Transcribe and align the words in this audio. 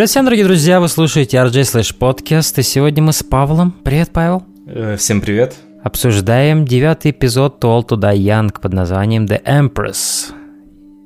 Привет 0.00 0.08
всем, 0.12 0.24
дорогие 0.24 0.46
друзья, 0.46 0.80
вы 0.80 0.88
слушаете 0.88 1.36
RJ 1.36 1.60
Slash 1.60 1.94
Podcast, 1.98 2.58
и 2.58 2.62
сегодня 2.62 3.02
мы 3.02 3.12
с 3.12 3.22
Павлом. 3.22 3.70
Привет, 3.84 4.08
Павел. 4.14 4.44
Э, 4.66 4.96
всем 4.96 5.20
привет. 5.20 5.54
Обсуждаем 5.84 6.64
девятый 6.64 7.10
эпизод 7.10 7.62
Toll 7.62 7.86
to 7.86 8.00
Die 8.00 8.16
Young 8.16 8.58
под 8.58 8.72
названием 8.72 9.26
The 9.26 9.44
Empress. 9.44 10.32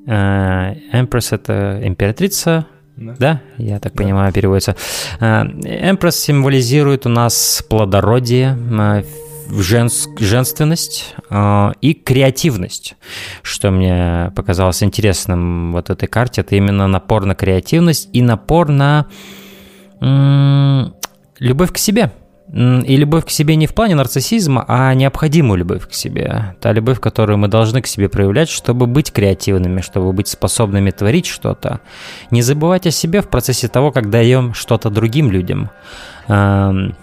Э, 0.06 0.75
Empress— 0.92 1.27
это 1.34 1.81
императрица, 1.83 2.67
да, 2.97 3.17
да? 3.19 3.42
я 3.59 3.81
так 3.81 3.95
да. 3.95 4.05
понимаю, 4.05 4.33
переводится. 4.33 4.77
Э, 5.19 5.42
Empress 5.42 6.12
символизирует 6.12 7.05
у 7.05 7.09
нас 7.09 7.65
плодородие, 7.69 8.56
э, 9.48 9.62
женс, 9.62 10.09
женственность 10.19 11.14
э, 11.31 11.73
и 11.81 11.95
креативность. 11.95 12.97
Что 13.42 13.70
мне 13.70 14.33
показалось 14.37 14.83
интересным 14.83 15.73
вот 15.73 15.91
этой 15.91 16.09
карте, 16.09 16.42
это 16.42 16.56
именно 16.56 16.87
напор 16.87 17.25
на 17.25 17.34
креативность 17.34 18.09
и 18.12 18.22
напор 18.22 18.69
на 18.69 19.06
э, 20.00 20.84
любовь 21.39 21.72
к 21.72 21.78
себе. 21.78 22.12
И 22.53 22.97
любовь 22.97 23.25
к 23.25 23.31
себе 23.31 23.56
не 23.56 23.67
в 23.67 23.75
плане 23.75 23.95
нарциссизма, 23.95 24.65
а 24.69 24.92
необходимую 24.92 25.59
любовь 25.59 25.89
к 25.89 25.95
себе. 25.95 26.55
Та 26.61 26.72
любовь, 26.72 27.00
которую 27.00 27.39
мы 27.39 27.48
должны 27.48 27.81
к 27.81 27.87
себе 27.87 28.09
проявлять, 28.11 28.50
чтобы 28.50 28.87
быть 28.87 29.12
креативными, 29.12 29.81
чтобы 29.81 30.12
быть 30.12 30.28
способными 30.28 30.91
творить 30.91 31.27
что-то. 31.27 31.81
Не 32.31 32.42
забывать 32.42 32.87
о 32.87 32.91
себе 32.91 33.22
в 33.22 33.28
процессе 33.28 33.69
того, 33.69 33.92
как 33.92 34.11
даем 34.11 34.53
что-то 34.53 34.91
другим 34.91 35.31
людям. 35.31 35.70
Эм, 36.28 36.95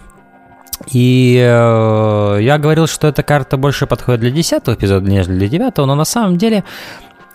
и 0.90 1.36
э, 1.38 2.38
я 2.40 2.58
говорил, 2.58 2.86
что 2.86 3.08
эта 3.08 3.22
карта 3.22 3.56
больше 3.56 3.86
подходит 3.86 4.20
для 4.20 4.30
10 4.30 4.62
эпизода, 4.68 5.08
нежели 5.08 5.38
для 5.38 5.48
9, 5.48 5.76
но 5.78 5.94
на 5.94 6.04
самом 6.04 6.36
деле 6.36 6.64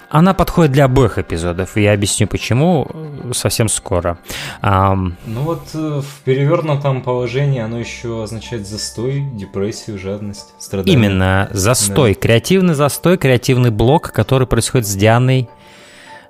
она 0.09 0.33
подходит 0.33 0.71
для 0.71 0.85
обоих 0.85 1.17
эпизодов, 1.17 1.75
и 1.75 1.83
я 1.83 1.93
объясню 1.93 2.27
почему 2.27 2.87
э, 2.89 3.31
совсем 3.33 3.67
скоро. 3.67 4.17
Um, 4.61 5.13
ну 5.25 5.41
вот 5.41 5.63
э, 5.73 6.01
в 6.01 6.23
перевернутом 6.23 7.01
положении 7.01 7.59
оно 7.59 7.79
еще 7.79 8.23
означает 8.23 8.67
застой, 8.67 9.25
депрессию, 9.33 9.99
жадность, 9.99 10.53
страдания. 10.59 10.93
Именно, 10.93 11.49
застой, 11.51 12.13
да. 12.13 12.21
креативный 12.21 12.73
застой, 12.73 13.17
креативный 13.17 13.69
блок, 13.69 14.11
который 14.13 14.47
происходит 14.47 14.87
с 14.87 14.95
Дианой 14.95 15.49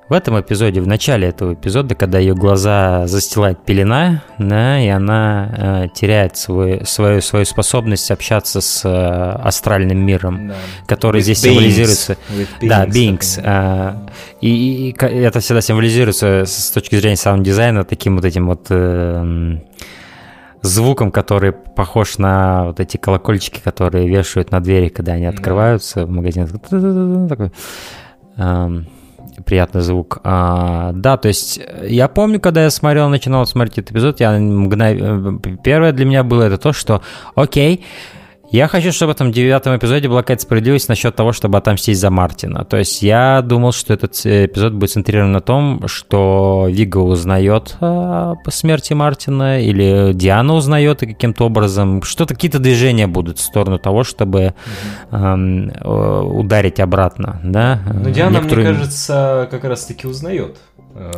в 0.10 0.14
этом 0.14 0.40
эпизоде, 0.40 0.80
в 0.80 0.88
начале 0.88 1.28
этого 1.28 1.54
эпизода, 1.54 1.94
когда 1.94 2.18
ее 2.18 2.34
глаза 2.34 3.08
застилает 3.08 3.66
пелена, 3.66 4.24
да, 4.38 4.80
и 4.80 4.88
она 4.88 5.52
э, 5.58 5.88
теряет 5.94 6.38
свой, 6.38 6.86
свою, 6.86 7.22
свою 7.22 7.46
способность 7.46 8.10
общаться 8.10 8.62
с 8.62 8.86
э, 8.86 8.90
астральным 8.90 9.98
миром, 9.98 10.50
да. 10.50 10.56
который 10.88 11.20
With 11.20 11.24
здесь 11.24 11.44
beings. 11.44 11.50
символизируется. 11.50 12.18
Beings, 12.30 12.48
да, 12.62 12.86
Бинкс. 12.86 13.40
Э, 13.44 13.94
и, 14.40 14.50
и, 14.50 14.92
и 14.92 15.20
это 15.20 15.42
всегда 15.42 15.60
символизируется 15.60 16.46
с 16.46 16.72
точки 16.72 16.96
зрения 16.96 17.18
саунд-дизайна 17.18 17.84
таким 17.84 18.16
вот 18.16 18.26
этим 18.26 18.48
вот... 18.48 18.68
Э, 18.70 19.58
звуком, 20.64 21.12
который 21.12 21.54
похож 21.54 22.18
на 22.18 22.66
вот 22.66 22.80
эти 22.80 22.98
колокольчики, 22.98 23.62
которые 23.64 24.08
вешают 24.08 24.52
на 24.52 24.60
двери, 24.60 24.90
когда 24.90 25.14
они 25.14 25.26
открываются 25.26 26.06
в 26.06 26.10
магазине. 26.10 26.48
Такой. 27.30 27.52
Приятный 29.46 29.82
звук. 29.82 30.20
А, 30.24 30.92
да, 30.94 31.18
то 31.18 31.28
есть 31.28 31.60
я 31.84 32.08
помню, 32.08 32.40
когда 32.40 32.64
я 32.64 32.70
смотрел, 32.72 33.08
начинал 33.10 33.46
смотреть 33.46 33.78
этот 33.78 33.92
эпизод, 33.92 34.20
я 34.20 34.32
мгнов... 34.32 34.98
Э, 35.00 35.58
первое 35.64 35.92
для 35.92 36.06
меня 36.06 36.24
было 36.24 36.44
это 36.44 36.58
то, 36.58 36.74
что 36.74 37.02
окей, 37.36 37.86
я 38.50 38.68
хочу, 38.68 38.92
чтобы 38.92 39.12
в 39.12 39.16
этом 39.16 39.32
девятом 39.32 39.76
эпизоде 39.76 40.08
была 40.08 40.22
какая-то 40.22 40.44
справедливость 40.44 40.90
насчет 40.90 41.16
того, 41.16 41.34
чтобы 41.34 41.58
отомстить 41.58 42.00
за 42.00 42.10
Мартина. 42.10 42.64
То 42.66 42.78
есть 42.78 43.02
я 43.02 43.42
думал, 43.42 43.72
что 43.72 43.94
этот 43.94 44.26
э, 44.26 44.46
эпизод 44.46 44.74
будет 44.74 44.92
центрирован 44.92 45.32
на 45.32 45.42
том, 45.42 45.88
что 45.88 46.68
Вига 46.70 47.00
узнает 47.00 47.76
о 47.82 48.36
смерти 48.50 48.94
Мартина, 48.94 49.62
или 49.62 50.14
Диана 50.14 50.54
узнает 50.54 51.04
и 51.04 51.08
каким-то 51.08 51.46
образом, 51.46 52.02
что-то 52.04 52.36
какие-то 52.36 52.60
движения 52.60 53.08
будут 53.08 53.40
в 53.40 53.42
сторону 53.42 53.80
того, 53.80 54.04
чтобы 54.04 54.54
эм, 55.12 55.72
ударить 55.84 56.80
обратно, 56.80 57.40
да? 57.44 57.80
Ну, 57.94 58.10
Диана, 58.10 58.38
Некоторые... 58.38 58.70
мне 58.70 58.78
кажется, 58.78 59.48
как 59.52 59.64
раз-таки 59.64 60.08
узнает. 60.08 60.58
Э, 60.96 61.12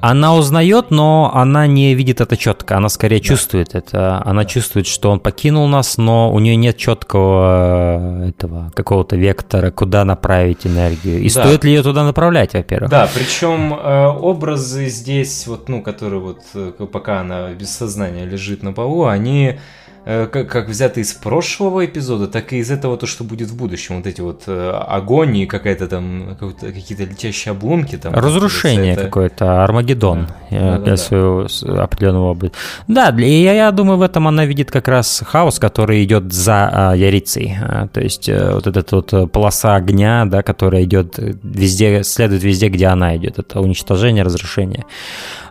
она 0.00 0.34
узнает, 0.34 0.90
но 0.90 1.30
она 1.34 1.66
не 1.66 1.94
видит 1.94 2.20
это 2.20 2.36
четко, 2.36 2.76
она 2.76 2.88
скорее 2.88 3.18
да. 3.18 3.24
чувствует 3.24 3.74
это. 3.74 4.22
Она 4.24 4.42
да. 4.42 4.48
чувствует, 4.48 4.86
что 4.86 5.10
он 5.10 5.20
покинул 5.20 5.66
нас, 5.68 5.98
но 5.98 6.32
у 6.32 6.38
нее 6.38 6.56
нет 6.56 6.76
четкого 6.76 8.22
э, 8.24 8.28
этого 8.30 8.72
какого-то 8.74 9.16
вектора, 9.16 9.70
куда 9.70 10.04
направить 10.04 10.66
энергию. 10.66 11.20
И 11.20 11.30
да. 11.30 11.42
стоит 11.42 11.64
ли 11.64 11.72
ее 11.72 11.82
туда 11.82 12.04
направлять, 12.04 12.54
во-первых? 12.54 12.90
Да, 12.90 13.08
причем 13.12 13.74
э, 13.74 14.06
образы 14.06 14.86
здесь, 14.86 15.46
вот, 15.46 15.68
ну, 15.68 15.82
которые 15.82 16.20
вот 16.20 16.42
э, 16.54 16.72
пока 16.90 17.20
она 17.20 17.50
без 17.52 17.70
сознания 17.70 18.24
лежит 18.24 18.62
на 18.62 18.72
полу, 18.72 19.06
они 19.06 19.58
как, 20.06 20.48
как 20.48 20.68
взято 20.68 21.00
из 21.00 21.12
прошлого 21.14 21.84
эпизода, 21.84 22.28
так 22.28 22.52
и 22.52 22.58
из 22.58 22.70
этого 22.70 22.96
то, 22.96 23.06
что 23.06 23.24
будет 23.24 23.48
в 23.48 23.56
будущем. 23.56 23.96
Вот 23.96 24.06
эти 24.06 24.20
вот 24.20 24.44
э, 24.46 24.70
огонь 24.70 25.36
и 25.38 25.46
какая-то 25.46 25.88
там 25.88 26.36
какие-то 26.38 27.02
летящие 27.04 27.50
обломки 27.50 27.96
там. 27.96 28.14
Разрушение 28.14 28.92
это... 28.92 29.04
какое-то, 29.04 29.64
Армагеддон 29.64 30.28
да. 30.50 30.78
для 30.78 30.92
да, 30.92 30.96
своего 30.96 31.48
да. 31.62 31.82
определенного 31.82 32.30
облика. 32.30 32.56
Да, 32.86 33.08
и 33.18 33.42
я, 33.42 33.52
я 33.52 33.72
думаю, 33.72 33.98
в 33.98 34.02
этом 34.02 34.28
она 34.28 34.44
видит 34.46 34.70
как 34.70 34.86
раз 34.86 35.24
хаос, 35.26 35.58
который 35.58 36.04
идет 36.04 36.32
за 36.32 36.70
а, 36.72 36.94
Ярицей. 36.94 37.56
А, 37.60 37.88
то 37.88 38.00
есть 38.00 38.28
а, 38.28 38.54
вот 38.54 38.66
эта 38.68 38.96
вот 38.96 39.32
полоса 39.32 39.74
огня, 39.74 40.24
да, 40.24 40.44
которая 40.44 40.84
идет 40.84 41.18
везде, 41.18 42.04
следует 42.04 42.44
везде, 42.44 42.68
где 42.68 42.86
она 42.86 43.16
идет. 43.16 43.40
Это 43.40 43.60
уничтожение, 43.60 44.22
разрушение. 44.22 44.84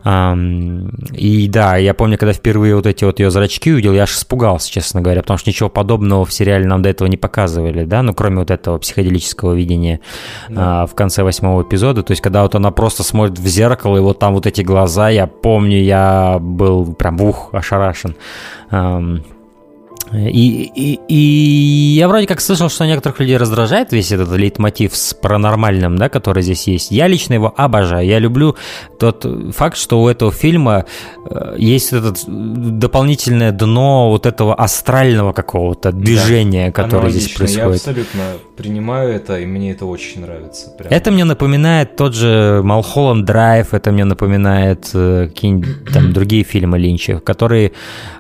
И 0.06 1.48
да, 1.50 1.78
я 1.78 1.94
помню, 1.96 2.20
когда 2.20 2.32
впервые 2.32 2.76
вот 2.76 2.86
эти 2.86 3.04
вот 3.04 3.20
ее 3.20 3.32
зрачки 3.32 3.72
увидел, 3.72 3.92
я 3.94 4.04
аж 4.04 4.14
испугался, 4.16 4.72
честно 4.72 5.02
говоря, 5.02 5.22
потому 5.22 5.40
что 5.40 5.50
ничего 5.50 5.68
подобного 5.68 6.26
в 6.26 6.32
сериале 6.32 6.68
нам 6.68 6.84
до 6.84 6.90
этого 6.90 7.08
не 7.08 7.18
показывали, 7.18 7.86
да, 7.86 8.04
ну 8.04 8.14
кроме 8.14 8.38
вот 8.38 8.52
этого 8.52 8.78
психоделического 8.78 9.54
видения 9.54 10.02
да. 10.48 10.84
а, 10.84 10.86
в 10.86 10.94
конце 10.94 11.24
восьмого 11.24 11.64
эпизода. 11.64 12.04
То 12.04 12.12
есть, 12.12 12.22
когда 12.22 12.44
вот 12.44 12.54
она 12.54 12.70
просто 12.70 13.02
смотрит 13.02 13.40
в 13.40 13.48
зеркало, 13.48 13.98
и 13.98 14.02
вот 14.02 14.20
там 14.20 14.36
вот 14.36 14.46
эти 14.46 14.62
глаза, 14.62 15.10
я 15.10 15.26
помню, 15.26 15.82
я 15.82 16.38
был 16.40 16.94
прям 16.94 17.20
ух, 17.22 17.50
ошарашен. 17.52 18.16
И, 20.14 20.72
и, 20.76 21.00
и 21.08 21.96
я 21.98 22.08
вроде 22.08 22.28
как 22.28 22.40
слышал, 22.40 22.70
что 22.70 22.86
некоторых 22.86 23.20
людей 23.20 23.38
раздражает 23.38 23.92
весь 23.92 24.12
этот 24.12 24.30
лейтмотив 24.32 24.96
с 24.96 25.14
паранормальным, 25.14 25.98
да, 25.98 26.10
который 26.10 26.44
здесь 26.44 26.68
есть. 26.68 26.92
Я 26.92 27.08
лично 27.08 27.34
его 27.34 27.54
обожаю. 27.56 28.06
Я 28.06 28.20
люблю 28.20 28.56
тот 29.00 29.26
факт, 29.52 29.78
что 29.78 30.02
у 30.02 30.08
этого 30.08 30.32
фильма 30.32 30.86
э, 31.28 31.56
есть 31.58 31.92
это 31.92 32.14
дополнительное 32.28 33.52
дно 33.52 34.12
вот 34.12 34.26
этого 34.28 34.54
астрального 34.54 35.34
какого-то 35.34 35.92
движения, 35.92 36.68
да, 36.68 36.84
которое 36.84 37.10
здесь 37.10 37.30
происходит. 37.30 37.66
Я 37.66 37.74
абсолютно 37.74 38.24
принимаю 38.56 39.12
это, 39.12 39.40
и 39.40 39.46
мне 39.46 39.72
это 39.72 39.86
очень 39.86 40.22
нравится. 40.22 40.70
Прям. 40.78 40.92
Это 40.92 41.12
мне 41.12 41.26
напоминает 41.26 41.96
тот 41.96 42.14
же 42.14 42.62
Малхолланд 42.64 43.26
Драйв, 43.26 43.74
это 43.74 43.92
мне 43.92 44.06
напоминает 44.06 44.90
э, 44.94 45.28
какие-нибудь 45.28 45.92
там 45.92 46.14
другие 46.14 46.44
фильмы 46.44 46.78
Линча, 46.78 47.20
которые 47.20 47.72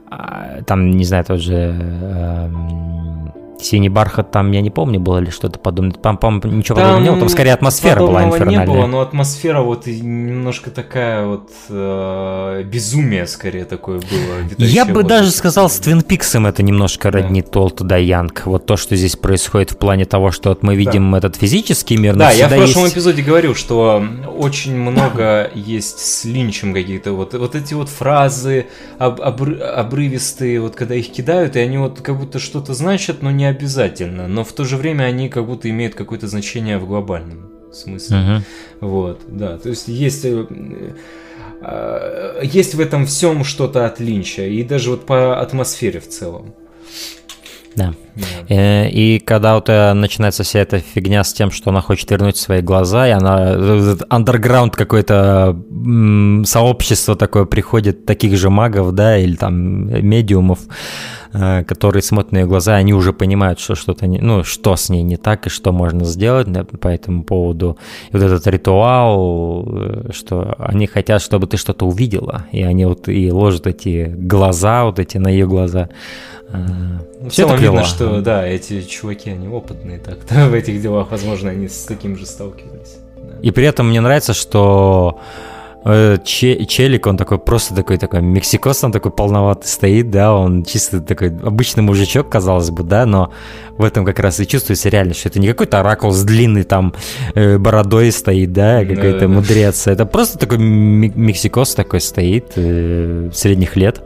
а, 0.08 0.62
там, 0.66 0.92
не 0.92 1.04
знаю, 1.04 1.26
тот 1.26 1.42
же 1.42 1.75
эм, 1.82 3.45
Синий 3.60 3.90
бархат 3.90 4.32
там, 4.32 4.52
я 4.52 4.62
не 4.62 4.70
помню, 4.70 5.00
было 5.00 5.18
ли 5.18 5.32
что-то 5.32 5.60
подобное. 5.60 5.94
Там, 5.94 6.18
по 6.18 6.28
ничего 6.28 6.76
там 6.76 6.86
подобного 6.86 7.00
не 7.00 7.10
было, 7.12 7.20
там 7.20 7.30
скорее 7.30 7.54
атмосфера 7.54 8.00
была 8.00 8.24
инфернальная. 8.26 8.66
не 8.66 8.74
было, 8.74 8.86
но 8.86 9.02
атмосфера 9.02 9.62
вот 9.62 9.88
немножко 9.88 10.72
такая 10.72 11.26
вот 11.26 11.50
э, 11.70 12.64
безумие 12.64 13.28
скорее 13.28 13.66
такое 13.66 14.00
было. 14.00 14.58
Я 14.58 14.86
бы 14.86 15.04
даже 15.04 15.32
сказал, 15.32 15.70
с 15.70 15.80
Твин 15.80 16.02
Пиксом 16.02 16.46
это 16.46 16.64
немножко 16.64 17.12
да. 17.12 17.20
роднит 17.20 17.52
Толт 17.52 17.82
да 17.82 17.98
Янг. 17.98 18.44
Вот 18.46 18.66
то, 18.66 18.78
что 18.78 18.96
здесь 18.96 19.16
происходит 19.16 19.72
в 19.72 19.78
плане 19.78 20.06
того, 20.06 20.32
что 20.32 20.50
вот 20.50 20.64
мы 20.64 20.76
видим 20.76 21.12
да. 21.12 21.20
этот 21.20 21.36
физический 21.36 21.98
мир. 21.98 22.16
Да, 22.16 22.32
я 22.32 22.48
в 22.48 22.56
прошлом 22.56 22.84
есть... 22.84 22.96
эпизоде 22.96 23.22
говорил, 23.22 23.56
что 23.56 24.06
очень 24.38 24.76
много 24.76 25.50
есть 25.54 26.00
с 26.00 26.26
Линчем 26.26 26.74
какие-то 26.74 27.14
вот, 27.14 27.34
вот 27.34 27.56
эти 27.56 27.74
вот 27.74 27.90
фразы 27.90 28.68
об, 28.98 29.22
обры, 29.22 29.58
обрывистые, 29.58 30.60
вот 30.60 30.76
когда 30.76 30.96
их 30.96 31.12
кидают, 31.12 31.56
и 31.56 31.60
они 31.60 31.78
вот 31.78 32.02
как 32.02 32.18
будто 32.18 32.40
что-то 32.40 32.74
значат, 32.74 33.22
но 33.22 33.32
не 33.32 33.45
обязательно, 33.46 34.28
но 34.28 34.44
в 34.44 34.54
то 34.54 34.64
же 34.64 34.78
время 34.78 35.04
они 35.04 35.30
как 35.30 35.46
будто 35.46 35.70
имеют 35.70 35.96
какое-то 35.96 36.28
значение 36.28 36.78
в 36.78 36.88
глобальном 36.88 37.52
смысле. 37.72 38.18
Uh-huh. 38.18 38.42
Вот, 38.82 39.22
да, 39.28 39.58
то 39.58 39.70
есть 39.70 39.88
есть 39.88 40.26
э, 40.26 40.46
э, 41.62 42.40
есть 42.44 42.76
в 42.76 42.80
этом 42.80 43.06
всем 43.06 43.44
что-то 43.44 43.86
от 43.86 44.00
Линча, 44.00 44.44
и 44.44 44.64
даже 44.64 44.92
вот 44.92 45.06
по 45.06 45.40
атмосфере 45.40 46.00
в 46.00 46.08
целом. 46.08 46.54
Да. 47.76 47.94
Yeah. 48.48 48.90
И, 48.90 49.16
и 49.16 49.20
когда 49.20 49.56
вот 49.56 49.68
э, 49.68 49.94
начинается 49.94 50.44
вся 50.44 50.60
эта 50.60 50.80
фигня 50.80 51.24
с 51.24 51.34
тем, 51.34 51.52
что 51.52 51.72
она 51.72 51.82
хочет 51.82 52.10
вернуть 52.10 52.38
свои 52.38 52.62
глаза, 52.62 53.08
и 53.08 53.12
она 53.12 53.98
андерграунд 54.10 54.76
какое-то 54.76 55.62
сообщество 56.46 57.16
такое 57.16 57.46
приходит 57.46 58.06
таких 58.06 58.38
же 58.38 58.50
магов, 58.50 58.94
да, 58.94 59.18
или 59.18 59.36
там 59.36 59.56
медиумов, 60.06 60.60
Э, 61.38 61.64
которые 61.64 62.02
смотрят 62.02 62.32
на 62.32 62.38
ее 62.38 62.46
глаза, 62.46 62.76
они 62.76 62.94
уже 62.94 63.12
понимают, 63.12 63.60
что 63.60 63.76
что-то 63.76 64.08
не, 64.08 64.20
ну, 64.20 64.46
что 64.46 64.78
с 64.78 64.90
ней 64.90 65.04
не 65.04 65.18
так 65.18 65.48
и 65.48 65.50
что 65.50 65.74
можно 65.74 66.06
сделать 66.06 66.48
по 66.80 66.88
этому 66.88 67.26
поводу. 67.26 67.78
И 68.12 68.14
вот 68.16 68.24
этот 68.24 68.48
ритуал, 68.48 69.66
э, 69.68 70.12
что 70.14 70.56
они 70.58 70.88
хотят, 70.88 71.22
чтобы 71.22 71.48
ты 71.48 71.58
что-то 71.58 71.86
увидела, 71.86 72.46
и 72.54 72.64
они 72.64 72.86
вот 72.86 73.10
и 73.10 73.32
ложат 73.32 73.68
эти 73.68 74.14
глаза, 74.18 74.86
вот 74.86 75.00
эти 75.00 75.18
на 75.18 75.28
ее 75.28 75.46
глаза. 75.46 75.90
Ну, 76.54 77.30
Все 77.30 77.46
это 77.46 77.56
видно, 77.56 77.84
что 77.84 78.22
да, 78.22 78.48
эти 78.48 78.82
чуваки, 78.84 79.32
они 79.32 79.50
опытные 79.50 80.00
так 80.00 80.20
в 80.30 80.54
этих 80.54 80.82
делах, 80.82 81.12
возможно, 81.12 81.50
они 81.50 81.68
с 81.68 81.84
таким 81.84 82.18
же 82.18 82.26
сталкивались. 82.26 82.98
И 83.42 83.52
при 83.52 83.66
этом 83.66 83.90
мне 83.90 84.00
нравится, 84.00 84.34
что 84.34 85.20
че, 85.86 86.66
челик, 86.66 87.06
он 87.06 87.16
такой 87.16 87.38
просто 87.38 87.76
такой, 87.76 87.98
такой 87.98 88.22
мексикос, 88.22 88.84
он 88.84 88.92
такой 88.92 89.12
полноватый 89.12 89.68
стоит, 89.68 90.10
да, 90.10 90.34
он 90.34 90.64
чисто 90.64 91.00
такой 91.00 91.28
обычный 91.28 91.84
мужичок, 91.84 92.28
казалось 92.28 92.72
бы, 92.72 92.84
да, 92.84 93.06
но 93.06 93.32
в 93.78 93.84
этом 93.84 94.04
как 94.04 94.20
раз 94.20 94.40
и 94.40 94.48
чувствуется 94.48 94.90
реально, 94.90 95.14
что 95.14 95.30
это 95.30 95.40
не 95.40 95.48
какой-то 95.48 95.80
оракул 95.80 96.12
с 96.12 96.24
длинной 96.24 96.64
там 96.64 96.96
э, 97.36 97.60
бородой 97.60 98.12
стоит, 98.12 98.52
да, 98.52 98.84
какой-то 98.84 99.20
да, 99.20 99.28
мудрец, 99.28 99.86
это 99.86 100.08
просто 100.08 100.40
такой 100.40 100.58
мексикос 100.58 101.76
такой 101.76 102.02
стоит, 102.02 102.54
э, 102.56 103.30
средних 103.32 103.76
лет. 103.76 104.02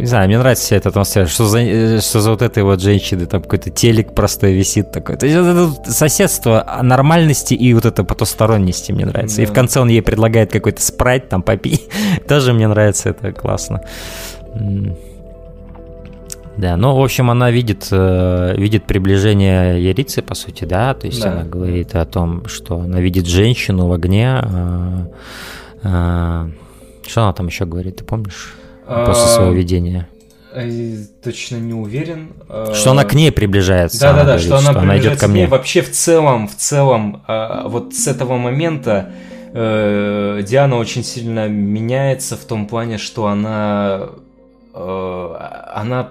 Не 0.00 0.06
знаю, 0.06 0.28
мне 0.28 0.38
нравится 0.38 0.64
вся 0.64 0.76
эта 0.76 0.88
атмосфера, 0.88 1.26
что 1.26 1.44
за, 1.44 1.60
э, 1.60 2.00
что 2.00 2.20
за 2.20 2.30
вот 2.30 2.42
этой 2.42 2.62
вот 2.62 2.80
женщины, 2.80 3.26
там 3.26 3.42
какой-то 3.42 3.70
телек 3.70 4.14
простой 4.14 4.54
висит 4.54 4.92
такой. 4.92 5.16
То 5.16 5.26
есть 5.26 5.36
это 5.36 5.90
соседство 5.90 6.80
нормальности 6.82 7.54
и 7.54 7.74
вот 7.74 7.84
это 7.84 8.02
потусторонности 8.02 8.92
мне 8.92 9.04
нравится. 9.04 9.36
Да. 9.36 9.42
И 9.42 9.46
в 9.46 9.52
конце 9.52 9.80
он 9.80 9.88
ей 9.88 10.02
предлагает 10.02 10.50
какой-то 10.50 10.82
спрайт, 10.82 11.28
там, 11.28 11.42
попей. 11.42 11.88
Тоже 12.28 12.52
мне 12.52 12.66
нравится, 12.66 13.10
это 13.10 13.32
классно. 13.32 13.82
Да, 16.56 16.76
ну, 16.76 16.94
в 16.94 17.02
общем, 17.02 17.30
она 17.30 17.50
видит, 17.50 17.88
э, 17.90 18.54
видит 18.56 18.84
приближение 18.84 19.82
Ярицы, 19.82 20.22
по 20.22 20.34
сути, 20.34 20.64
да, 20.64 20.94
то 20.94 21.06
есть 21.06 21.22
да. 21.22 21.32
она 21.32 21.44
говорит 21.44 21.94
о 21.94 22.04
том, 22.04 22.46
что 22.46 22.80
она 22.80 23.00
видит 23.00 23.26
женщину 23.26 23.86
в 23.86 23.92
огне. 23.92 24.40
Э, 24.42 25.06
э, 25.84 26.50
что 27.06 27.22
она 27.22 27.32
там 27.32 27.46
еще 27.46 27.64
говорит, 27.64 27.96
ты 27.96 28.04
помнишь? 28.04 28.54
После 29.06 29.26
своего 29.28 29.52
видения. 29.52 30.08
Точно 31.22 31.56
не 31.56 31.74
уверен. 31.74 32.32
Что 32.74 32.90
она 32.90 33.04
к 33.04 33.14
ней 33.14 33.30
приближается. 33.30 34.00
Да, 34.00 34.12
да, 34.12 34.24
да, 34.24 34.38
что 34.38 34.58
она, 34.58 34.70
что 34.72 34.80
она 34.80 34.98
идет 34.98 35.20
ко 35.20 35.28
мне. 35.28 35.46
Вообще 35.46 35.80
в 35.80 35.92
целом, 35.92 36.48
в 36.48 36.56
целом, 36.56 37.22
вот 37.66 37.94
с 37.94 38.08
этого 38.08 38.36
момента 38.36 39.12
Диана 39.52 40.76
очень 40.76 41.04
сильно 41.04 41.48
меняется 41.48 42.36
в 42.36 42.44
том 42.44 42.66
плане, 42.66 42.98
что 42.98 43.26
она 43.26 44.08
она 44.74 46.10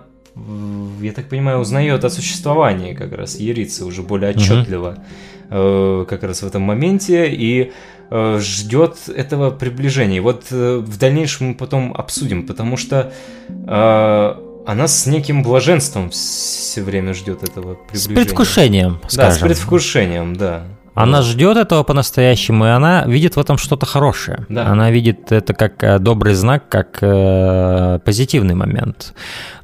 я 1.01 1.11
так 1.11 1.27
понимаю, 1.27 1.59
узнает 1.59 2.05
о 2.05 2.09
существовании 2.09 2.93
как 2.93 3.11
раз 3.13 3.35
Ярицы 3.35 3.83
уже 3.83 4.03
более 4.03 4.29
отчетливо 4.29 4.89
угу. 4.89 5.01
Как 5.49 6.23
раз 6.23 6.41
в 6.41 6.47
этом 6.47 6.61
моменте 6.61 7.29
и 7.29 7.71
э, 8.11 8.39
ждет 8.39 8.97
этого 9.07 9.49
приближения. 9.51 10.21
Вот 10.21 10.45
э, 10.51 10.77
в 10.77 10.97
дальнейшем 10.97 11.49
мы 11.49 11.53
потом 11.55 11.93
обсудим, 11.93 12.45
потому 12.45 12.77
что 12.77 13.11
она 14.65 14.87
с 14.87 15.07
неким 15.07 15.41
блаженством 15.41 16.11
все 16.11 16.83
время 16.83 17.13
ждет 17.13 17.41
этого 17.41 17.73
приближения. 17.75 18.15
С 18.15 18.25
предвкушением, 18.25 19.01
скажем. 19.07 19.31
Да, 19.31 19.31
с 19.31 19.39
предвкушением, 19.39 20.35
да. 20.35 20.63
Она 20.93 21.21
ждет 21.21 21.55
этого 21.55 21.83
по-настоящему, 21.83 22.65
и 22.65 22.69
она 22.69 23.05
видит 23.05 23.37
в 23.37 23.39
этом 23.39 23.57
что-то 23.57 23.85
хорошее. 23.85 24.45
Да. 24.49 24.67
Она 24.67 24.91
видит 24.91 25.31
это 25.31 25.53
как 25.53 26.03
добрый 26.03 26.33
знак, 26.33 26.67
как 26.67 26.97
э, 27.01 27.99
позитивный 28.03 28.55
момент. 28.55 29.13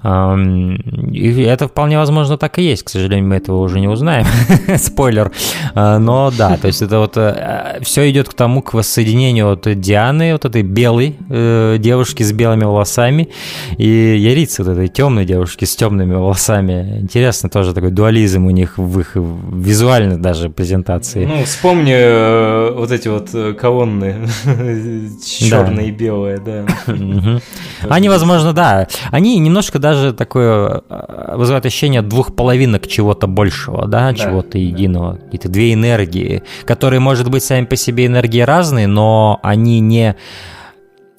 И 0.06 1.42
это 1.42 1.68
вполне 1.68 1.98
возможно 1.98 2.38
так 2.38 2.60
и 2.60 2.62
есть. 2.62 2.84
К 2.84 2.90
сожалению, 2.90 3.28
мы 3.28 3.38
этого 3.38 3.62
уже 3.62 3.80
не 3.80 3.88
узнаем. 3.88 4.26
Спойлер. 4.78 5.32
А, 5.74 5.98
но 5.98 6.32
да, 6.38 6.58
то 6.58 6.68
есть 6.68 6.84
это 6.84 7.00
вот 7.00 7.18
э, 7.18 7.80
все 7.82 8.10
идет 8.12 8.30
к 8.30 8.34
тому, 8.34 8.62
к 8.62 8.74
воссоединению 8.74 9.48
вот 9.48 9.68
Дианы, 9.80 10.34
вот 10.34 10.46
этой 10.46 10.62
белой 10.62 11.16
э, 11.30 11.78
девушки 11.80 12.22
с 12.22 12.32
белыми 12.34 12.66
волосами, 12.66 13.30
и 13.78 13.88
Ярицы, 13.88 14.64
вот 14.64 14.74
этой 14.74 14.90
темной 14.90 15.26
девушки 15.26 15.66
с 15.66 15.76
темными 15.76 16.14
волосами. 16.14 17.00
Интересно 17.02 17.50
тоже 17.50 17.74
такой 17.74 17.90
дуализм 17.92 18.46
у 18.46 18.52
них 18.52 18.78
в 18.78 19.00
их 19.00 19.12
визуальной 19.16 20.18
даже 20.18 20.50
презентации. 20.50 21.26
Ну, 21.26 21.46
вспомни 21.46 21.96
э, 21.96 22.74
вот 22.76 22.92
эти 22.92 23.08
вот 23.08 23.32
колонны 23.58 24.28
черные 25.26 25.88
и 25.88 25.92
белые, 25.92 26.38
да. 26.38 26.66
Они, 27.90 28.10
возможно, 28.10 28.54
да. 28.54 28.88
Они 29.10 29.40
немножко 29.40 29.80
даже 29.80 29.95
даже 29.96 30.14
такое 30.14 30.82
э, 30.90 31.36
вызывает 31.36 31.66
ощущение 31.66 32.02
двух 32.02 32.36
половинок 32.36 32.88
чего-то 32.88 33.28
большего, 33.28 33.88
да, 33.88 34.12
да 34.12 34.14
чего-то 34.14 34.58
единого, 34.58 35.14
да. 35.14 35.20
какие-то 35.22 35.50
две 35.50 35.74
энергии, 35.74 36.44
которые, 36.66 37.00
может 37.00 37.30
быть, 37.30 37.44
сами 37.44 37.66
по 37.66 37.76
себе 37.76 38.06
энергии 38.06 38.42
разные, 38.42 38.88
но 38.88 39.40
они 39.44 39.80
не 39.80 40.16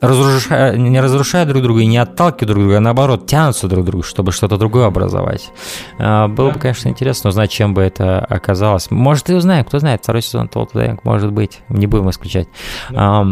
разрушают, 0.01 0.77
не 0.79 1.01
разрушают 1.01 1.49
друг 1.49 1.63
друга 1.63 1.81
и 1.81 1.87
не 1.87 1.99
отталкивают 1.99 2.49
друг 2.49 2.63
друга, 2.63 2.77
а 2.79 2.81
наоборот 2.81 3.27
тянутся 3.27 3.69
друг 3.69 3.85
к 3.85 3.87
другу, 3.87 4.03
чтобы 4.03 4.33
что-то 4.33 4.59
другое 4.59 4.87
образовать. 4.87 5.51
А, 5.99 6.29
было 6.29 6.49
да. 6.49 6.55
бы, 6.55 6.61
конечно, 6.61 6.89
интересно 6.89 7.31
узнать, 7.31 7.51
чем 7.51 7.75
бы 7.75 7.83
это 7.83 8.19
оказалось. 8.19 8.91
Может, 8.91 9.31
и 9.31 9.35
узнаем, 9.35 9.65
кто 9.65 9.79
знает, 9.79 10.03
второй 10.03 10.23
сезон 10.23 10.49
Толк 10.49 10.73
может 11.05 11.33
быть, 11.33 11.61
не 11.69 11.87
будем 11.87 12.11
исключать. 12.11 12.49
Да. 12.91 13.27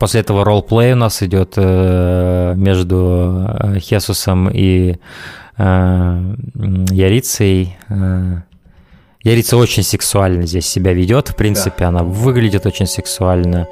После 0.00 0.22
этого 0.22 0.46
ролплей 0.46 0.94
у 0.94 0.96
нас 0.96 1.22
идет 1.22 1.52
э, 1.56 2.54
между 2.56 3.46
э, 3.46 3.78
Хесусом 3.80 4.48
и 4.48 4.96
э, 5.58 6.34
Ярицей. 6.90 7.76
Ярица 9.22 9.58
очень 9.58 9.82
сексуально 9.82 10.46
здесь 10.46 10.64
себя 10.64 10.94
ведет, 10.94 11.28
в 11.28 11.36
принципе, 11.36 11.80
да. 11.80 11.88
она 11.88 12.02
выглядит 12.02 12.64
очень 12.64 12.86
сексуально. 12.86 13.68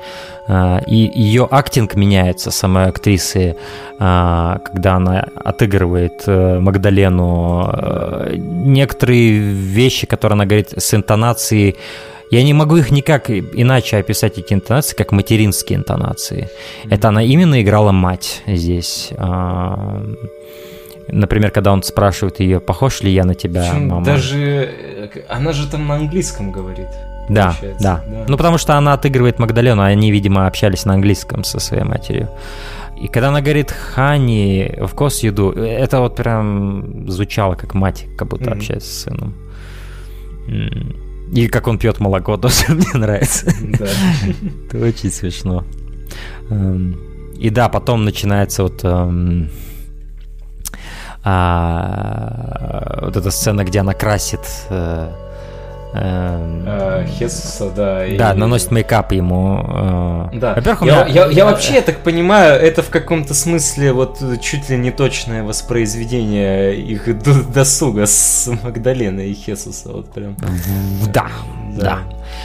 И 0.87 1.11
ее 1.15 1.49
актинг 1.51 1.95
меняется, 1.95 2.51
самой 2.51 2.89
актрисы, 2.89 3.57
когда 3.99 4.97
она 4.97 5.27
отыгрывает 5.43 6.27
Магдалену. 6.27 7.73
Некоторые 8.37 9.39
вещи, 9.39 10.07
которые 10.07 10.35
она 10.35 10.45
говорит 10.45 10.75
с 10.77 10.93
интонацией 10.93 11.77
я 12.31 12.43
не 12.43 12.53
могу 12.53 12.77
их 12.77 12.91
никак 12.91 13.31
иначе 13.31 13.97
описать, 13.97 14.39
эти 14.39 14.53
интонации, 14.53 14.95
как 14.97 15.13
материнские 15.13 15.79
интонации. 15.79 16.49
Mm-hmm. 16.85 16.95
Это 16.95 17.09
она 17.09 17.23
именно 17.23 17.63
играла 17.63 17.93
мать 17.93 18.43
здесь. 18.47 19.11
А, 19.17 20.03
например, 21.09 21.51
когда 21.51 21.73
он 21.73 21.83
спрашивает 21.83 22.41
ее, 22.41 22.61
похож 22.61 23.01
ли 23.03 23.11
я 23.11 23.25
на 23.25 23.35
тебя, 23.35 23.63
Причем 23.63 23.89
мама. 23.89 24.05
Даже 24.05 24.39
э, 24.39 25.09
она 25.29 25.53
же 25.53 25.69
там 25.69 25.87
на 25.87 25.95
английском 25.95 26.53
говорит. 26.53 26.89
Да, 27.29 27.55
да, 27.81 28.03
да. 28.07 28.25
Ну, 28.27 28.37
потому 28.37 28.59
что 28.59 28.77
она 28.77 28.95
отыгрывает 28.95 29.39
Магдалену, 29.39 29.83
а 29.83 29.87
они, 29.87 30.11
видимо, 30.11 30.47
общались 30.47 30.87
на 30.87 30.95
английском 30.95 31.45
со 31.45 31.61
своей 31.61 31.85
матерью. 31.85 32.29
И 33.01 33.07
когда 33.07 33.29
она 33.29 33.41
говорит 33.41 33.71
«Хани», 33.71 34.75
«Of 34.79 34.95
course 34.95 35.23
you 35.23 35.33
do», 35.33 35.63
это 35.63 36.01
вот 36.01 36.17
прям 36.17 37.09
звучало 37.09 37.55
как 37.55 37.75
мать, 37.75 38.07
как 38.17 38.29
будто 38.29 38.45
mm-hmm. 38.45 38.57
общается 38.57 38.91
с 38.91 39.03
сыном. 39.03 39.35
И 41.33 41.49
как 41.49 41.67
он 41.67 41.79
пьет 41.79 42.01
молоко, 42.01 42.37
тоже 42.39 42.65
мне 42.69 42.93
нравится. 42.95 43.53
Да. 43.79 43.87
Это 44.67 44.85
очень 44.85 45.11
смешно. 45.11 45.65
Эм, 46.51 46.99
и 47.37 47.51
да, 47.51 47.69
потом 47.69 48.05
начинается 48.05 48.63
вот 48.63 48.83
эм, 48.83 49.51
а, 51.25 53.01
вот 53.03 53.17
эта 53.17 53.31
сцена, 53.31 53.65
где 53.65 53.81
она 53.81 53.93
красит 53.93 54.41
э, 54.71 55.13
Эм, 55.95 56.65
э, 56.67 57.07
Хесуса, 57.07 57.71
да. 57.71 58.05
Да, 58.19 58.35
и... 58.35 58.37
наносит 58.37 58.71
мейкап 58.71 59.13
ему. 59.13 59.65
Э. 59.67 60.29
Да. 60.35 60.55
Во-первых, 60.55 60.83
я, 60.83 61.05
меня... 61.05 61.07
я, 61.07 61.27
я 61.29 61.45
вообще, 61.47 61.75
я 61.75 61.83
так 61.83 61.99
понимаю, 61.99 62.61
это 62.61 62.83
в 62.83 62.91
каком-то 62.91 63.33
смысле 63.33 63.93
вот 63.93 64.23
чуть 64.41 64.69
ли 64.69 64.77
не 64.77 64.91
точное 64.91 65.43
воспроизведение 65.43 66.77
их 66.77 67.09
досуга 67.53 68.07
с 68.07 68.51
Магдаленой 68.63 69.31
и 69.31 69.35
Хесуса. 69.35 69.91
Вот 69.91 70.13
прям. 70.13 70.37
Да, 71.13 71.29
да. 71.77 71.83
да. 71.83 71.99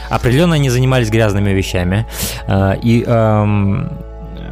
Определенно 0.10 0.56
они 0.56 0.70
занимались 0.70 1.10
грязными 1.10 1.50
вещами. 1.50 2.06
Э, 2.48 2.76
и 2.82 3.04
эм, 3.06 3.90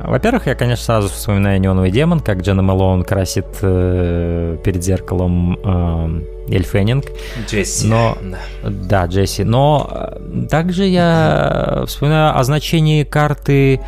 во-первых, 0.04 0.48
я, 0.48 0.56
конечно, 0.56 0.84
сразу 0.84 1.10
вспоминаю 1.10 1.60
«Неоновый 1.60 1.92
демон», 1.92 2.20
как 2.20 2.42
Дженна 2.42 2.62
Малоун 2.62 3.04
красит 3.04 3.46
э, 3.62 4.58
перед 4.64 4.84
зеркалом 4.84 5.58
э, 5.64 6.54
Эль 6.54 6.64
Феннинг. 6.64 7.06
Джесси. 7.48 7.88
Но, 7.88 8.18
да. 8.22 8.70
да, 8.70 9.06
Джесси. 9.06 9.44
Но 9.44 9.90
э, 9.92 10.48
также 10.50 10.86
я 10.86 11.84
вспоминаю 11.88 12.38
о 12.38 12.44
значении 12.44 13.04
карты 13.04 13.82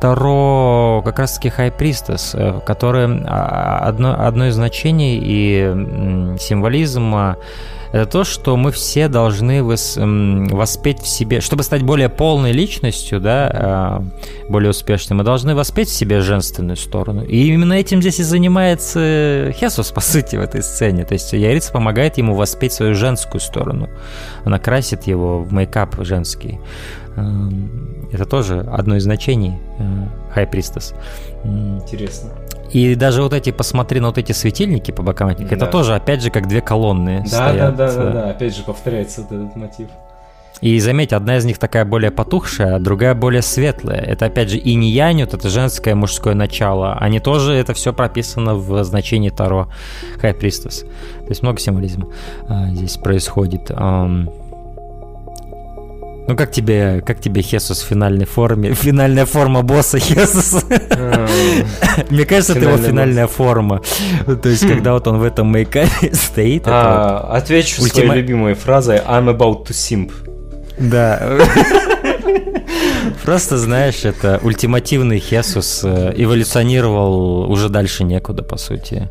Таро 0.00 1.02
как 1.04 1.18
раз-таки 1.18 1.48
High 1.48 1.76
Priestess, 1.76 2.30
э, 2.34 2.60
которое 2.66 3.24
а, 3.26 3.78
одно, 3.86 4.14
одно 4.18 4.48
из 4.48 4.54
значений 4.54 5.18
и 5.22 6.38
символизма 6.38 7.36
это 7.92 8.06
то, 8.06 8.24
что 8.24 8.56
мы 8.56 8.72
все 8.72 9.08
должны 9.08 9.62
вос, 9.62 9.98
воспеть 9.98 11.00
в 11.00 11.06
себе, 11.06 11.40
чтобы 11.40 11.62
стать 11.62 11.82
более 11.82 12.08
полной 12.08 12.52
личностью, 12.52 13.20
да, 13.20 13.50
а, 13.52 14.04
более 14.48 14.70
успешной, 14.70 15.18
мы 15.18 15.24
должны 15.24 15.54
воспеть 15.54 15.88
в 15.88 15.92
себе 15.92 16.20
женственную 16.20 16.76
сторону. 16.76 17.22
И 17.22 17.48
именно 17.48 17.74
этим 17.74 18.00
здесь 18.00 18.18
и 18.18 18.22
занимается 18.22 19.52
Хесус, 19.54 19.90
по 19.90 20.00
сути, 20.00 20.36
в 20.36 20.40
этой 20.40 20.62
сцене. 20.62 21.04
То 21.04 21.12
есть 21.12 21.32
Ярица 21.34 21.70
помогает 21.70 22.16
ему 22.16 22.34
воспеть 22.34 22.72
свою 22.72 22.94
женскую 22.94 23.40
сторону. 23.40 23.90
Она 24.44 24.58
красит 24.58 25.06
его 25.06 25.42
в 25.42 25.52
мейкап 25.52 25.96
женский. 26.02 26.60
Это 28.12 28.26
тоже 28.26 28.60
одно 28.60 28.96
из 28.96 29.04
значений 29.04 29.58
High 30.34 30.50
Priestess. 30.50 30.94
Интересно. 31.44 32.30
И 32.70 32.94
даже 32.94 33.22
вот 33.22 33.34
эти, 33.34 33.50
посмотри 33.50 34.00
на 34.00 34.08
вот 34.08 34.18
эти 34.18 34.32
светильники 34.32 34.92
по 34.92 35.02
бокам, 35.02 35.34
да. 35.34 35.44
это 35.44 35.66
тоже, 35.66 35.94
опять 35.94 36.22
же, 36.22 36.30
как 36.30 36.48
две 36.48 36.60
колонны 36.62 37.20
да, 37.22 37.26
стоят. 37.26 37.76
Да, 37.76 37.86
да, 37.88 37.96
да, 37.96 38.10
да, 38.12 38.30
опять 38.30 38.56
же 38.56 38.62
повторяется 38.62 39.22
вот 39.22 39.32
этот 39.32 39.56
мотив. 39.56 39.88
И 40.62 40.78
заметь, 40.78 41.12
одна 41.12 41.38
из 41.38 41.44
них 41.44 41.58
такая 41.58 41.84
более 41.84 42.12
потухшая, 42.12 42.76
а 42.76 42.78
другая 42.78 43.14
более 43.14 43.42
светлая. 43.42 43.98
Это 43.98 44.26
опять 44.26 44.48
же 44.48 44.58
и 44.58 44.74
не 44.76 44.90
янь, 44.90 45.20
вот 45.20 45.34
это 45.34 45.48
женское 45.48 45.96
мужское 45.96 46.34
начало. 46.34 46.94
Они 46.94 47.18
тоже, 47.18 47.52
это 47.52 47.74
все 47.74 47.92
прописано 47.92 48.54
в 48.54 48.84
значении 48.84 49.30
Таро 49.30 49.68
High 50.22 50.38
Priestess. 50.38 50.86
То 51.24 51.28
есть 51.28 51.42
много 51.42 51.58
символизма 51.58 52.08
а, 52.48 52.68
здесь 52.68 52.96
происходит. 52.96 53.70
Um, 53.70 54.32
ну 56.28 56.36
как 56.36 56.52
тебе, 56.52 57.02
как 57.04 57.20
тебе 57.20 57.42
Хесус 57.42 57.82
в 57.82 57.86
финальной 57.86 58.26
форме? 58.26 58.74
Финальная 58.74 59.26
форма 59.26 59.62
босса 59.62 59.98
Хесуса. 59.98 60.62
Мне 62.10 62.24
кажется, 62.24 62.52
это 62.54 62.68
его 62.68 62.76
финальная 62.78 63.26
форма. 63.26 63.82
То 64.26 64.48
есть, 64.48 64.66
когда 64.66 64.92
вот 64.92 65.06
он 65.08 65.18
в 65.18 65.24
этом 65.24 65.48
мейкапе 65.48 66.10
стоит. 66.14 66.64
А, 66.66 67.30
отвечу 67.36 67.82
своей 67.82 68.10
любимой 68.10 68.54
фразой 68.54 68.98
I'm 68.98 69.28
about 69.28 69.66
to 69.66 69.72
simp. 69.72 70.12
Да. 70.78 71.20
Просто, 73.24 73.58
знаешь, 73.58 74.04
это 74.04 74.40
ультимативный 74.42 75.18
Хесус 75.18 75.82
э, 75.84 76.12
эволюционировал 76.16 77.50
уже 77.50 77.68
дальше 77.68 78.04
некуда, 78.04 78.42
по 78.42 78.56
сути. 78.56 79.08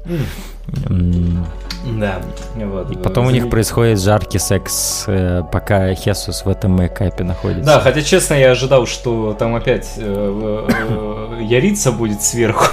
Да, 1.83 2.21
вот. 2.55 2.91
И 2.91 2.97
потом 2.97 3.27
у 3.27 3.31
них 3.31 3.49
происходит 3.49 3.99
жаркий 3.99 4.39
секс, 4.39 5.05
э, 5.07 5.41
пока 5.51 5.93
Хесус 5.95 6.45
в 6.45 6.49
этом 6.49 6.75
мейкапе 6.75 7.23
находится. 7.23 7.65
Да, 7.65 7.79
хотя, 7.79 8.01
честно, 8.01 8.35
я 8.35 8.51
ожидал, 8.51 8.85
что 8.85 9.33
там 9.33 9.55
опять 9.55 9.93
э, 9.97 10.67
э, 10.69 11.43
Ярица 11.43 11.91
будет 11.91 12.21
сверху. 12.21 12.65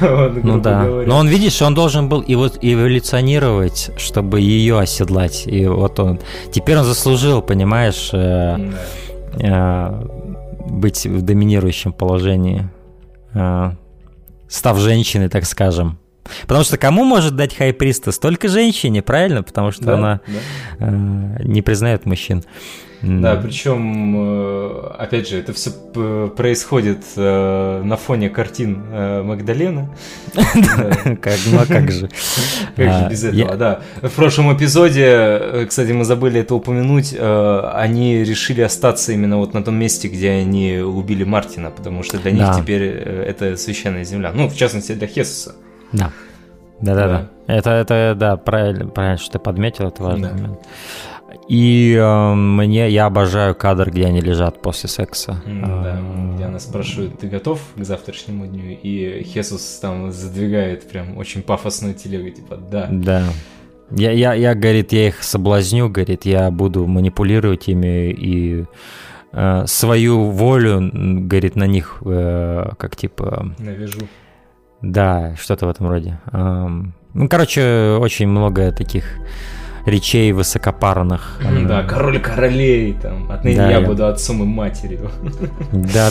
ну 0.00 0.60
да. 0.60 0.84
Но 0.84 1.16
он, 1.16 1.28
видишь, 1.28 1.60
он 1.62 1.74
должен 1.74 2.08
был 2.08 2.20
и 2.20 2.36
вот 2.36 2.58
эволюционировать, 2.62 3.90
чтобы 3.96 4.40
ее 4.40 4.78
оседлать. 4.78 5.46
И 5.46 5.66
вот 5.66 5.98
он. 5.98 6.20
Теперь 6.52 6.78
он 6.78 6.84
заслужил, 6.84 7.42
понимаешь, 7.42 8.12
быть 10.66 11.06
в 11.06 11.22
доминирующем 11.22 11.92
положении. 11.92 12.68
Став 14.48 14.78
женщиной, 14.78 15.28
так 15.28 15.44
скажем. 15.44 15.98
Потому 16.42 16.64
что 16.64 16.76
кому 16.78 17.04
может 17.04 17.36
дать 17.36 17.54
хайприста? 17.56 18.12
Столько 18.12 18.48
женщине, 18.48 19.02
правильно? 19.02 19.42
Потому 19.42 19.72
что 19.72 19.84
да, 19.84 19.94
она 19.94 20.20
да. 20.26 20.86
Э, 20.86 21.42
не 21.44 21.62
признает 21.62 22.06
мужчин. 22.06 22.44
Да, 23.04 23.36
причем, 23.36 24.14
э, 24.16 24.90
опять 24.98 25.28
же, 25.28 25.38
это 25.38 25.52
все 25.52 25.70
происходит 26.36 27.04
э, 27.16 27.82
на 27.84 27.96
фоне 27.96 28.30
картин 28.30 28.82
э, 28.90 29.22
Магдалена. 29.22 29.90
Ну 31.46 31.60
а 31.60 31.66
как 31.66 31.90
же? 31.90 32.08
Как 32.76 32.86
же 32.86 33.04
а, 33.04 33.08
без 33.08 33.24
этого, 33.24 33.56
да. 33.56 33.80
В 34.02 34.10
прошлом 34.10 34.56
эпизоде, 34.56 35.66
кстати, 35.68 35.92
мы 35.92 36.04
забыли 36.04 36.40
это 36.40 36.54
упомянуть, 36.54 37.14
они 37.18 38.24
решили 38.24 38.62
остаться 38.62 39.12
именно 39.12 39.38
вот 39.38 39.54
на 39.54 39.62
том 39.62 39.74
месте, 39.74 40.08
где 40.08 40.30
они 40.30 40.78
убили 40.78 41.24
Мартина, 41.24 41.70
потому 41.70 42.02
что 42.02 42.18
для 42.18 42.30
них 42.32 42.46
теперь 42.56 42.82
это 42.82 43.56
священная 43.56 44.04
земля. 44.04 44.32
Ну, 44.34 44.48
в 44.48 44.56
частности, 44.56 44.92
для 44.92 45.06
Хесуса. 45.06 45.54
Да. 45.94 46.10
Да-да-да. 46.80 47.28
Это, 47.46 47.70
это, 47.70 48.14
да, 48.16 48.36
правильно, 48.36 48.86
правильно, 48.86 49.18
что 49.18 49.32
ты 49.32 49.38
подметил, 49.38 49.88
это 49.88 50.02
важный 50.02 50.28
да. 50.28 50.34
момент. 50.34 50.58
И 51.48 51.94
э, 51.94 52.34
мне, 52.34 52.88
я 52.88 53.06
обожаю 53.06 53.54
кадр, 53.54 53.90
где 53.90 54.06
они 54.06 54.20
лежат 54.20 54.62
после 54.62 54.88
секса. 54.88 55.42
Да, 55.46 56.00
где 56.34 56.44
она 56.44 56.58
спрашивает, 56.58 57.18
ты 57.18 57.26
готов 57.28 57.60
к 57.76 57.84
завтрашнему 57.84 58.46
дню? 58.46 58.78
И 58.82 59.22
Хесус 59.24 59.78
там 59.80 60.10
задвигает 60.10 60.88
прям 60.88 61.18
очень 61.18 61.42
пафосную 61.42 61.94
телегу, 61.94 62.30
типа, 62.30 62.56
да. 62.56 62.88
Да. 62.90 63.24
Я, 63.90 64.12
я, 64.12 64.32
я, 64.32 64.54
говорит, 64.54 64.92
я 64.92 65.08
их 65.08 65.22
соблазню, 65.22 65.90
говорит, 65.90 66.24
я 66.24 66.50
буду 66.50 66.86
манипулировать 66.86 67.68
ими 67.68 68.10
и 68.10 68.64
э, 69.32 69.64
свою 69.66 70.30
волю, 70.30 70.90
говорит, 70.92 71.56
на 71.56 71.66
них, 71.66 72.02
э, 72.06 72.70
как 72.78 72.96
типа... 72.96 73.54
Навяжу. 73.58 74.08
Да, 74.92 75.34
что-то 75.36 75.66
в 75.66 75.70
этом 75.70 75.88
роде. 75.88 76.18
Ну, 76.32 77.28
короче, 77.28 77.96
очень 78.00 78.28
много 78.28 78.72
таких 78.72 79.04
речей 79.86 80.32
высокопарных. 80.32 81.40
Да, 81.68 81.82
король 81.82 82.18
королей, 82.20 82.94
там, 82.94 83.30
отныне 83.30 83.56
да, 83.56 83.70
я, 83.70 83.78
я 83.78 83.86
буду 83.86 84.06
отцом 84.06 84.42
и 84.42 84.46
матерью. 84.46 85.10
Да, 85.72 86.10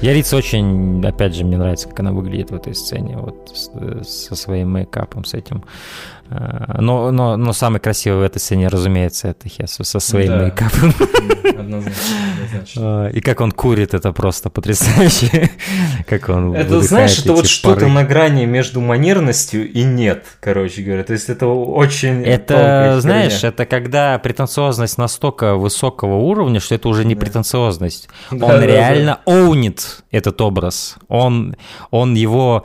Ярица 0.00 0.36
очень, 0.36 1.04
опять 1.06 1.34
же, 1.34 1.44
мне 1.44 1.56
нравится, 1.56 1.88
как 1.88 2.00
она 2.00 2.12
выглядит 2.12 2.50
в 2.50 2.54
этой 2.54 2.74
сцене, 2.74 3.16
вот 3.16 3.56
со 4.06 4.34
своим 4.34 4.72
мейкапом, 4.72 5.24
с 5.24 5.34
этим. 5.34 5.64
А, 6.30 6.80
но, 6.80 7.10
но, 7.10 7.36
но 7.36 7.52
самый 7.52 7.80
красивый 7.80 8.20
в 8.20 8.22
этой 8.22 8.38
сцене, 8.38 8.68
разумеется, 8.68 9.28
это 9.28 9.48
Хесу 9.48 9.84
со 9.84 10.00
своим 10.00 10.28
да. 10.28 10.42
мейкапом. 10.44 10.94
Однозначно, 11.44 12.02
однозначно. 12.34 12.82
А, 13.06 13.08
и 13.08 13.20
как 13.20 13.40
он 13.40 13.52
курит, 13.52 13.92
это 13.92 14.12
просто 14.12 14.48
потрясающе. 14.48 15.50
как 16.08 16.30
он 16.30 16.54
Это, 16.54 16.80
знаешь, 16.80 17.18
это 17.18 17.34
вот 17.34 17.46
что-то 17.46 17.88
на 17.88 18.04
грани 18.04 18.46
между 18.46 18.80
манерностью 18.80 19.70
и 19.70 19.82
нет, 19.82 20.24
короче 20.40 20.82
говоря. 20.82 21.04
То 21.04 21.12
есть 21.12 21.28
это 21.28 21.46
очень... 21.46 22.24
Это, 22.24 22.96
знаешь, 23.00 23.44
это 23.44 23.66
когда 23.66 24.18
претенциозность 24.18 24.96
настолько 24.96 25.56
высокого 25.56 26.16
уровня, 26.16 26.58
что 26.58 26.74
это 26.74 26.88
уже 26.88 27.04
не 27.04 27.14
претенциозность. 27.14 28.08
Он 28.30 28.62
реально 28.62 29.20
оунит 29.26 29.83
этот 30.10 30.40
образ. 30.40 30.96
Он, 31.08 31.56
он 31.90 32.14
его 32.14 32.64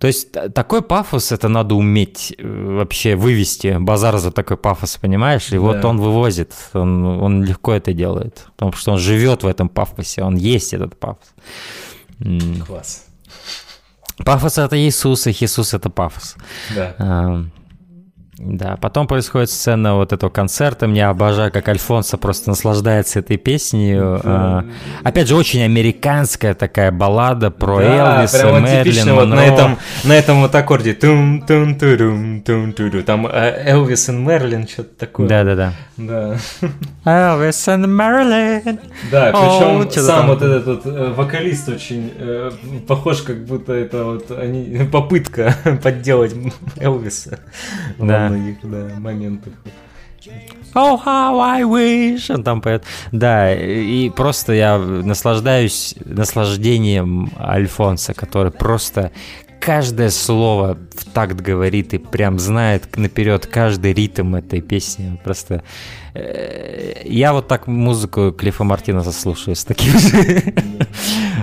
то 0.00 0.06
есть 0.06 0.32
такой 0.54 0.80
пафос 0.80 1.30
это 1.30 1.48
надо 1.48 1.74
уметь 1.74 2.34
э, 2.38 2.76
вообще 2.78 3.16
вывести 3.16 3.76
базар 3.78 4.16
за 4.16 4.30
такой 4.30 4.56
пафос, 4.56 4.96
понимаешь? 4.96 5.48
И 5.52 5.56
да. 5.56 5.60
вот 5.60 5.84
он 5.84 5.98
вывозит, 5.98 6.54
он, 6.72 7.04
он 7.04 7.44
легко 7.44 7.74
это 7.74 7.92
делает, 7.92 8.46
потому 8.56 8.72
что 8.72 8.92
он 8.92 8.98
живет 8.98 9.42
в 9.42 9.46
этом 9.46 9.68
пафосе, 9.68 10.22
он 10.22 10.36
есть 10.36 10.72
этот 10.72 10.98
пафос. 10.98 11.34
Класс. 12.66 13.04
Пафос 14.24 14.56
это 14.56 14.78
Иисус, 14.78 15.26
и 15.26 15.32
Иисус 15.32 15.74
это 15.74 15.90
пафос. 15.90 16.36
Да. 16.74 17.44
Да, 18.42 18.78
потом 18.80 19.06
происходит 19.06 19.50
сцена 19.50 19.96
вот 19.96 20.14
этого 20.14 20.30
концерта. 20.30 20.88
Мне 20.88 21.06
обожаю, 21.06 21.52
как 21.52 21.68
Альфонсо 21.68 22.16
просто 22.16 22.48
наслаждается 22.48 23.18
этой 23.18 23.36
песней. 23.36 24.00
Да. 24.00 24.64
Опять 25.04 25.28
же, 25.28 25.36
очень 25.36 25.62
американская 25.62 26.54
такая 26.54 26.90
баллада 26.90 27.50
про 27.50 27.80
да, 27.80 28.16
Элвиса, 28.16 28.38
прям 28.40 28.52
вот 28.52 28.62
Мерлин 28.62 29.14
вот 29.14 29.28
на 29.28 29.44
этом, 29.44 29.78
на 30.04 30.12
этом 30.14 30.40
вот 30.40 30.54
аккорде. 30.54 30.94
Тум, 30.94 31.44
тум, 31.46 31.78
турум, 31.78 32.40
тум, 32.40 32.72
туру. 32.72 33.02
Там 33.02 33.26
э, 33.26 33.62
Элвис 33.66 34.08
и 34.08 34.12
Мерлин, 34.12 34.66
что-то 34.66 34.98
такое. 34.98 35.28
Да-да-да. 35.28 35.74
Да. 35.98 36.38
Элвис 37.04 37.68
и 37.68 37.72
Мерлин. 37.72 38.80
Да, 39.10 39.32
причем 39.32 39.82
oh, 39.82 40.00
сам 40.00 40.28
вот 40.28 40.40
этот 40.40 40.66
вот 40.66 40.86
э, 40.86 41.12
вокалист 41.12 41.68
очень 41.68 42.10
э, 42.16 42.50
похож, 42.88 43.20
как 43.20 43.44
будто 43.44 43.74
это 43.74 44.04
вот 44.04 44.30
они, 44.30 44.88
попытка 44.90 45.54
подделать 45.82 46.34
Элвиса. 46.78 47.40
Да 47.98 48.29
многих 48.30 48.56
да, 48.62 48.98
моментах. 48.98 49.52
Oh, 50.74 51.02
how 51.02 51.40
I 51.40 51.62
wish! 51.62 52.32
Он 52.34 52.44
там 52.44 52.60
поет. 52.60 52.84
Да, 53.10 53.54
и 53.54 54.10
просто 54.10 54.52
я 54.52 54.78
наслаждаюсь 54.78 55.94
наслаждением 56.04 57.30
Альфонса, 57.38 58.12
который 58.12 58.52
просто 58.52 59.12
каждое 59.60 60.10
слово 60.10 60.78
в 60.96 61.04
такт 61.04 61.40
говорит 61.40 61.94
и 61.94 61.98
прям 61.98 62.38
знает 62.38 62.96
наперед 62.96 63.46
каждый 63.46 63.92
ритм 63.92 64.34
этой 64.34 64.62
песни. 64.62 65.20
Просто 65.22 65.62
э, 66.14 67.02
я 67.04 67.32
вот 67.32 67.46
так 67.46 67.66
музыку 67.66 68.32
Клиффа 68.32 68.64
Мартинеса 68.64 69.12
слушаю 69.12 69.54
с 69.54 69.64
таким 69.64 69.98
же 69.98 70.54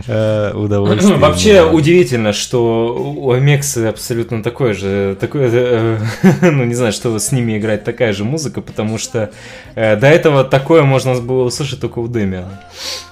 э, 0.07 0.53
удовольствием. 0.53 1.19
Вообще 1.19 1.63
удивительно, 1.63 2.33
что 2.33 2.95
у 2.97 3.31
Амексы 3.31 3.85
абсолютно 3.85 4.41
такое 4.41 4.73
же, 4.73 5.15
такое, 5.19 5.49
э, 5.53 5.99
ну 6.41 6.65
не 6.65 6.73
знаю, 6.73 6.93
что 6.93 7.17
с 7.17 7.31
ними 7.31 7.57
играть 7.57 7.83
такая 7.83 8.13
же 8.13 8.23
музыка, 8.23 8.61
потому 8.61 8.97
что 8.97 9.31
до 9.75 10.07
этого 10.07 10.43
такое 10.43 10.81
можно 10.83 11.13
было 11.21 11.43
услышать 11.43 11.79
только 11.79 11.99
у 11.99 12.07
Дэмиана. 12.07 12.61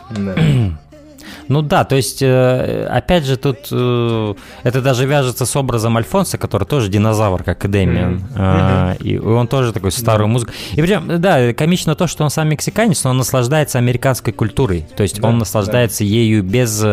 Ну 1.48 1.62
да, 1.62 1.84
то 1.84 1.96
есть, 1.96 2.22
э, 2.22 2.88
опять 2.92 3.26
же, 3.26 3.38
тут 3.38 3.68
э, 3.72 4.34
это 4.64 4.82
даже 4.82 5.06
вяжется 5.06 5.46
с 5.46 5.56
образом 5.56 5.98
Альфонса, 5.98 6.38
который 6.38 6.66
тоже 6.66 6.90
динозавр, 6.90 7.44
как 7.44 7.66
и 7.66 7.68
Дэмиан. 7.68 8.24
Mm-hmm. 8.36 9.04
И 9.04 9.18
он 9.18 9.48
тоже 9.48 9.74
такой 9.74 9.92
старую 9.92 10.28
музыку. 10.28 10.54
И 10.74 10.82
причем, 10.82 11.22
да, 11.22 11.54
комично 11.54 11.96
то, 11.96 12.08
что 12.08 12.24
он 12.24 12.30
сам 12.30 12.50
мексиканец, 12.50 13.04
но 13.04 13.12
он 13.12 13.18
наслаждается 13.18 13.78
американской 13.78 14.34
культурой. 14.34 14.86
То 14.96 15.04
есть 15.04 15.20
да, 15.20 15.28
он 15.28 15.38
наслаждается 15.38 16.00
да. 16.00 16.10
ею 16.10 16.44
без 16.44 16.84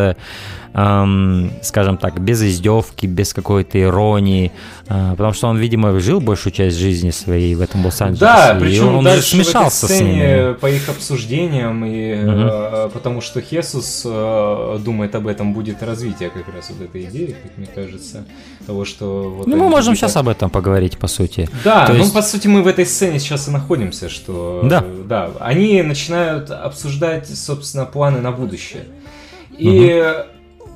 эм, 0.75 1.53
скажем 1.63 1.99
так, 1.99 2.21
без 2.21 2.43
издевки, 2.43 3.07
без 3.07 3.35
какой-то 3.35 3.81
иронии, 3.81 4.53
э, 4.89 5.11
потому 5.11 5.33
что 5.33 5.49
он, 5.49 5.59
видимо, 5.59 5.99
жил 6.01 6.21
большую 6.21 6.53
часть 6.53 6.77
жизни 6.77 7.11
своей 7.11 7.55
в 7.55 7.61
этом 7.61 7.85
Лос-Анджелесе. 7.85 8.25
Да, 8.25 8.57
причем 8.59 8.97
он 8.97 9.05
дальше 9.05 9.37
смешался 9.37 9.87
в 9.87 9.91
этой 9.91 9.97
сцене, 9.97 10.13
с 10.13 10.15
ними. 10.15 10.55
по 10.55 10.71
их 10.71 10.89
обсуждениям, 10.89 11.85
и, 11.85 12.15
угу. 12.15 12.31
э, 12.31 12.91
потому 12.93 13.21
что 13.21 13.41
Хесус 13.41 14.03
э, 14.05 14.79
думает 14.85 15.15
об 15.15 15.27
этом, 15.27 15.53
будет 15.53 15.83
развитие 15.83 16.31
как 16.31 16.53
раз 16.55 16.71
вот 16.71 16.81
этой 16.81 17.05
идеи, 17.05 17.37
как 17.43 17.59
мне 17.59 17.67
кажется, 17.67 18.25
того, 18.67 18.85
что... 18.85 19.35
Вот 19.37 19.47
ну, 19.47 19.57
мы 19.57 19.69
можем 19.69 19.95
сейчас 19.95 20.17
об 20.17 20.29
этом 20.29 20.51
поговорить, 20.51 20.99
по 20.99 21.07
сути. 21.07 21.49
Да, 21.65 21.87
То 21.87 21.93
ну, 21.93 22.01
есть... 22.01 22.15
по 22.15 22.23
сути, 22.23 22.49
мы 22.49 22.63
в 22.63 22.67
этой 22.67 22.87
сцене 22.87 23.19
сейчас 23.19 23.49
и 23.49 23.51
находимся, 23.51 24.09
что... 24.09 24.63
Да. 24.65 24.85
Да, 25.05 25.31
они 25.41 25.83
начинают 25.83 26.51
обсуждать, 26.51 27.29
собственно, 27.29 27.85
планы 27.85 28.21
на 28.21 28.33
будущее. 28.33 28.85
И 29.59 30.01
угу 30.01 30.32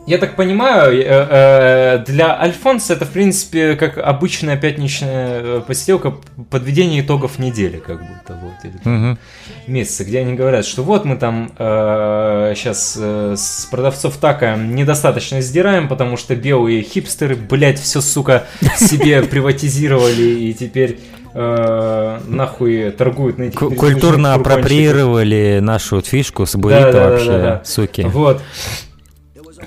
я 0.06 0.18
так 0.18 0.36
понимаю, 0.36 0.96
э, 1.00 1.04
э, 1.04 2.04
для 2.06 2.40
Альфонса 2.40 2.92
это, 2.92 3.04
в 3.04 3.10
принципе, 3.10 3.74
как 3.74 3.98
обычная 3.98 4.56
пятничная 4.56 5.40
э, 5.42 5.62
посиделка 5.66 6.14
подведения 6.48 7.00
итогов 7.00 7.40
недели, 7.40 7.78
как 7.78 7.98
будто, 7.98 8.38
вот, 8.40 8.54
или 8.62 8.76
угу. 8.84 9.18
месяца, 9.66 10.04
где 10.04 10.20
они 10.20 10.34
говорят, 10.34 10.64
что 10.64 10.84
вот 10.84 11.04
мы 11.04 11.16
там 11.16 11.50
сейчас 11.56 12.96
с 12.96 13.66
продавцов 13.70 14.16
така 14.18 14.56
недостаточно 14.56 15.40
сдираем, 15.42 15.88
потому 15.88 16.16
что 16.16 16.36
белые 16.36 16.82
хипстеры, 16.82 17.34
блядь, 17.34 17.80
все, 17.80 18.00
сука, 18.00 18.46
себе 18.76 19.22
приватизировали, 19.30 20.22
и 20.22 20.54
теперь 20.54 21.00
нахуй 21.34 22.90
торгуют 22.92 23.38
на 23.38 23.44
этих 23.44 23.58
Культурно 23.58 24.34
апроприировали 24.34 25.58
нашу 25.60 26.00
фишку 26.00 26.46
с 26.46 26.54
буррито 26.54 26.92
да, 26.92 26.92
да, 26.92 27.10
вообще, 27.10 27.26
да, 27.26 27.38
да, 27.38 27.42
да. 27.42 27.62
суки. 27.64 28.02
Вот. 28.02 28.40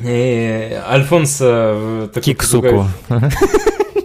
И. 0.03 0.79
Э, 1.41 2.07
Кик, 2.21 2.43
суку. 2.43 2.85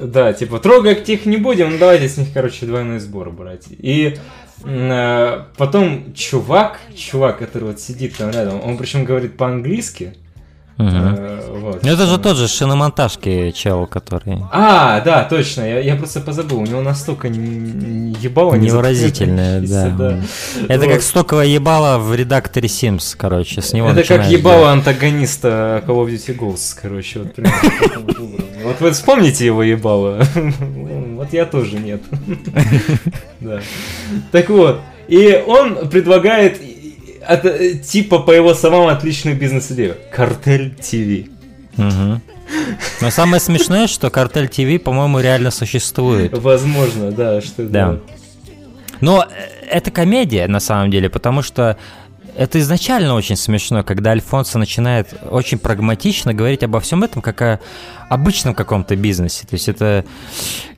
Да, 0.00 0.32
типа, 0.34 0.58
трогать 0.58 1.08
их 1.08 1.24
не 1.24 1.38
будем, 1.38 1.70
ну 1.70 1.78
давайте 1.78 2.08
с 2.08 2.18
них, 2.18 2.28
короче, 2.34 2.66
двойной 2.66 2.98
сбор 2.98 3.30
брать. 3.30 3.64
И 3.70 4.16
э, 4.62 5.44
потом 5.56 6.12
чувак, 6.14 6.78
чувак, 6.94 7.38
который 7.38 7.64
вот 7.64 7.80
сидит 7.80 8.16
там 8.16 8.30
рядом, 8.30 8.60
он 8.62 8.76
причем 8.76 9.04
говорит 9.04 9.38
по-английски, 9.38 10.14
Угу. 10.76 11.60
вот, 11.60 11.86
это 11.86 12.06
же 12.06 12.18
тот 12.18 12.36
же 12.36 12.48
шиномонтажки 12.48 13.52
чел, 13.52 13.86
который... 13.86 14.38
А, 14.50 15.00
да, 15.00 15.22
точно, 15.22 15.62
я, 15.62 15.78
я 15.78 15.94
просто 15.94 16.20
позабыл, 16.20 16.58
у 16.60 16.66
него 16.66 16.80
настолько 16.80 17.28
ебало 17.28 18.56
Невыразительное, 18.56 19.60
да. 19.68 19.88
да. 19.90 20.20
Это 20.68 20.86
вот. 20.86 20.94
как 20.94 21.02
стоковое 21.02 21.46
ебало 21.46 21.98
в 21.98 22.12
редакторе 22.14 22.68
Sims, 22.68 23.14
короче, 23.16 23.62
с 23.62 23.72
него 23.72 23.90
Это 23.90 24.02
как 24.02 24.26
ебало 24.26 24.72
антагониста 24.72 25.84
Call 25.86 26.04
of 26.04 26.08
Duty 26.08 26.36
Ghosts, 26.36 26.76
короче, 26.80 27.20
вот 27.20 27.38
Вот 28.64 28.80
вы 28.80 28.90
вспомните 28.90 29.46
его 29.46 29.62
ебало? 29.62 30.24
Вот 31.14 31.32
я 31.32 31.46
тоже 31.46 31.78
нет. 31.78 32.02
Да. 33.40 33.60
Так 34.32 34.48
вот, 34.48 34.80
и 35.06 35.42
он 35.46 35.88
предлагает 35.88 36.60
это 37.28 37.74
типа 37.74 38.18
по 38.20 38.32
его 38.32 38.54
самому 38.54 38.88
отличную 38.88 39.36
бизнес-идею. 39.36 39.96
Картель 40.12 40.74
ТВ. 40.74 41.28
Угу. 41.76 42.20
Но 43.00 43.10
самое 43.10 43.40
смешное, 43.40 43.86
что 43.86 44.10
картель 44.10 44.48
ТВ, 44.48 44.82
по-моему, 44.82 45.20
реально 45.20 45.50
существует. 45.50 46.36
Возможно, 46.36 47.10
да, 47.10 47.40
что 47.40 47.64
да. 47.64 47.98
Но 49.00 49.24
э, 49.24 49.66
это 49.68 49.90
комедия 49.90 50.46
на 50.46 50.60
самом 50.60 50.90
деле, 50.90 51.08
потому 51.10 51.42
что 51.42 51.76
это 52.36 52.58
изначально 52.58 53.14
очень 53.14 53.36
смешно, 53.36 53.82
когда 53.84 54.10
Альфонсо 54.10 54.58
начинает 54.58 55.14
очень 55.30 55.58
прагматично 55.58 56.34
говорить 56.34 56.62
обо 56.62 56.80
всем 56.80 57.02
этом, 57.02 57.22
как 57.22 57.42
о 57.42 57.60
обычном 58.08 58.54
каком-то 58.54 58.96
бизнесе. 58.96 59.46
То 59.46 59.54
есть 59.54 59.68
это 59.68 60.04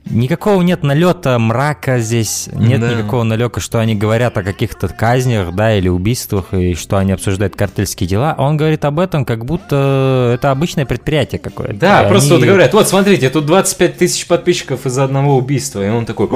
Никакого 0.09 0.62
нет 0.62 0.85
налета 0.85 1.37
мрака 1.38 1.99
здесь, 1.99 2.49
нет 2.53 2.81
да. 2.81 2.95
никакого 2.95 3.25
налека, 3.25 3.59
что 3.59 3.81
они 3.81 3.97
говорят 3.97 4.38
о 4.38 4.45
каких-то 4.45 4.87
казнях, 4.87 5.53
да, 5.53 5.77
или 5.77 5.88
убийствах, 5.88 6.55
и 6.55 6.75
что 6.75 6.99
они 6.99 7.11
обсуждают 7.11 7.57
картельские 7.57 8.09
дела. 8.09 8.35
Он 8.38 8.57
говорит 8.57 8.85
об 8.85 9.01
этом, 9.01 9.25
как 9.25 9.45
будто 9.45 10.33
это 10.37 10.53
обычное 10.53 10.87
предприятие 10.87 11.40
какое-то. 11.40 11.75
Да, 11.75 12.05
и 12.05 12.09
просто 12.09 12.35
они... 12.35 12.45
вот 12.45 12.49
говорят, 12.49 12.73
вот 12.73 12.88
смотрите, 12.88 13.31
тут 13.31 13.47
25 13.47 13.99
тысяч 13.99 14.29
подписчиков 14.29 14.87
из-за 14.87 15.03
одного 15.03 15.37
убийства, 15.37 15.85
и 15.85 15.88
он 15.88 16.07
такой, 16.07 16.29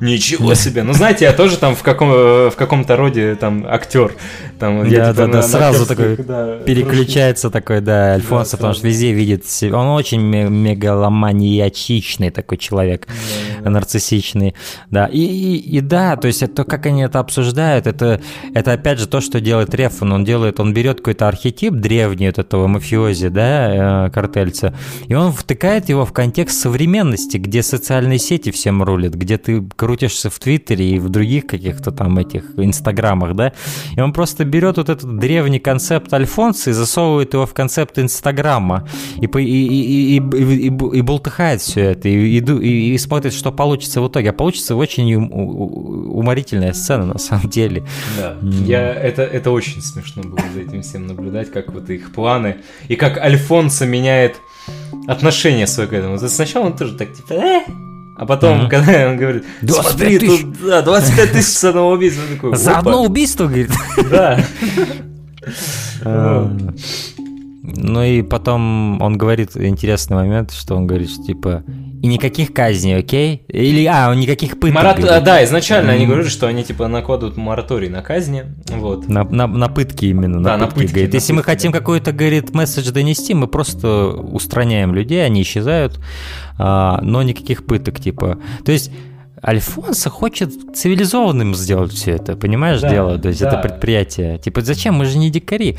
ничего 0.00 0.54
себе. 0.54 0.82
Ну, 0.82 0.92
знаете, 0.92 1.24
я 1.24 1.32
тоже 1.32 1.58
там 1.58 1.76
в, 1.76 1.82
каком, 1.84 2.10
в 2.10 2.54
каком-то 2.56 2.96
роде 2.96 3.36
там 3.36 3.64
актер. 3.68 4.16
Там, 4.62 4.88
да, 4.88 5.12
да, 5.12 5.26
да, 5.26 5.42
сразу 5.42 5.86
такой 5.86 6.16
да, 6.18 6.58
переключается 6.58 7.50
такой, 7.50 7.80
да, 7.80 8.12
Альфонсо, 8.12 8.52
да, 8.52 8.58
потому 8.58 8.74
что 8.74 8.86
везде 8.86 9.12
видит 9.12 9.44
себя. 9.44 9.76
Он 9.76 9.88
очень 9.88 10.22
мегаломаниячичный 10.22 12.30
такой 12.30 12.58
человек 12.58 13.08
да, 13.60 13.70
нарциссичный, 13.70 14.54
да, 14.88 15.06
и, 15.06 15.18
и, 15.18 15.56
и 15.56 15.80
да, 15.80 16.16
то 16.16 16.28
есть 16.28 16.44
это 16.44 16.62
как 16.62 16.86
они 16.86 17.02
это 17.02 17.18
обсуждают, 17.18 17.88
это, 17.88 18.20
это 18.54 18.72
опять 18.72 19.00
же 19.00 19.08
то, 19.08 19.20
что 19.20 19.40
делает 19.40 19.74
Рефан, 19.74 20.12
он 20.12 20.24
делает, 20.24 20.60
он 20.60 20.72
берет 20.72 20.98
какой-то 20.98 21.26
архетип 21.26 21.74
древний 21.74 22.28
от 22.28 22.38
этого 22.38 22.68
мафиози, 22.68 23.30
да, 23.30 24.06
э, 24.06 24.10
картельца, 24.10 24.76
и 25.08 25.14
он 25.14 25.32
втыкает 25.32 25.88
его 25.88 26.06
в 26.06 26.12
контекст 26.12 26.60
современности, 26.60 27.36
где 27.36 27.64
социальные 27.64 28.20
сети 28.20 28.52
всем 28.52 28.80
рулят, 28.80 29.14
где 29.14 29.38
ты 29.38 29.60
крутишься 29.74 30.30
в 30.30 30.38
Твиттере 30.38 30.88
и 30.88 31.00
в 31.00 31.08
других 31.08 31.48
каких-то 31.48 31.90
там 31.90 32.16
этих 32.18 32.44
инстаграмах, 32.56 33.34
да, 33.34 33.52
и 33.96 34.00
он 34.00 34.12
просто 34.12 34.51
берет 34.52 34.76
вот 34.76 34.88
этот 34.88 35.18
древний 35.18 35.58
концепт 35.58 36.12
Альфонса 36.12 36.70
и 36.70 36.72
засовывает 36.72 37.32
его 37.32 37.46
в 37.46 37.54
концепт 37.54 37.98
Инстаграма, 37.98 38.86
и, 39.16 39.26
и, 39.26 39.40
и, 39.40 40.16
и, 40.16 40.18
и, 40.18 40.68
и, 40.68 40.98
и 40.98 41.00
болтыхает 41.00 41.60
все 41.60 41.80
это, 41.80 42.08
и, 42.08 42.38
и, 42.38 42.94
и, 42.94 42.98
смотрит, 42.98 43.32
что 43.32 43.50
получится 43.50 44.00
в 44.00 44.08
итоге. 44.08 44.30
А 44.30 44.32
получится 44.32 44.76
очень 44.76 45.14
уморительная 45.14 46.74
сцена, 46.74 47.06
на 47.06 47.18
самом 47.18 47.48
деле. 47.48 47.84
Да, 48.18 48.36
mm. 48.40 48.64
я, 48.66 48.94
это, 48.94 49.22
это 49.22 49.50
очень 49.50 49.80
смешно 49.80 50.22
было 50.22 50.42
за 50.54 50.60
этим 50.60 50.82
всем 50.82 51.06
наблюдать, 51.06 51.50
как 51.50 51.72
вот 51.72 51.88
их 51.90 52.12
планы, 52.12 52.58
и 52.88 52.96
как 52.96 53.16
Альфонсо 53.18 53.86
меняет 53.86 54.36
отношение 55.08 55.66
свое 55.66 55.88
к 55.88 55.92
этому. 55.92 56.18
Сначала 56.18 56.66
он 56.66 56.76
тоже 56.76 56.96
так, 56.96 57.12
типа, 57.12 57.32
э? 57.32 57.91
А 58.16 58.26
потом, 58.26 58.62
mm-hmm. 58.62 58.68
когда 58.68 59.10
он 59.10 59.16
говорит, 59.16 59.44
смотри, 59.66 60.18
тысяч. 60.18 60.40
тут 60.42 60.66
да, 60.66 60.82
25 60.82 61.32
тысяч 61.32 61.58
за 61.58 61.68
одно 61.70 61.90
убийство. 61.90 62.22
Такой, 62.30 62.56
за 62.56 62.78
одно 62.78 63.02
убийство, 63.02 63.44
говорит? 63.46 63.70
Да. 64.10 64.44
Ну 67.64 68.02
и 68.02 68.22
потом 68.22 69.00
он 69.00 69.16
говорит 69.16 69.56
интересный 69.56 70.16
момент, 70.16 70.50
что 70.52 70.74
он 70.74 70.86
говорит, 70.86 71.10
что 71.10 71.22
типа 71.22 71.64
и 72.02 72.08
никаких 72.08 72.52
казней, 72.52 72.98
окей? 72.98 73.44
Или, 73.46 73.86
а, 73.86 74.12
никаких 74.12 74.58
пыток. 74.58 74.74
Марат... 74.74 75.00
Да, 75.22 75.44
изначально 75.44 75.92
mm. 75.92 75.94
они 75.94 76.06
говорили, 76.06 76.28
что 76.28 76.48
они, 76.48 76.64
типа, 76.64 76.88
накладывают 76.88 77.36
мораторий 77.36 77.88
на 77.88 78.02
казни, 78.02 78.42
вот. 78.70 79.08
На, 79.08 79.22
на, 79.22 79.46
на 79.46 79.68
пытки 79.68 80.06
именно, 80.06 80.40
на 80.40 80.58
да, 80.58 80.58
пытки, 80.58 80.64
на 80.64 80.66
пытки, 80.66 80.92
говорит. 80.94 81.12
На 81.12 81.16
Если 81.16 81.32
пытки, 81.32 81.36
мы 81.36 81.42
хотим 81.44 81.70
да. 81.70 81.78
какой-то, 81.78 82.10
говорит, 82.10 82.52
месседж 82.52 82.90
донести, 82.90 83.34
мы 83.34 83.46
просто 83.46 84.08
устраняем 84.08 84.92
людей, 84.92 85.24
они 85.24 85.42
исчезают, 85.42 86.00
а, 86.58 86.98
но 87.02 87.22
никаких 87.22 87.64
пыток, 87.64 88.00
типа. 88.00 88.36
То 88.64 88.72
есть 88.72 88.90
Альфонсо 89.44 90.08
хочет 90.08 90.52
цивилизованным 90.74 91.54
сделать 91.54 91.92
все 91.92 92.12
это, 92.12 92.36
понимаешь, 92.36 92.80
да, 92.80 92.88
дело, 92.88 93.18
то 93.18 93.28
есть 93.28 93.40
да. 93.40 93.48
это 93.48 93.58
предприятие. 93.58 94.38
Типа, 94.38 94.60
зачем, 94.60 94.94
мы 94.94 95.04
же 95.04 95.18
не 95.18 95.30
дикари. 95.30 95.76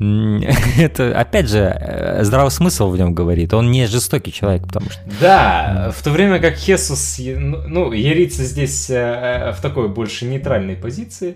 это, 0.78 1.18
опять 1.18 1.48
же, 1.48 1.58
э, 1.58 2.24
здравый 2.24 2.50
смысл 2.50 2.90
в 2.90 2.98
нем 2.98 3.14
говорит, 3.14 3.54
он 3.54 3.70
не 3.70 3.86
жестокий 3.86 4.32
человек, 4.32 4.66
потому 4.66 4.90
что... 4.90 5.00
Да, 5.20 5.92
в 5.96 6.02
то 6.02 6.10
время 6.10 6.40
как 6.40 6.56
Хесус, 6.56 7.18
ну, 7.18 7.62
ну 7.68 7.92
Ярица 7.92 8.42
здесь 8.42 8.90
э, 8.90 8.94
э, 8.94 9.52
в 9.52 9.60
такой 9.60 9.88
больше 9.88 10.24
нейтральной 10.24 10.74
позиции, 10.74 11.34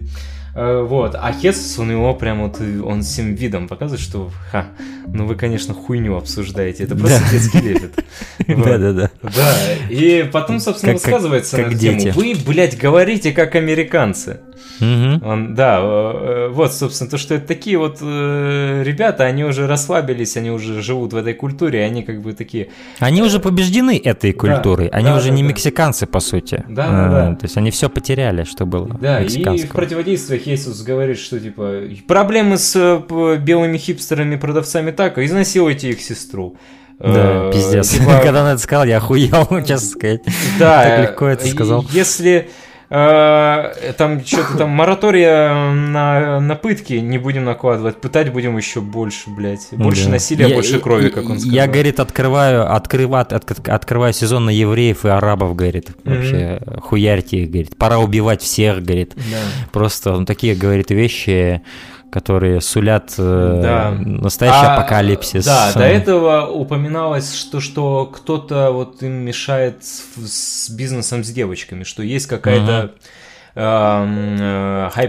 вот. 0.55 1.15
А 1.15 1.33
Хесус, 1.33 1.79
он 1.79 1.91
его 1.91 2.15
прям 2.15 2.43
вот, 2.43 2.61
он 2.61 3.03
всем 3.03 3.35
видом 3.35 3.69
показывает, 3.69 4.01
что, 4.01 4.31
ха, 4.51 4.67
ну 5.07 5.27
вы, 5.27 5.35
конечно, 5.35 5.75
хуйню 5.75 6.17
обсуждаете. 6.17 6.85
Это 6.85 6.97
просто 6.97 7.21
да. 7.21 7.31
детский 7.31 7.61
лепет. 7.61 8.05
Да-да-да. 8.47 9.11
Да, 9.23 9.55
и 9.89 10.29
потом, 10.31 10.61
собственно, 10.61 10.95
высказывается 10.95 11.59
на 11.59 11.63
эту 11.63 11.79
тему. 11.79 12.13
Вы, 12.13 12.37
блядь, 12.47 12.79
говорите 12.79 13.33
как 13.33 13.55
американцы. 13.55 14.41
Угу. 14.81 15.27
Он, 15.29 15.55
да, 15.55 15.81
э, 15.83 16.49
вот, 16.53 16.73
собственно, 16.73 17.11
то, 17.11 17.19
что 17.19 17.35
это 17.35 17.47
такие 17.47 17.79
вот 17.79 17.99
э, 18.01 18.83
ребята, 18.85 19.25
они 19.25 19.45
уже 19.45 19.67
расслабились, 19.67 20.37
они 20.37 20.51
уже 20.51 20.83
живут 20.83 21.13
в 21.13 21.17
этой 21.17 21.35
культуре, 21.35 21.85
они 21.85 22.03
как 22.05 22.23
бы 22.23 22.33
такие... 22.33 22.69
Они 23.01 23.23
уже 23.23 23.41
побеждены 23.41 24.01
этой 24.03 24.33
культурой, 24.33 24.89
да, 24.91 24.97
они 24.97 25.07
да, 25.07 25.17
уже 25.17 25.29
да, 25.29 25.35
не 25.35 25.43
да. 25.43 25.49
мексиканцы, 25.49 26.07
по 26.07 26.21
сути. 26.21 26.65
Да, 26.69 26.87
а, 26.89 27.11
да, 27.11 27.31
да. 27.31 27.37
То 27.37 27.47
есть 27.47 27.57
они 27.57 27.71
все 27.71 27.91
потеряли, 27.91 28.45
что 28.45 28.67
было 28.67 28.89
Да, 29.01 29.21
и 29.21 29.59
в 29.59 29.69
противодействиях 29.71 30.47
Иисус 30.47 30.83
говорит, 30.83 31.19
что 31.19 31.41
типа 31.41 31.83
проблемы 32.07 32.57
с 32.57 32.77
э, 32.77 33.37
белыми 33.39 33.79
хипстерами, 33.79 34.37
продавцами 34.37 34.93
так, 34.93 35.19
изнасилуйте 35.19 35.91
их 35.91 36.01
сестру. 36.01 36.57
Да, 37.01 37.51
пиздец. 37.53 37.91
Типа... 37.91 38.21
Когда 38.23 38.43
он 38.43 38.49
это 38.49 38.59
сказал, 38.61 38.85
я 38.85 38.97
охуел, 38.99 39.47
честно 39.67 39.89
сказать. 39.89 40.23
Да. 40.59 40.85
Так 40.85 41.11
легко 41.11 41.27
это 41.27 41.47
сказал. 41.47 41.85
Если 41.93 42.49
Э, 42.49 42.49
там 42.89 44.25
что-то 44.25 44.57
там 44.59 44.71
моратория 44.71 45.73
на, 45.75 46.41
на 46.41 46.55
пытки 46.57 46.95
не 46.95 47.19
будем 47.19 47.45
накладывать, 47.45 48.01
пытать 48.01 48.33
будем 48.33 48.57
еще 48.57 48.81
больше, 48.81 49.29
блядь. 49.31 49.69
Больше 49.73 50.05
да. 50.05 50.13
насилия, 50.13 50.49
я, 50.49 50.55
больше 50.55 50.81
крови, 50.81 51.11
как 51.11 51.29
он 51.29 51.39
сказал. 51.39 51.55
Я, 51.55 51.67
говорит, 51.67 52.01
открываю, 52.01 52.75
открываю, 52.75 53.27
от, 53.29 53.69
открываю 53.69 54.13
сезон 54.13 54.47
на 54.47 54.51
евреев 54.51 55.05
и 55.05 55.09
арабов, 55.09 55.55
говорит. 55.55 55.91
Вообще, 56.05 56.61
mm-hmm. 56.61 56.81
хуярьте 56.81 57.39
их, 57.39 57.51
говорит. 57.51 57.77
Пора 57.77 57.99
убивать 57.99 58.43
всех, 58.43 58.83
говорит. 58.83 59.15
Да. 59.17 59.39
Просто 59.73 60.13
он 60.13 60.25
такие, 60.25 60.55
говорит, 60.55 60.91
вещи 60.91 61.63
которые 62.11 62.61
сулят 62.61 63.15
э, 63.19 63.61
да. 63.63 63.91
настоящий 63.91 64.67
а, 64.67 64.77
апокалипсис. 64.77 65.45
Да, 65.45 65.73
до 65.75 65.85
этого 65.85 66.47
упоминалось, 66.47 67.35
что, 67.35 67.61
что 67.61 68.07
кто-то 68.07 68.71
вот 68.71 69.03
им 69.03 69.13
мешает 69.13 69.85
с, 69.85 70.05
с 70.17 70.71
бизнесом 70.71 71.23
с 71.25 71.31
девочками, 71.31 71.85
что 71.85 72.03
есть 72.03 72.27
какая-то... 72.27 72.93
Угу. 72.95 73.01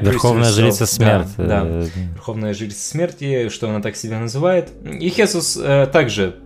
Верховная 0.01 0.49
жрица 0.49 0.87
смерти. 0.87 1.29
Да, 1.37 1.63
да, 1.63 1.85
Верховная 2.13 2.53
жрица 2.55 2.79
смерти, 2.79 3.49
что 3.49 3.69
она 3.69 3.79
так 3.79 3.95
себя 3.95 4.19
называет. 4.19 4.71
И 4.83 5.09
Хесус 5.09 5.55
э, 5.61 5.87
также 5.91 6.37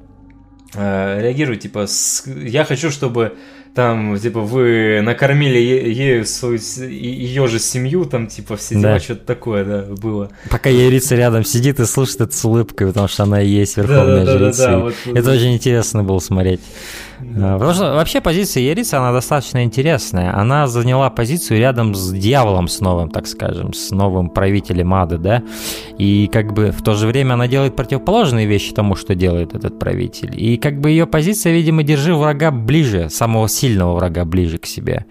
э, 0.73 1.21
реагирует, 1.21 1.61
типа, 1.61 1.87
с, 1.87 2.25
я 2.25 2.65
хочу, 2.65 2.91
чтобы 2.91 3.37
там, 3.73 4.19
типа, 4.19 4.41
вы 4.41 5.01
накормили 5.01 5.57
ею 5.57 6.25
свою, 6.25 6.59
ее 6.59 7.47
же 7.47 7.57
семью, 7.59 8.05
там, 8.05 8.27
типа, 8.27 8.55
все 8.55 8.75
дела, 8.75 8.93
да. 8.93 8.99
что-то 8.99 9.25
такое, 9.25 9.65
да, 9.65 9.81
было. 9.95 10.29
Пока 10.49 10.69
ярица 10.69 11.15
рядом 11.15 11.43
сидит 11.43 11.79
и 11.79 11.85
слушает 11.85 12.21
это 12.21 12.35
с 12.35 12.45
улыбкой, 12.45 12.87
потому 12.87 13.07
что 13.07 13.23
она 13.23 13.41
и 13.41 13.47
есть 13.47 13.77
верховная 13.77 14.25
да, 14.25 14.33
да, 14.33 14.37
жрица. 14.37 14.61
Да, 14.61 14.67
да, 14.67 14.77
да, 14.77 14.83
вот, 14.83 14.93
это 15.17 15.31
очень 15.31 15.53
интересно 15.53 16.03
было 16.03 16.19
смотреть. 16.19 16.61
Да. 17.31 17.53
Потому 17.53 17.73
что 17.73 17.93
вообще 17.93 18.21
позиция 18.21 18.63
Ярицы, 18.63 18.95
она 18.95 19.11
достаточно 19.11 19.63
интересная. 19.63 20.35
Она 20.37 20.67
заняла 20.67 21.09
позицию 21.09 21.59
рядом 21.59 21.95
с 21.95 22.11
дьяволом 22.11 22.67
с 22.67 22.79
новым, 22.79 23.09
так 23.09 23.27
скажем, 23.27 23.73
с 23.73 23.91
новым 23.91 24.29
правителем 24.29 24.93
ада, 24.93 25.17
да. 25.17 25.43
И 25.97 26.29
как 26.31 26.53
бы 26.53 26.71
в 26.71 26.81
то 26.81 26.93
же 26.93 27.07
время 27.07 27.33
она 27.33 27.47
делает 27.47 27.75
противоположные 27.75 28.45
вещи 28.45 28.73
тому, 28.73 28.95
что 28.95 29.15
делает 29.15 29.55
этот 29.55 29.79
правитель. 29.79 30.33
И 30.35 30.57
как 30.57 30.79
бы 30.79 30.89
ее 30.89 31.07
позиция, 31.07 31.53
видимо, 31.53 31.83
держи 31.83 32.13
врага 32.15 32.51
ближе, 32.51 33.09
самого 33.09 33.47
сильного 33.47 33.95
врага 33.95 34.25
ближе 34.25 34.57
к 34.57 34.65
себе. 34.65 35.05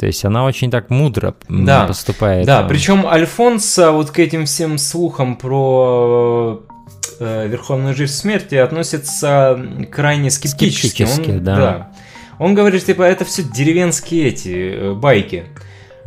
То 0.00 0.06
есть 0.06 0.24
она 0.24 0.44
очень 0.44 0.70
так 0.70 0.88
мудро 0.88 1.34
да. 1.50 1.84
поступает. 1.84 2.46
Да, 2.46 2.62
причем 2.62 3.06
Альфонсо 3.06 3.92
вот 3.92 4.10
к 4.10 4.18
этим 4.18 4.46
всем 4.46 4.78
слухам 4.78 5.36
про 5.36 6.62
э, 7.20 7.46
Верховную 7.46 7.94
Жизнь 7.94 8.14
Смерти 8.14 8.54
относится 8.56 9.60
крайне 9.92 10.30
скептически. 10.30 11.04
Скептически, 11.04 11.30
он, 11.30 11.44
да. 11.44 11.56
да. 11.56 11.92
Он 12.38 12.54
говорит, 12.54 12.84
типа, 12.84 13.02
это 13.02 13.24
все 13.24 13.42
деревенские 13.42 14.28
эти 14.28 14.72
э, 14.72 14.94
байки. 14.94 15.44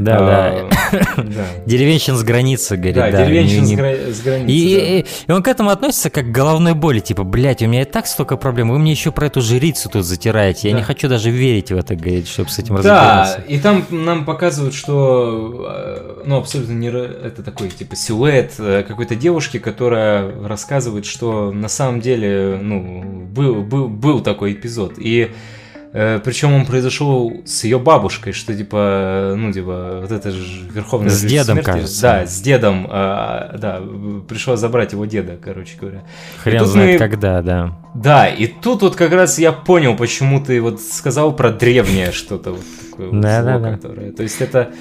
Да, 0.04 0.18
а, 0.20 0.70
да. 1.18 1.46
Деревенщин 1.66 2.16
с 2.16 2.24
границы, 2.24 2.76
говорит. 2.76 2.96
Да, 2.96 3.12
да 3.12 3.26
деревенщин 3.26 3.63
не, 3.63 3.76
не... 3.76 4.13
с 4.13 4.22
границы. 4.22 4.52
И, 4.52 4.76
да. 4.76 4.82
и, 4.82 5.06
и 5.28 5.32
он 5.32 5.44
к 5.44 5.48
этому 5.48 5.70
относится 5.70 6.10
как 6.10 6.26
к 6.26 6.32
головной 6.32 6.74
боли. 6.74 7.00
Типа, 7.00 7.24
блядь, 7.24 7.62
у 7.62 7.68
меня 7.68 7.84
и 7.84 7.86
так 7.86 8.08
столько 8.08 8.38
проблем, 8.38 8.70
вы 8.70 8.80
мне 8.80 8.92
еще 8.92 9.12
про 9.12 9.28
эту 9.28 9.42
жрицу 9.42 9.89
тут 9.89 10.06
затираете. 10.06 10.70
Я 10.70 10.74
да. 10.74 10.80
не 10.80 10.86
хочу 10.86 11.08
даже 11.08 11.30
верить 11.30 11.72
в 11.72 11.78
это, 11.78 11.96
говорит, 11.96 12.28
чтобы 12.28 12.50
с 12.50 12.60
этим 12.60 12.76
разбираться. 12.76 13.38
Да, 13.38 13.44
и 13.54 13.60
там 13.60 13.86
нам 13.89 14.26
показывают, 14.26 14.74
что, 14.74 15.66
э, 15.70 16.24
ну, 16.26 16.38
абсолютно 16.38 16.74
не... 16.74 16.89
Это 16.89 17.44
такой, 17.44 17.70
типа, 17.70 17.96
силуэт 17.96 18.54
э, 18.60 18.84
какой-то 18.88 19.16
девушки, 19.16 19.60
которая 19.60 20.32
рассказывает, 20.48 21.06
что 21.06 21.52
на 21.52 21.70
самом 21.70 22.02
деле, 22.02 22.60
ну, 22.62 23.04
был, 23.04 23.62
был, 23.63 23.88
был 23.88 24.22
такой 24.22 24.54
эпизод. 24.54 24.94
И 24.98 25.32
Причем 25.94 26.54
он 26.54 26.66
произошел 26.66 27.32
с 27.46 27.64
ее 27.66 27.78
бабушкой, 27.78 28.34
что 28.34 28.56
типа, 28.56 29.36
ну, 29.38 29.54
типа, 29.54 30.00
вот 30.02 30.12
это 30.12 30.32
же 30.32 30.68
верховная 30.74 31.12
С 31.12 31.22
дедом, 31.22 31.58
смерти. 31.58 31.66
кажется. 31.66 32.02
Да, 32.02 32.26
с 32.26 32.42
дедом, 32.42 32.88
а, 32.90 33.56
да, 33.60 33.80
пришлось 34.28 34.60
забрать 34.60 34.94
его 34.94 35.06
деда, 35.06 35.38
короче 35.40 35.78
говоря. 35.80 36.04
Хрен 36.44 36.66
знает 36.66 37.00
мы... 37.00 37.08
когда, 37.08 37.44
да. 37.44 37.78
Да, 37.94 38.28
и 38.28 38.48
тут 38.48 38.82
вот 38.82 38.96
как 38.96 39.12
раз 39.12 39.38
я 39.38 39.52
понял, 39.52 39.96
почему 39.96 40.44
ты 40.44 40.60
вот 40.62 40.82
сказал 40.82 41.36
про 41.36 41.52
древнее 41.52 42.12
что-то 42.12 42.54
вот 42.54 42.64
такое 42.90 43.10
вот 43.10 43.22
да, 43.22 43.44
зло, 43.44 43.60
да, 43.60 43.72
которое. 43.76 44.12
То 44.12 44.24
есть 44.24 44.42
это 44.42 44.72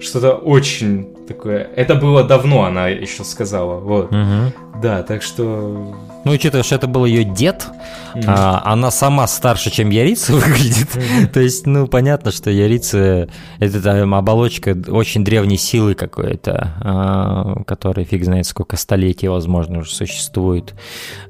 что-то 0.00 0.32
очень 0.32 1.14
такое. 1.28 1.68
Это 1.76 1.96
было 1.96 2.24
давно, 2.24 2.64
она 2.64 2.88
еще 2.88 3.24
сказала. 3.24 3.78
Вот. 3.78 4.06
Угу. 4.06 4.80
Да, 4.82 5.02
так 5.02 5.22
что 5.22 5.94
ну, 6.24 6.32
учитывая, 6.32 6.62
что 6.62 6.76
это 6.76 6.86
был 6.86 7.04
ее 7.04 7.24
дед, 7.24 7.66
mm-hmm. 8.14 8.24
а, 8.26 8.62
она 8.64 8.90
сама 8.90 9.26
старше, 9.26 9.70
чем 9.70 9.90
Ярица 9.90 10.32
выглядит. 10.34 10.94
Mm-hmm. 10.94 11.26
То 11.28 11.40
есть, 11.40 11.66
ну, 11.66 11.86
понятно, 11.86 12.30
что 12.30 12.50
Ярица— 12.50 13.28
это 13.58 13.82
там, 13.82 14.14
оболочка 14.14 14.76
очень 14.88 15.24
древней 15.24 15.56
силы 15.56 15.94
какой-то, 15.94 16.74
а, 16.80 17.62
которая 17.64 18.04
фиг 18.04 18.24
знает 18.24 18.46
сколько 18.46 18.76
столетий, 18.76 19.28
возможно, 19.28 19.80
уже 19.80 19.90
существует. 19.90 20.74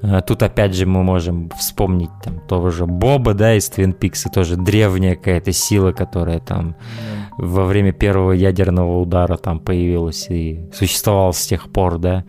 А, 0.03 0.21
тут, 0.21 0.43
опять 0.43 0.75
же, 0.75 0.85
мы 0.87 1.03
можем 1.03 1.51
вспомнить 1.59 2.11
там 2.23 2.41
того 2.41 2.71
же 2.71 2.87
Боба, 2.87 3.35
да, 3.35 3.55
из 3.55 3.71
Twin 3.71 3.99
Peaks, 3.99 4.31
тоже 4.33 4.57
древняя 4.57 5.17
какая-то 5.17 5.53
сила, 5.53 5.93
которая 5.93 6.41
там 6.41 6.71
mm-hmm. 6.71 7.47
во 7.47 7.65
время 7.65 7.93
первого 7.93 8.33
ядерного 8.33 9.01
удара 9.01 9.37
там 9.37 9.59
появилась 9.59 10.27
и 10.29 10.61
существовала 10.75 11.33
с 11.33 11.47
тех 11.47 11.71
пор, 11.73 11.99
да. 11.99 12.25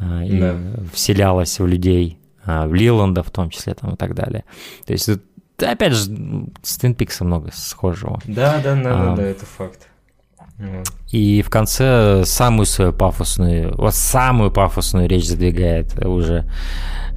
А, 0.00 0.24
и 0.24 0.38
да. 0.38 0.56
вселялась 0.92 1.58
в 1.58 1.66
людей, 1.66 2.18
а, 2.44 2.66
в 2.66 2.74
Лиланда 2.74 3.22
в 3.22 3.30
том 3.30 3.50
числе 3.50 3.74
там 3.74 3.94
и 3.94 3.96
так 3.96 4.14
далее. 4.14 4.44
То 4.86 4.92
есть, 4.92 5.08
опять 5.58 5.92
же, 5.92 6.04
с 6.62 6.78
Twin 6.78 6.96
Peaks 6.96 7.22
много 7.24 7.50
схожего. 7.52 8.20
Да, 8.24 8.60
да, 8.62 8.74
да, 8.74 9.12
а, 9.12 9.16
да, 9.16 9.22
это 9.22 9.46
факт. 9.46 9.88
И 11.10 11.42
в 11.42 11.50
конце 11.50 12.24
самую 12.24 12.66
свою 12.66 12.92
пафосную, 12.92 13.74
вот 13.76 13.94
самую 13.94 14.52
пафосную 14.52 15.08
речь 15.08 15.26
задвигает 15.26 15.98
уже 16.04 16.48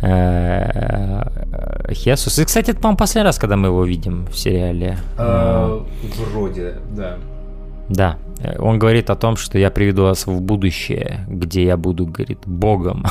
э, 0.01 1.93
Хесус. 1.93 2.39
И, 2.39 2.45
кстати, 2.45 2.71
это, 2.71 2.79
по-моему, 2.79 2.97
последний 2.97 3.25
раз, 3.27 3.37
когда 3.37 3.55
мы 3.55 3.67
его 3.67 3.83
видим 3.83 4.25
в 4.25 4.37
сериале. 4.37 4.97
А, 5.17 5.85
вроде, 6.31 6.79
да. 6.95 7.17
Да, 7.89 8.17
он 8.59 8.79
говорит 8.79 9.09
о 9.09 9.15
том, 9.15 9.35
что 9.35 9.57
я 9.57 9.71
приведу 9.71 10.03
вас 10.03 10.27
в 10.27 10.41
будущее, 10.41 11.25
где 11.27 11.65
я 11.65 11.77
буду, 11.77 12.05
говорит, 12.05 12.39
богом. 12.45 13.05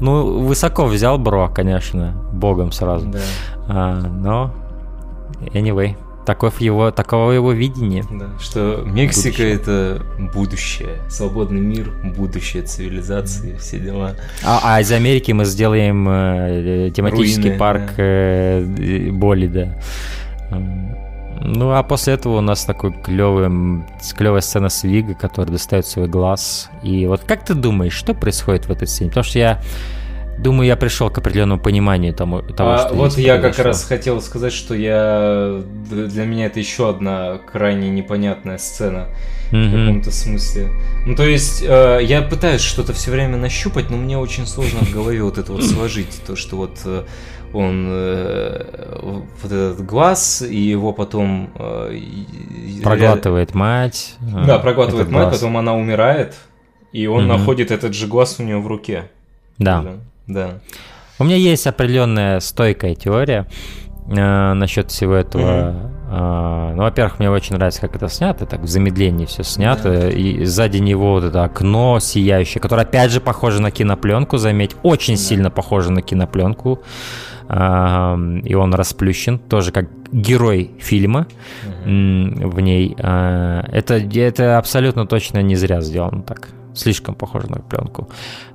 Ну, 0.00 0.40
высоко 0.40 0.86
взял 0.86 1.18
бро, 1.18 1.48
конечно, 1.48 2.12
богом 2.32 2.72
сразу. 2.72 3.12
А, 3.68 4.00
но, 4.00 4.54
anyway, 5.52 5.96
таков 6.28 6.60
его, 6.60 6.90
таково 6.90 7.32
его 7.32 7.52
видение. 7.52 8.04
Да, 8.10 8.26
что 8.38 8.82
Мексика 8.84 9.42
будущее. 9.42 9.54
это 9.54 10.02
будущее, 10.34 10.98
свободный 11.08 11.60
мир, 11.60 11.90
будущее 12.16 12.62
цивилизации, 12.62 13.56
все 13.56 13.78
дела. 13.78 14.14
А, 14.44 14.60
а 14.62 14.80
из 14.80 14.92
Америки 14.92 15.32
мы 15.32 15.46
сделаем 15.46 16.06
э, 16.08 16.90
тематический 16.94 17.44
Руины, 17.44 17.58
парк 17.58 17.82
да. 17.96 18.02
э, 18.02 19.10
боли, 19.10 19.46
да. 19.46 19.78
Ну, 21.40 21.70
а 21.72 21.82
после 21.82 22.14
этого 22.14 22.38
у 22.38 22.40
нас 22.40 22.64
такой 22.64 22.92
клевый, 22.92 23.82
клевая 24.16 24.40
сцена 24.40 24.68
с 24.68 24.82
Вига, 24.84 25.14
который 25.14 25.50
достает 25.50 25.86
свой 25.86 26.08
глаз. 26.08 26.70
И 26.82 27.06
вот 27.06 27.22
как 27.22 27.44
ты 27.44 27.54
думаешь, 27.54 27.92
что 27.94 28.14
происходит 28.14 28.66
в 28.66 28.72
этой 28.72 28.86
сцене? 28.88 29.10
Потому 29.10 29.24
что 29.24 29.38
я 29.38 29.60
думаю, 30.38 30.66
я 30.68 30.76
пришел 30.76 31.10
к 31.10 31.18
определенному 31.18 31.60
пониманию 31.60 32.14
тому, 32.14 32.42
того, 32.42 32.70
а, 32.70 32.78
что 32.78 32.94
Вот 32.94 33.18
я 33.18 33.34
как 33.34 33.54
произошло. 33.56 33.64
раз 33.64 33.84
хотел 33.84 34.20
сказать, 34.22 34.52
что 34.52 34.74
я 34.74 35.60
для 35.90 36.24
меня 36.24 36.46
это 36.46 36.60
еще 36.60 36.88
одна 36.90 37.38
крайне 37.38 37.88
непонятная 37.90 38.58
сцена 38.58 39.08
в 39.50 39.52
Мгм. 39.54 39.70
каком-то 39.86 40.10
смысле. 40.12 40.68
Ну, 41.06 41.16
то 41.16 41.24
есть, 41.24 41.64
э, 41.66 42.00
я 42.02 42.22
пытаюсь 42.22 42.60
что-то 42.60 42.92
все 42.92 43.10
время 43.10 43.36
нащупать, 43.36 43.90
но 43.90 43.96
мне 43.96 44.16
очень 44.18 44.46
сложно 44.46 44.80
в 44.80 44.92
голове 44.92 45.22
вот 45.22 45.38
это 45.38 45.52
вот 45.52 45.64
сложить. 45.64 46.20
То, 46.26 46.36
что 46.36 46.56
вот 46.56 46.78
э, 46.84 47.04
он 47.54 47.86
э, 47.88 48.98
вот 49.40 49.44
этот 49.52 49.84
глаз, 49.86 50.42
и 50.42 50.56
его 50.56 50.92
потом... 50.92 51.50
э, 51.58 51.98
Проглатывает 52.82 53.54
мать. 53.54 54.14
э, 54.20 54.44
Да, 54.46 54.58
проглатывает 54.58 55.10
мать, 55.10 55.28
глаз. 55.28 55.34
потом 55.38 55.56
она 55.56 55.74
умирает, 55.74 56.34
и 56.92 57.06
он 57.06 57.24
Мгм. 57.26 57.38
находит 57.38 57.70
этот 57.70 57.94
же 57.94 58.06
глаз 58.06 58.36
у 58.38 58.42
нее 58.42 58.58
в 58.58 58.66
руке. 58.66 59.10
Да. 59.58 59.84
Да. 60.26 60.58
У 61.18 61.24
меня 61.24 61.36
есть 61.36 61.66
определенная 61.66 62.38
стойкая 62.40 62.94
теория 62.94 63.46
э, 64.08 64.52
насчет 64.54 64.90
всего 64.90 65.14
этого. 65.14 65.90
Э, 66.10 66.72
ну, 66.76 66.82
во-первых, 66.84 67.18
мне 67.18 67.30
очень 67.30 67.56
нравится, 67.56 67.80
как 67.80 67.96
это 67.96 68.08
снято, 68.08 68.46
так 68.46 68.60
в 68.60 68.66
замедлении 68.68 69.26
все 69.26 69.42
снято. 69.42 69.90
Да. 70.02 70.08
И 70.08 70.44
сзади 70.44 70.78
него 70.78 71.12
вот 71.14 71.24
это 71.24 71.44
окно 71.44 71.98
сияющее, 72.00 72.60
которое 72.62 72.82
опять 72.82 73.10
же 73.10 73.20
похоже 73.20 73.60
на 73.60 73.70
кинопленку, 73.70 74.38
заметь, 74.38 74.76
очень 74.82 75.14
Да. 75.16 75.20
сильно 75.20 75.50
похоже 75.50 75.90
на 75.92 76.00
кинопленку. 76.02 76.80
И 77.48 78.54
он 78.54 78.74
расплющен, 78.74 79.38
тоже 79.38 79.72
как 79.72 79.86
герой 80.12 80.70
фильма 80.78 81.26
в 81.84 82.60
ней. 82.60 82.94
Э, 82.98 83.62
Это, 83.72 83.94
это 83.96 84.58
абсолютно 84.58 85.06
точно 85.06 85.42
не 85.42 85.56
зря 85.56 85.80
сделано 85.80 86.22
так. 86.22 86.48
Слишком 86.74 87.14
похоже 87.14 87.48
на 87.50 87.56
пленку. 87.60 88.08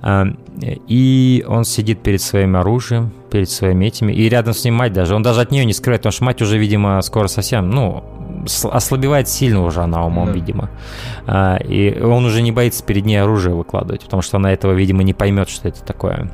Э, 0.04 0.26
И 0.88 1.44
он 1.48 1.66
сидит 1.66 2.04
перед 2.04 2.22
своим 2.22 2.56
оружием, 2.56 3.12
перед 3.32 3.50
своими 3.50 3.86
этими. 3.88 4.14
И 4.14 4.30
рядом 4.30 4.54
с 4.54 4.64
ним 4.66 4.76
мать 4.76 4.94
даже. 4.94 5.16
Он 5.16 5.24
даже 5.24 5.42
от 5.42 5.52
нее 5.52 5.66
не 5.66 5.74
скрывает, 5.74 6.02
потому 6.02 6.12
что 6.14 6.24
мать 6.26 6.42
уже, 6.42 6.58
видимо, 6.58 7.02
скоро 7.02 7.28
совсем, 7.28 7.70
ну, 7.72 8.04
ослабевает 8.72 9.28
сильно 9.28 9.64
уже 9.66 9.82
она 9.82 10.06
умом, 10.06 10.28
Да. 10.28 10.34
видимо. 10.34 10.70
А, 11.28 11.58
И 11.58 12.00
он 12.00 12.26
уже 12.26 12.42
не 12.42 12.52
боится 12.52 12.84
перед 12.84 13.06
ней 13.06 13.18
оружие 13.18 13.56
выкладывать, 13.56 14.04
потому 14.04 14.22
что 14.22 14.38
она 14.38 14.52
этого, 14.54 14.72
видимо, 14.74 15.04
не 15.04 15.14
поймет, 15.14 15.50
что 15.50 15.68
это 15.68 15.84
такое. 15.84 16.30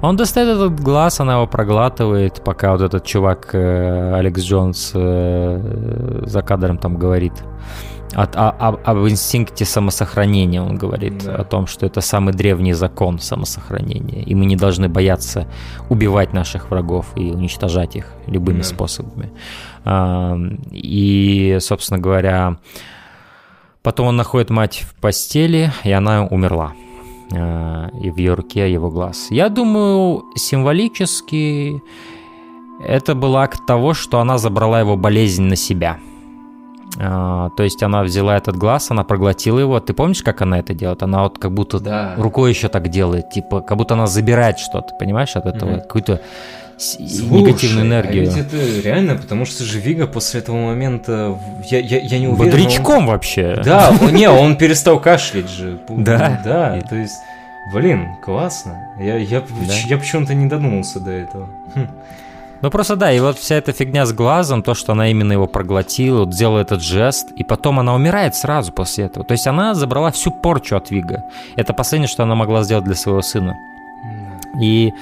Он 0.00 0.16
достает 0.16 0.48
этот 0.48 0.80
глаз, 0.80 1.20
она 1.20 1.34
его 1.34 1.46
проглатывает, 1.46 2.42
пока 2.44 2.70
вот 2.72 2.80
этот 2.82 3.04
чувак 3.04 3.50
э, 3.52 4.14
Алекс 4.14 4.40
Джонс 4.42 4.92
э, 4.94 6.22
за 6.26 6.42
кадром 6.42 6.78
там 6.78 6.96
говорит. 6.96 7.32
От- 8.14 8.36
о- 8.36 8.50
об, 8.58 8.76
об 8.84 8.98
инстинкте 9.08 9.64
самосохранения 9.64 10.62
он 10.62 10.76
говорит, 10.78 11.24
Да. 11.24 11.34
о 11.34 11.44
том, 11.44 11.66
что 11.66 11.84
это 11.84 12.00
самый 12.00 12.32
древний 12.32 12.72
закон 12.74 13.18
самосохранения, 13.18 14.22
и 14.22 14.34
мы 14.34 14.46
не 14.46 14.56
должны 14.56 14.88
бояться 14.88 15.46
убивать 15.90 16.32
наших 16.32 16.70
врагов 16.70 17.06
и 17.16 17.30
уничтожать 17.32 17.96
их 17.96 18.06
любыми 18.26 18.58
Да. 18.58 18.64
способами. 18.64 19.30
А, 19.84 20.36
И, 20.70 21.58
собственно 21.60 21.98
говоря, 22.00 22.56
потом 23.82 24.06
он 24.06 24.16
находит 24.16 24.48
мать 24.50 24.84
в 24.88 24.94
постели, 25.00 25.70
и 25.84 25.90
она 25.90 26.24
умерла. 26.24 26.72
А, 27.34 27.90
И 28.00 28.10
в 28.10 28.16
ее 28.18 28.34
руке 28.34 28.72
его 28.72 28.90
глаз. 28.90 29.26
Я 29.30 29.48
думаю, 29.48 30.24
символически 30.36 31.82
это 32.80 33.14
был 33.14 33.36
акт 33.36 33.66
того, 33.66 33.92
что 33.94 34.20
она 34.20 34.38
забрала 34.38 34.80
его 34.80 34.96
болезнь 34.96 35.42
на 35.42 35.56
себя. 35.56 35.98
А, 37.00 37.50
То 37.50 37.62
есть 37.64 37.82
она 37.82 38.02
взяла 38.02 38.36
этот 38.36 38.56
глаз, 38.56 38.90
она 38.90 39.04
проглотила 39.04 39.58
его. 39.58 39.78
Ты 39.80 39.92
помнишь, 39.92 40.22
как 40.22 40.42
она 40.42 40.58
это 40.58 40.74
делает? 40.74 41.02
Она 41.02 41.22
вот 41.24 41.38
как 41.38 41.52
будто 41.52 41.80
Да. 41.80 42.14
рукой 42.16 42.50
еще 42.50 42.68
так 42.68 42.88
делает, 42.88 43.30
типа, 43.30 43.60
как 43.60 43.76
будто 43.76 43.94
она 43.94 44.06
забирает 44.06 44.58
что-то, 44.58 44.94
понимаешь, 44.98 45.36
от 45.36 45.46
этого 45.46 45.70
Мгм. 45.70 45.80
какую-то 45.80 46.20
Слушай, 46.78 47.26
негативную 47.28 47.86
энергию. 47.86 48.22
А 48.30 48.34
ведь 48.34 48.46
это 48.46 48.56
реально, 48.88 49.16
потому 49.16 49.44
что 49.44 49.64
же 49.64 49.80
Вига 49.80 50.06
после 50.06 50.40
этого 50.40 50.56
момента, 50.56 51.36
я, 51.70 51.80
я, 51.80 51.98
я 51.98 52.18
не 52.20 52.28
уверен. 52.28 52.28
но 52.28 52.32
он- 52.32 52.36
Бодрячком 52.38 53.06
вообще. 53.08 53.60
Да, 53.64 53.88
о, 54.00 54.10
не, 54.10 54.30
он 54.30 54.56
перестал 54.56 55.00
кашлять 55.00 55.50
же. 55.50 55.78
Да? 55.88 56.40
Да, 56.44 56.78
И- 56.78 56.80
то 56.82 56.94
есть, 56.96 57.16
блин, 57.72 58.16
классно. 58.24 58.78
Я, 59.00 59.16
я, 59.16 59.42
я 59.88 59.98
почему-то 59.98 60.34
не 60.34 60.46
додумался 60.46 61.00
до 61.00 61.10
этого. 61.10 61.48
Хм. 61.74 61.88
Ну 62.60 62.70
просто 62.70 62.96
да, 62.96 63.12
и 63.12 63.20
вот 63.20 63.38
вся 63.38 63.54
эта 63.56 63.72
фигня 63.72 64.04
с 64.04 64.12
глазом, 64.12 64.62
то, 64.64 64.74
что 64.74 64.92
она 64.92 65.10
именно 65.10 65.32
его 65.32 65.46
проглотила, 65.46 66.20
вот 66.24 66.34
сделала 66.34 66.58
этот 66.58 66.82
жест, 66.82 67.28
и 67.36 67.44
потом 67.44 67.78
она 67.78 67.94
умирает 67.94 68.34
сразу 68.34 68.72
после 68.72 69.04
этого. 69.04 69.24
То 69.24 69.32
есть 69.32 69.46
она 69.46 69.74
забрала 69.74 70.10
всю 70.10 70.32
порчу 70.32 70.76
от 70.76 70.90
Вига. 70.90 71.24
Это 71.56 71.72
последнее, 71.72 72.08
что 72.08 72.24
она 72.24 72.34
могла 72.34 72.64
сделать 72.64 72.84
для 72.84 72.96
своего 72.96 73.22
сына. 73.22 73.54
И 74.60 74.92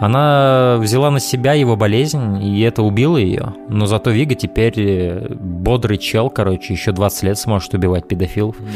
она 0.00 0.76
взяла 0.80 1.10
на 1.10 1.20
себя 1.20 1.52
его 1.52 1.76
болезнь, 1.76 2.42
и 2.42 2.60
это 2.62 2.82
убило 2.82 3.16
ее. 3.16 3.54
Но 3.68 3.86
зато 3.86 4.10
Вига 4.10 4.34
теперь 4.34 4.74
э, 4.76 5.34
бодрый 5.34 5.98
чел, 5.98 6.30
короче, 6.30 6.72
еще 6.72 6.92
20 6.92 7.22
лет 7.22 7.38
сможет 7.38 7.74
убивать 7.74 8.08
педофилов. 8.08 8.56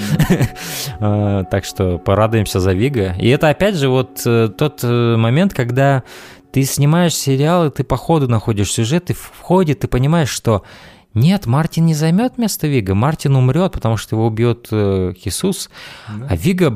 А, 1.00 1.44
Так 1.44 1.64
что 1.64 1.98
порадуемся 1.98 2.60
за 2.60 2.72
Вига. 2.72 3.14
И 3.18 3.28
это 3.28 3.48
опять 3.48 3.76
же 3.76 3.88
вот 3.88 4.22
э, 4.26 4.48
тот 4.48 4.80
э, 4.82 5.16
момент, 5.16 5.54
когда 5.54 6.02
ты 6.50 6.64
снимаешь 6.64 7.14
сериал, 7.14 7.66
и 7.66 7.70
ты 7.70 7.84
по 7.84 7.96
ходу 7.96 8.28
находишь 8.28 8.72
сюжет, 8.72 9.10
и 9.10 9.12
в 9.12 9.32
ходе 9.40 9.74
ты 9.74 9.86
понимаешь, 9.86 10.30
что 10.30 10.62
нет, 11.18 11.46
Мартин 11.46 11.86
не 11.86 11.94
займет 11.94 12.38
место 12.38 12.66
Вига, 12.66 12.94
Мартин 12.94 13.36
умрет, 13.36 13.72
потому 13.72 13.96
что 13.96 14.16
его 14.16 14.26
убьет 14.26 14.68
э, 14.70 15.12
Хисус, 15.16 15.70
а 16.06 16.36
Вига 16.36 16.72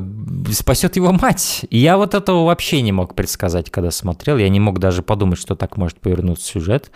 спасет 0.53 0.97
его 0.97 1.13
мать. 1.13 1.65
И 1.71 1.79
я 1.79 1.97
вот 1.97 2.15
этого 2.15 2.45
вообще 2.45 2.83
не 2.83 2.93
мог 2.93 3.15
предсказать, 3.15 3.71
когда 3.71 3.91
смотрел. 3.91 4.39
Я 4.39 4.49
не 4.49 4.61
мог 4.61 4.79
даже 4.79 5.03
подумать, 5.03 5.39
что 5.39 5.55
так 5.55 5.77
может 5.77 6.01
повернуться 6.01 6.47
сюжет. 6.47 6.91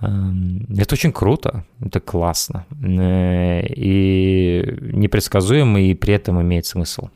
Эм, 0.00 0.66
Это 0.76 0.94
очень 0.94 1.12
круто, 1.12 1.64
это 1.80 2.00
классно. 2.00 2.66
Э, 2.82 3.66
И 3.66 4.78
непредсказуемо, 4.92 5.80
и 5.80 5.94
при 5.94 6.14
этом 6.14 6.40
имеет 6.40 6.66
смысл 6.66 7.08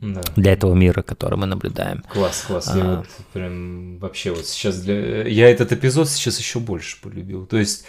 Да. 0.00 0.20
для 0.36 0.52
этого 0.52 0.74
мира, 0.74 1.02
который 1.02 1.36
мы 1.36 1.46
наблюдаем. 1.46 2.04
Класс, 2.08 2.44
класс. 2.46 2.72
Я 2.74 2.82
А. 2.82 2.96
вот 2.98 3.06
прям 3.32 3.98
вообще 3.98 4.30
вот 4.30 4.46
сейчас 4.46 4.80
для... 4.80 5.26
Я 5.26 5.50
этот 5.50 5.72
эпизод 5.72 6.08
сейчас 6.08 6.38
еще 6.38 6.60
больше 6.60 7.00
полюбил. 7.02 7.46
То 7.46 7.56
есть 7.56 7.84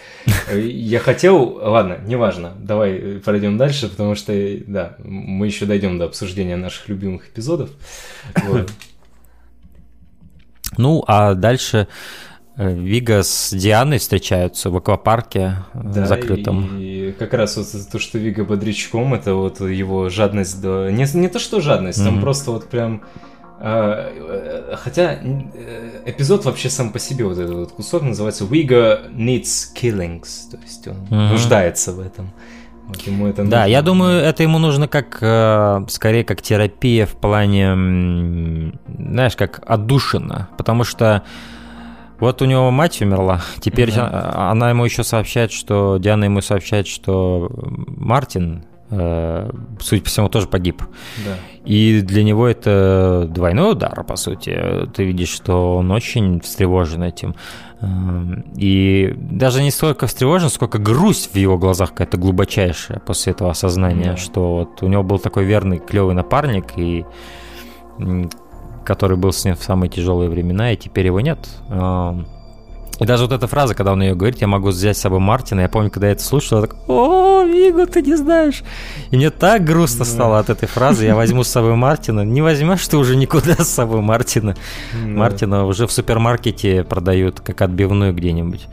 э, 0.48 0.60
я 0.60 0.98
хотел... 0.98 1.60
Ладно, 1.62 1.98
неважно. 2.04 2.52
Давай 2.58 2.92
э, 2.98 3.20
пройдем 3.20 3.58
дальше, 3.58 3.88
потому 3.88 4.16
что, 4.16 4.32
э, 4.32 4.58
да, 4.66 4.96
мы 4.98 5.46
еще 5.46 5.66
дойдем 5.66 5.98
до 5.98 6.06
обсуждения 6.06 6.56
наших 6.56 6.88
любимых 6.88 7.28
эпизодов. 7.28 7.70
Вот. 8.44 8.70
Ну, 10.76 11.02
а 11.08 11.34
дальше 11.34 11.88
Вига 12.68 13.22
с 13.22 13.50
Дианой 13.54 13.98
встречаются 13.98 14.70
в 14.70 14.76
аквапарке 14.76 15.56
э, 15.72 15.80
Да, 15.82 16.06
закрытом. 16.06 16.78
И 16.78 17.12
как 17.18 17.32
раз 17.34 17.56
вот 17.56 17.66
то, 17.90 17.98
что 17.98 18.18
Вига 18.18 18.44
бодрячком, 18.44 19.14
это 19.14 19.34
вот 19.34 19.60
его 19.60 20.08
жадность 20.10 20.60
до... 20.60 20.90
Не, 20.90 21.06
не 21.14 21.28
то, 21.28 21.38
что 21.38 21.60
жадность, 21.60 22.04
там 22.04 22.14
Мгм. 22.14 22.20
просто 22.22 22.50
вот 22.50 22.68
прям... 22.68 23.02
э, 23.60 24.74
хотя 24.78 25.14
э, 25.14 26.02
эпизод 26.06 26.44
вообще 26.44 26.68
сам 26.70 26.90
по 26.92 26.98
себе, 26.98 27.24
вот 27.24 27.38
этот 27.38 27.54
вот 27.54 27.72
кусок 27.72 28.02
называется 28.02 28.44
Viga 28.44 29.10
needs 29.14 29.68
killings, 29.74 30.50
то 30.50 30.58
есть 30.62 30.86
он 30.88 30.96
Мгм. 31.10 31.28
нуждается 31.30 31.92
в 31.92 32.00
этом. 32.00 32.30
Вот 32.88 33.00
ему 33.02 33.26
это 33.28 33.44
Да, 33.44 33.60
нужно. 33.60 33.70
я 33.70 33.82
думаю, 33.82 34.20
это 34.20 34.42
ему 34.42 34.58
нужно 34.58 34.88
как, 34.88 35.18
э, 35.20 35.84
скорее, 35.88 36.24
как 36.24 36.42
терапия 36.42 37.06
в 37.06 37.12
плане, 37.16 38.72
знаешь, 38.98 39.36
как 39.36 39.62
отдушина, 39.64 40.48
потому 40.58 40.84
что 40.84 41.22
вот 42.20 42.42
у 42.42 42.44
него 42.44 42.70
мать 42.70 43.00
умерла, 43.02 43.40
теперь 43.60 43.92
Да. 43.94 44.08
а- 44.12 44.50
она 44.52 44.70
ему 44.70 44.84
еще 44.84 45.02
сообщает, 45.04 45.50
что, 45.52 45.98
Диана 45.98 46.24
ему 46.24 46.40
сообщает, 46.40 46.86
что 46.86 47.50
Мартин, 47.88 48.64
э, 48.90 49.50
судя 49.80 50.02
по 50.02 50.08
всему, 50.08 50.28
тоже 50.28 50.46
погиб. 50.48 50.82
Да. 51.24 51.34
И 51.64 52.00
для 52.00 52.22
него 52.24 52.46
это 52.48 53.26
двойной 53.30 53.72
удар, 53.72 54.02
по 54.04 54.16
сути. 54.16 54.58
Ты 54.94 55.04
видишь, 55.04 55.28
что 55.28 55.76
он 55.76 55.90
очень 55.90 56.40
встревожен 56.40 57.02
этим. 57.02 57.34
Эм, 57.82 58.44
И 58.56 59.14
даже 59.16 59.62
не 59.62 59.70
столько 59.70 60.06
встревожен, 60.06 60.50
сколько 60.50 60.78
грусть 60.78 61.32
в 61.32 61.36
его 61.36 61.56
глазах 61.56 61.90
какая-то 61.90 62.18
глубочайшая 62.18 62.98
после 63.00 63.32
этого 63.32 63.50
осознания, 63.50 64.12
Да. 64.12 64.16
что 64.16 64.54
вот 64.56 64.82
у 64.82 64.86
него 64.88 65.02
был 65.02 65.18
такой 65.18 65.44
верный, 65.44 65.78
клевый 65.78 66.14
напарник, 66.14 66.72
и 66.76 67.04
который 68.90 69.16
был 69.16 69.30
с 69.32 69.44
ним 69.44 69.54
в 69.54 69.62
самые 69.62 69.88
тяжелые 69.88 70.28
времена, 70.28 70.72
и 70.72 70.76
теперь 70.76 71.06
его 71.06 71.20
нет. 71.20 71.38
И 73.00 73.04
даже 73.04 73.24
вот 73.24 73.32
эта 73.32 73.46
фраза, 73.46 73.74
когда 73.74 73.92
он 73.92 74.02
ее 74.02 74.14
говорит, 74.14 74.40
я 74.40 74.46
могу 74.46 74.68
взять 74.68 74.96
с 74.96 75.00
собой 75.00 75.18
Мартина, 75.18 75.60
я 75.60 75.68
помню, 75.68 75.90
когда 75.90 76.08
я 76.08 76.12
это 76.12 76.22
слушал, 76.22 76.60
я 76.60 76.66
так, 76.66 76.76
о, 76.88 77.42
Вигу, 77.44 77.86
ты 77.86 78.02
не 78.02 78.16
знаешь? 78.16 78.62
И 79.10 79.16
мне 79.16 79.30
так 79.30 79.64
грустно 79.64 80.04
стало 80.04 80.38
от 80.38 80.50
этой 80.50 80.68
фразы. 80.68 81.06
Я 81.06 81.14
возьму 81.14 81.42
с 81.42 81.48
собой 81.48 81.74
Мартина. 81.74 82.20
Не 82.20 82.42
возьмешь 82.42 82.86
ты 82.86 82.96
уже 82.96 83.16
никуда 83.16 83.56
с 83.56 83.68
собой 83.68 84.00
Мартина. 84.00 84.54
Мартина 85.04 85.66
уже 85.66 85.86
в 85.86 85.92
супермаркете 85.92 86.84
продают, 86.84 87.40
как 87.40 87.62
отбивную 87.62 88.14
где-нибудь. 88.14 88.66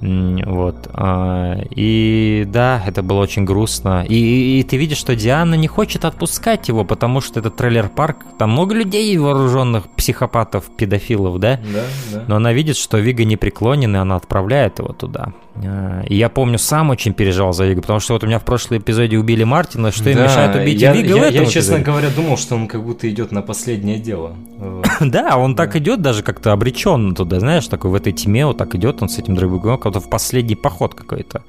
Вот. 0.00 0.88
А, 0.92 1.60
и 1.70 2.44
да, 2.46 2.82
это 2.86 3.02
было 3.02 3.20
очень 3.20 3.44
грустно. 3.44 4.04
И, 4.08 4.14
и, 4.14 4.60
и 4.60 4.62
ты 4.62 4.76
видишь, 4.76 4.98
что 4.98 5.16
Диана 5.16 5.54
не 5.54 5.66
хочет 5.66 6.04
отпускать 6.04 6.68
его, 6.68 6.84
потому 6.84 7.20
что 7.20 7.40
это 7.40 7.50
трейлер-парк. 7.50 8.18
Там 8.38 8.52
много 8.52 8.74
людей 8.74 9.16
вооруженных, 9.18 9.88
психопатов, 9.90 10.64
педофилов, 10.76 11.40
да? 11.40 11.60
Да, 11.72 11.84
да. 12.12 12.24
Но 12.28 12.36
она 12.36 12.52
видит, 12.52 12.76
что 12.76 12.98
Вига 12.98 13.24
не 13.24 13.36
преклонен, 13.36 13.67
и 13.74 13.84
она 13.84 14.16
отправляет 14.16 14.78
его 14.78 14.92
туда. 14.92 15.32
А, 15.56 16.02
и 16.06 16.16
я 16.16 16.28
помню, 16.28 16.58
сам 16.58 16.90
очень 16.90 17.12
переживал 17.12 17.52
за 17.52 17.66
Вига, 17.66 17.80
потому 17.80 18.00
что 18.00 18.14
вот 18.14 18.24
у 18.24 18.26
меня 18.26 18.38
в 18.38 18.44
прошлом 18.44 18.78
эпизоде 18.78 19.18
убили 19.18 19.44
Мартина, 19.44 19.92
что 19.92 20.04
да, 20.04 20.10
им 20.12 20.22
мешает 20.22 20.56
убить 20.56 20.80
я, 20.80 20.92
Вига 20.92 21.08
я, 21.08 21.16
в 21.16 21.22
этом 21.24 21.44
Я, 21.44 21.46
честно 21.46 21.78
говоря, 21.80 22.10
думал, 22.10 22.36
что 22.36 22.54
он 22.54 22.68
как 22.68 22.82
будто 22.82 23.08
идет 23.10 23.32
на 23.32 23.42
последнее 23.42 23.98
дело. 23.98 24.34
Да, 25.00 25.36
он 25.36 25.54
так 25.54 25.76
идет 25.76 26.02
даже 26.02 26.22
как-то 26.22 26.52
обреченно 26.52 27.14
туда, 27.14 27.40
знаешь, 27.40 27.66
такой 27.68 27.90
в 27.90 27.94
этой 27.94 28.12
тьме, 28.12 28.46
вот 28.46 28.58
так 28.58 28.74
идет 28.74 29.00
он 29.02 29.08
с 29.08 29.18
этим 29.18 29.34
дробовиком, 29.34 29.78
как-то 29.78 30.00
в 30.00 30.10
последний 30.10 30.56
поход 30.56 30.94
какой-то. 30.94 31.42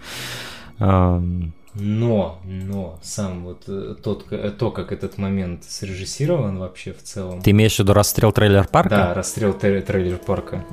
Но, 1.75 2.39
но 2.43 2.99
сам 3.01 3.43
вот 3.43 3.63
э, 3.67 3.95
тот, 4.03 4.25
э, 4.31 4.51
то, 4.57 4.71
как 4.71 4.91
этот 4.91 5.17
момент 5.17 5.63
срежиссирован 5.63 6.57
вообще 6.57 6.93
в 6.93 7.03
целом. 7.03 7.41
Ты 7.41 7.51
имеешь 7.51 7.75
в 7.75 7.79
виду 7.79 7.93
расстрел 7.93 8.31
трейлер-парка? 8.31 8.89
Да, 8.89 9.13
расстрел 9.13 9.53
трейлер-парка. 9.53 10.65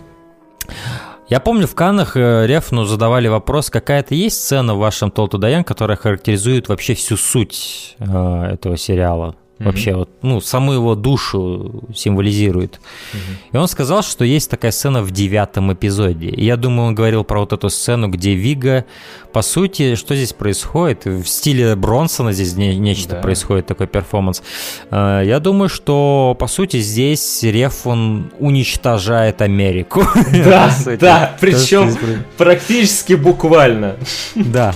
Я 1.28 1.40
помню, 1.40 1.66
в 1.66 1.74
Каннах 1.74 2.16
э, 2.16 2.46
Рефну 2.46 2.84
задавали 2.84 3.26
вопрос, 3.26 3.68
какая-то 3.68 4.14
есть 4.14 4.40
сцена 4.40 4.76
в 4.76 4.78
вашем 4.78 5.10
Толту 5.10 5.38
Даян, 5.38 5.64
которая 5.64 5.96
характеризует 5.96 6.68
вообще 6.68 6.94
всю 6.94 7.16
суть 7.16 7.96
э, 7.98 8.50
этого 8.52 8.76
сериала? 8.76 9.34
Вообще, 9.58 9.90
mm-hmm. 9.90 9.96
вот, 9.96 10.10
ну, 10.20 10.40
саму 10.40 10.72
его 10.72 10.94
душу 10.94 11.84
символизирует. 11.94 12.74
Mm-hmm. 12.74 13.18
И 13.52 13.56
он 13.56 13.68
сказал, 13.68 14.02
что 14.02 14.24
есть 14.24 14.50
такая 14.50 14.70
сцена 14.70 15.00
в 15.00 15.10
девятом 15.10 15.72
эпизоде. 15.72 16.28
И 16.28 16.44
я 16.44 16.56
думаю, 16.56 16.88
он 16.88 16.94
говорил 16.94 17.24
про 17.24 17.40
вот 17.40 17.54
эту 17.54 17.70
сцену, 17.70 18.08
где 18.08 18.34
Вига, 18.34 18.84
по 19.32 19.40
сути, 19.40 19.94
что 19.94 20.14
здесь 20.14 20.34
происходит? 20.34 21.06
В 21.06 21.24
стиле 21.24 21.74
Бронсона 21.74 22.32
здесь 22.32 22.54
не, 22.54 22.76
нечто 22.76 23.16
да. 23.16 23.20
происходит, 23.22 23.66
такой 23.66 23.86
перформанс. 23.86 24.42
Э, 24.90 25.22
я 25.24 25.40
думаю, 25.40 25.70
что, 25.70 26.36
по 26.38 26.48
сути, 26.48 26.80
здесь 26.80 27.42
Реф, 27.42 27.86
он 27.86 28.30
уничтожает 28.38 29.40
Америку. 29.40 30.02
Да, 30.44 30.70
да, 31.00 31.36
причем 31.40 31.96
практически 32.36 33.14
буквально. 33.14 33.96
Да, 34.34 34.74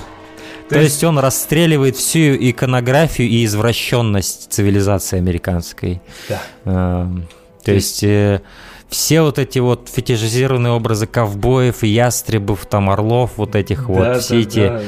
то, 0.70 0.76
То 0.76 0.83
есть... 0.83 0.92
есть 0.94 1.04
он 1.04 1.18
расстреливает 1.18 1.96
всю 1.96 2.37
иконографию 2.37 3.28
и 3.28 3.44
извращенность 3.44 4.52
цивилизации 4.52 5.18
американской. 5.18 6.00
Да. 6.28 6.42
Э, 6.64 7.06
то, 7.59 7.64
то 7.64 7.72
есть, 7.72 8.02
есть 8.02 8.04
э, 8.04 8.40
все 8.88 9.22
вот 9.22 9.40
эти 9.40 9.59
вот 9.59 9.88
фетишизированные 9.92 10.72
образы 10.72 11.09
ковбоев 11.09 11.83
и 11.83 11.88
ястребов, 11.88 12.66
там 12.66 12.88
орлов, 12.88 13.33
вот 13.35 13.56
этих 13.56 13.88
да, 13.88 13.92
вот, 13.92 14.04
да, 14.04 14.20
все 14.20 14.40
эти... 14.42 14.68
Да 14.68 14.83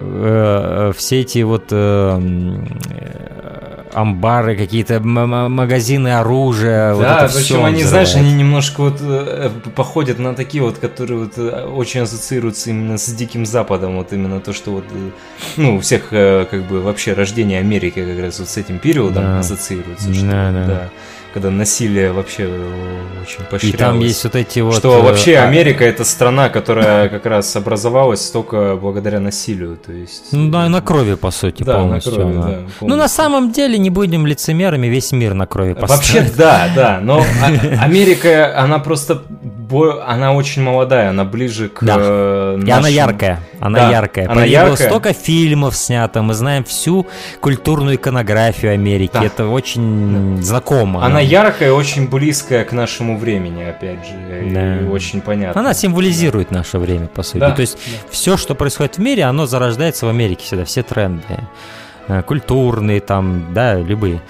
Э, 0.00 0.92
все 0.96 1.20
эти 1.22 1.42
вот 1.42 1.66
э, 1.70 2.20
амбары, 3.92 4.56
какие-то 4.56 5.00
магазины 5.00 6.08
оружия. 6.08 6.94
Да, 6.94 7.22
вот 7.22 7.34
причем 7.34 7.64
они, 7.64 7.82
знаешь, 7.82 8.14
они 8.14 8.32
немножко 8.32 8.82
вот 8.82 8.98
э, 9.00 9.50
походят 9.74 10.20
на 10.20 10.34
такие 10.34 10.62
вот, 10.62 10.78
которые 10.78 11.24
вот 11.24 11.38
очень 11.38 12.00
ассоциируются 12.00 12.70
именно 12.70 12.96
с 12.96 13.08
Диким 13.08 13.44
Западом, 13.44 13.96
вот 13.96 14.12
именно 14.12 14.40
то, 14.40 14.52
что 14.52 14.70
вот, 14.70 14.84
ну, 15.56 15.76
у 15.76 15.80
всех 15.80 16.10
как 16.10 16.62
бы 16.68 16.80
вообще 16.80 17.12
рождение 17.12 17.58
Америки 17.58 18.04
как 18.04 18.20
раз 18.20 18.38
вот 18.38 18.48
с 18.48 18.56
этим 18.56 18.78
периодом 18.78 19.24
да. 19.24 19.38
ассоциируется. 19.40 20.14
Что, 20.14 20.26
да, 20.26 20.52
да. 20.52 20.66
да 20.66 20.90
когда 21.32 21.50
насилие 21.50 22.12
вообще 22.12 22.48
очень 23.22 23.44
поощрялось. 23.44 23.74
И 23.74 23.76
там 23.76 24.00
есть 24.00 24.24
вот 24.24 24.34
эти 24.34 24.60
вот... 24.60 24.74
Что 24.76 25.02
вообще 25.02 25.36
а, 25.36 25.48
Америка 25.48 25.84
это 25.84 26.04
страна, 26.04 26.48
которая 26.48 27.08
как 27.08 27.26
раз 27.26 27.54
образовалась 27.56 28.30
только 28.30 28.76
благодаря 28.76 29.20
насилию, 29.20 29.76
то 29.76 29.92
есть... 29.92 30.32
Ну 30.32 30.50
да, 30.50 30.68
на 30.68 30.80
крови, 30.80 31.14
по 31.14 31.30
сути, 31.30 31.62
да, 31.62 31.76
полностью. 31.76 32.12
На 32.12 32.18
крови, 32.18 32.34
да, 32.34 32.42
полностью. 32.42 32.88
Ну 32.88 32.96
на 32.96 33.08
самом 33.08 33.52
деле, 33.52 33.78
не 33.78 33.90
будем 33.90 34.26
лицемерами, 34.26 34.86
весь 34.86 35.12
мир 35.12 35.34
на 35.34 35.46
крови 35.46 35.74
поставить. 35.74 36.14
Вообще 36.14 36.36
да, 36.36 36.68
да, 36.74 37.00
но 37.02 37.24
а, 37.42 37.84
Америка, 37.84 38.58
она 38.58 38.78
просто 38.78 39.22
бой, 39.68 40.02
она 40.02 40.32
очень 40.32 40.62
молодая, 40.62 41.10
она 41.10 41.24
ближе 41.24 41.68
к 41.68 41.82
да. 41.82 41.96
нашим... 41.96 42.66
И 42.66 42.70
она 42.70 42.88
яркая, 42.88 43.40
она 43.60 43.78
да, 43.78 43.90
яркая. 43.90 44.24
Она 44.26 44.34
Про 44.34 44.46
яркая. 44.46 44.66
было 44.68 44.76
столько 44.76 45.12
фильмов 45.12 45.76
снято, 45.76 46.22
мы 46.22 46.34
знаем 46.34 46.64
всю 46.64 47.06
культурную 47.40 47.96
иконографию 47.96 48.72
Америки, 48.72 49.12
да. 49.14 49.24
это 49.24 49.46
очень 49.46 50.36
да. 50.36 50.42
знакомо. 50.42 51.04
Она 51.04 51.20
яркая, 51.20 51.72
очень 51.72 52.08
близкая 52.08 52.64
к 52.64 52.72
нашему 52.72 53.18
времени, 53.18 53.62
опять 53.62 54.06
же, 54.06 54.14
да. 54.52 54.78
и 54.78 54.84
очень 54.84 55.20
понятно. 55.20 55.60
Она 55.60 55.74
символизирует 55.74 56.48
да. 56.50 56.58
наше 56.58 56.78
время, 56.78 57.06
по 57.06 57.22
сути. 57.22 57.38
Да. 57.38 57.50
То 57.50 57.60
есть 57.60 57.74
да. 57.74 58.08
все, 58.10 58.36
что 58.36 58.54
происходит 58.54 58.96
в 58.96 59.00
мире, 59.00 59.24
оно 59.24 59.46
зарождается 59.46 60.06
в 60.06 60.08
Америке 60.08 60.44
всегда, 60.44 60.64
все 60.64 60.82
тренды 60.82 61.22
э, 61.28 61.34
культурные 62.26 63.00
там, 63.00 63.52
да, 63.54 63.76
любые. 63.76 64.20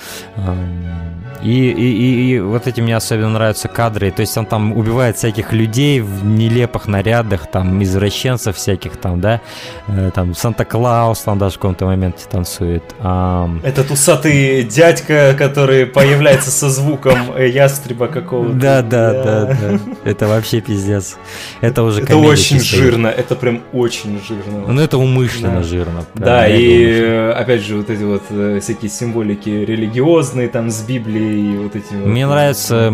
И, 1.43 1.71
и, 1.71 1.73
и, 1.73 2.35
и 2.35 2.41
вот 2.41 2.67
эти 2.67 2.81
мне 2.81 2.97
особенно 2.97 3.31
нравятся 3.31 3.69
кадры. 3.69 4.11
То 4.11 4.21
есть 4.21 4.37
он 4.37 4.47
там 4.47 4.77
убивает 4.77 5.17
всяких 5.17 5.53
людей 5.53 6.01
в 6.01 6.25
нелепых 6.25 6.89
нарядах, 6.89 7.49
там, 7.51 7.83
извращенцев 7.83 8.57
всяких 8.57 8.97
там, 8.97 9.21
да. 9.21 9.41
Э, 9.87 10.11
там 10.15 10.35
Санта-Клаус 10.35 11.21
там 11.21 11.39
даже 11.39 11.55
в 11.57 11.59
каком-то 11.59 11.87
моменте 11.87 12.25
танцует. 12.31 12.83
А... 12.99 13.49
Этот 13.63 13.91
усатый 13.91 14.65
дядька, 14.65 15.35
который 15.39 15.87
появляется 15.87 16.51
со 16.51 16.71
звуком 16.71 17.37
ястреба 17.39 18.09
какого-то. 18.09 18.55
Да, 18.55 18.83
да, 18.83 19.13
да, 19.13 19.45
да. 19.47 19.79
Это 20.05 20.27
вообще 20.27 20.61
пиздец. 20.61 21.17
Это 21.61 21.83
уже 21.83 22.03
Это 22.03 22.17
очень 22.17 22.61
жирно, 22.61 23.09
это 23.09 23.37
прям 23.37 23.63
очень 23.73 24.21
жирно. 24.27 24.73
Ну 24.73 24.81
это 24.81 24.99
умышленно 24.99 25.63
жирно. 25.63 26.05
Да, 26.15 26.49
и 26.49 27.33
опять 27.37 27.63
же 27.63 27.68
вот 27.77 27.91
эти 27.91 28.03
вот 28.03 28.23
э, 28.31 28.61
всякие 28.61 28.91
символики 28.91 29.49
религиозные 29.49 30.49
там 30.49 30.71
с 30.71 30.83
Библией 30.83 31.55
и 31.55 31.57
вот 31.57 31.77
эти 31.77 31.93
Мне 31.93 32.27
вот, 32.27 32.33
нравится 32.33 32.93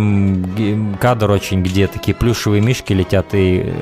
кадр 1.01 1.31
очень, 1.31 1.63
где 1.63 1.87
такие 1.87 2.15
плюшевые 2.15 2.61
мишки 2.61 2.93
летят 2.93 3.35
и 3.35 3.73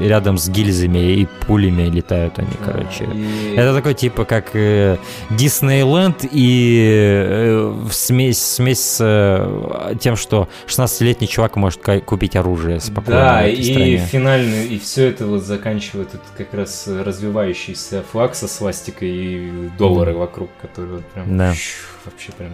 рядом 0.00 0.38
с 0.38 0.48
гильзами 0.48 0.98
и 0.98 1.26
пулями 1.46 1.82
летают 1.82 2.38
они, 2.38 2.50
короче. 2.64 3.04
И... 3.12 3.54
Это 3.54 3.74
такой 3.74 3.94
типа 3.94 4.24
как 4.24 4.54
э, 4.54 4.96
Диснейленд 5.30 6.24
и 6.30 7.24
э, 7.26 7.74
смесь, 7.90 8.42
смесь 8.42 8.80
с 8.80 8.98
э, 9.00 9.94
тем, 10.00 10.16
что 10.16 10.48
16-летний 10.66 11.28
чувак 11.28 11.56
может 11.56 11.80
купить 12.04 12.36
оружие 12.36 12.80
спокойно. 12.80 13.20
Да, 13.20 13.46
и 13.46 13.62
стране. 13.62 13.98
финальный, 13.98 14.66
и 14.66 14.78
все 14.78 15.06
это 15.08 15.26
вот 15.26 15.42
заканчивает 15.42 16.10
как 16.36 16.54
раз 16.54 16.86
развивающийся 16.86 18.02
флаг 18.10 18.34
со 18.34 18.48
свастикой 18.48 19.10
и 19.10 19.70
доллары 19.78 20.12
mm. 20.12 20.16
Вокруг, 20.26 20.50
которые 20.60 20.96
вот 20.96 21.06
прям 21.06 21.36
да. 21.38 21.54
вообще 22.04 22.32
прям 22.32 22.52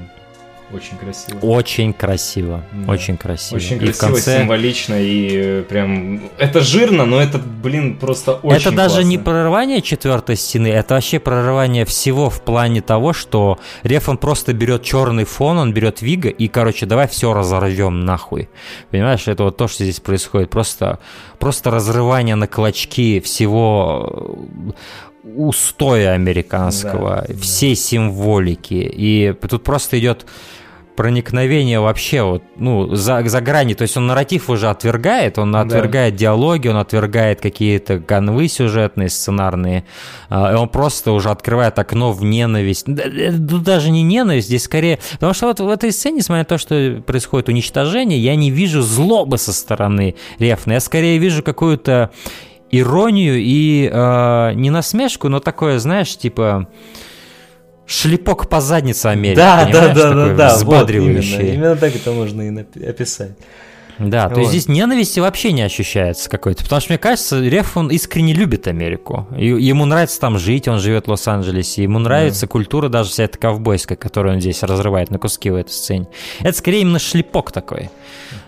очень 0.73 0.97
красиво. 0.97 1.39
Очень 1.43 1.93
красиво. 1.93 2.65
Да. 2.73 2.93
Очень 2.93 3.17
красиво. 3.19 3.57
Очень 3.57 3.79
красиво, 3.79 3.91
и 3.91 3.93
в 3.93 3.99
конце... 3.99 4.39
символично 4.39 4.95
и 4.95 5.31
э, 5.33 5.63
прям... 5.69 6.31
Это 6.39 6.61
жирно, 6.61 7.05
но 7.05 7.21
это, 7.21 7.39
блин, 7.39 7.99
просто 7.99 8.35
очень 8.35 8.57
Это 8.57 8.71
даже 8.71 8.95
классно. 8.95 9.09
не 9.09 9.19
прорывание 9.19 9.83
четвертой 9.83 10.37
стены, 10.37 10.69
это 10.69 10.95
вообще 10.95 11.19
прорывание 11.19 11.85
всего 11.85 12.31
в 12.31 12.41
плане 12.41 12.81
того, 12.81 13.13
что 13.13 13.59
Реф, 13.83 14.09
он 14.09 14.17
просто 14.17 14.55
берет 14.55 14.83
черный 14.83 15.25
фон, 15.25 15.59
он 15.59 15.75
берет 15.75 16.01
Вига 16.01 16.31
и, 16.31 16.49
короче, 16.49 16.87
давай 16.87 17.07
все 17.07 17.35
разорвем 17.35 18.07
нахуй. 18.07 18.49
Понимаешь, 18.91 19.29
это 19.29 19.45
вот 19.45 19.59
то, 19.59 19.69
что 19.69 19.85
здесь 19.85 20.01
происходит. 20.01 20.49
Просто, 20.49 21.01
просто 21.39 21.71
разрывание 21.71 22.35
на 22.35 22.47
клочки 22.47 23.21
всего 23.21 24.39
устоя 25.25 26.13
американского, 26.13 27.25
да, 27.29 27.35
всей 27.37 27.75
да. 27.75 27.81
символики. 27.81 28.75
И 28.75 29.35
тут 29.49 29.63
просто 29.63 29.99
идет 29.99 30.27
проникновение 30.97 31.81
вообще 31.81 32.23
вот, 32.23 32.43
ну, 32.57 32.95
за, 32.95 33.27
за 33.27 33.41
грани. 33.41 33.75
То 33.75 33.83
есть 33.83 33.97
он 33.97 34.07
нарратив 34.07 34.51
уже 34.51 34.69
отвергает, 34.69 35.39
он 35.39 35.55
отвергает 35.57 36.15
да. 36.15 36.19
диалоги, 36.19 36.69
он 36.69 36.77
отвергает 36.77 37.41
какие-то 37.41 37.99
канвы 38.01 38.49
сюжетные, 38.49 39.09
сценарные. 39.09 39.85
А, 40.29 40.53
и 40.53 40.55
он 40.55 40.69
просто 40.69 41.13
уже 41.13 41.31
открывает 41.31 41.79
окно 41.79 42.13
в 42.13 42.23
ненависть. 42.25 42.87
Тут 42.87 43.63
даже 43.63 43.91
не 43.91 44.03
ненависть, 44.03 44.49
здесь 44.49 44.65
скорее... 44.65 44.99
Потому 45.13 45.33
что 45.35 45.47
вот 45.47 45.61
в 45.61 45.69
этой 45.69 45.93
сцене, 45.93 46.19
несмотря 46.19 46.43
на 46.43 46.45
то, 46.45 46.59
что 46.59 47.03
происходит 47.07 47.49
уничтожение, 47.49 48.19
я 48.19 48.37
не 48.37 48.51
вижу 48.51 48.83
злобы 48.83 49.39
со 49.39 49.53
стороны 49.53 50.15
Рефна. 50.39 50.75
Я 50.75 50.81
скорее 50.81 51.19
вижу 51.19 51.43
какую-то 51.43 52.11
иронию 52.73 53.39
и 53.39 53.89
э, 53.93 54.53
не 54.55 54.71
насмешку, 54.71 55.29
но 55.29 55.39
такое, 55.39 55.79
знаешь, 55.79 56.17
типа 56.17 56.69
шлепок 57.87 58.49
по 58.49 58.61
заднице 58.61 59.07
Америки. 59.07 59.37
Да, 59.37 59.69
да, 59.71 59.95
да, 59.95 60.15
да, 60.15 60.35
да, 60.35 60.59
вот 60.65 60.91
именно, 60.91 61.21
именно 61.21 61.77
так 61.77 61.95
это 61.95 62.11
можно 62.13 62.43
и 62.43 62.85
описать. 62.85 63.33
Да, 63.99 64.29
то 64.29 64.37
Вот. 64.37 64.39
есть 64.41 64.51
здесь 64.51 64.69
ненависти 64.69 65.21
вообще 65.21 65.53
не 65.53 65.63
ощущается 65.63 66.29
какой-то. 66.31 66.65
Потому 66.65 66.81
что, 66.81 66.93
мне 66.93 66.99
кажется, 66.99 67.41
Реф, 67.41 67.77
он 67.77 67.89
искренне 67.91 68.33
любит 68.33 68.67
Америку. 68.67 69.29
И 69.37 69.47
ему 69.47 69.85
нравится 69.85 70.19
там 70.19 70.39
жить, 70.39 70.67
он 70.67 70.81
живет 70.81 71.07
в 71.07 71.11
Лос-Анджелесе. 71.11 71.83
Ему 71.83 71.99
нравится 71.99 72.47
культура 72.47 72.89
даже 72.89 73.11
вся 73.11 73.25
эта 73.25 73.39
ковбойская, 73.39 73.97
которую 73.97 74.35
он 74.35 74.41
здесь 74.41 74.63
разрывает 74.63 75.11
на 75.11 75.19
куски 75.19 75.51
в 75.51 75.57
этой 75.57 75.71
сцене. 75.71 76.07
Это 76.41 76.57
скорее 76.57 76.81
именно 76.81 76.99
шлепок 76.99 77.53
такой, 77.53 77.91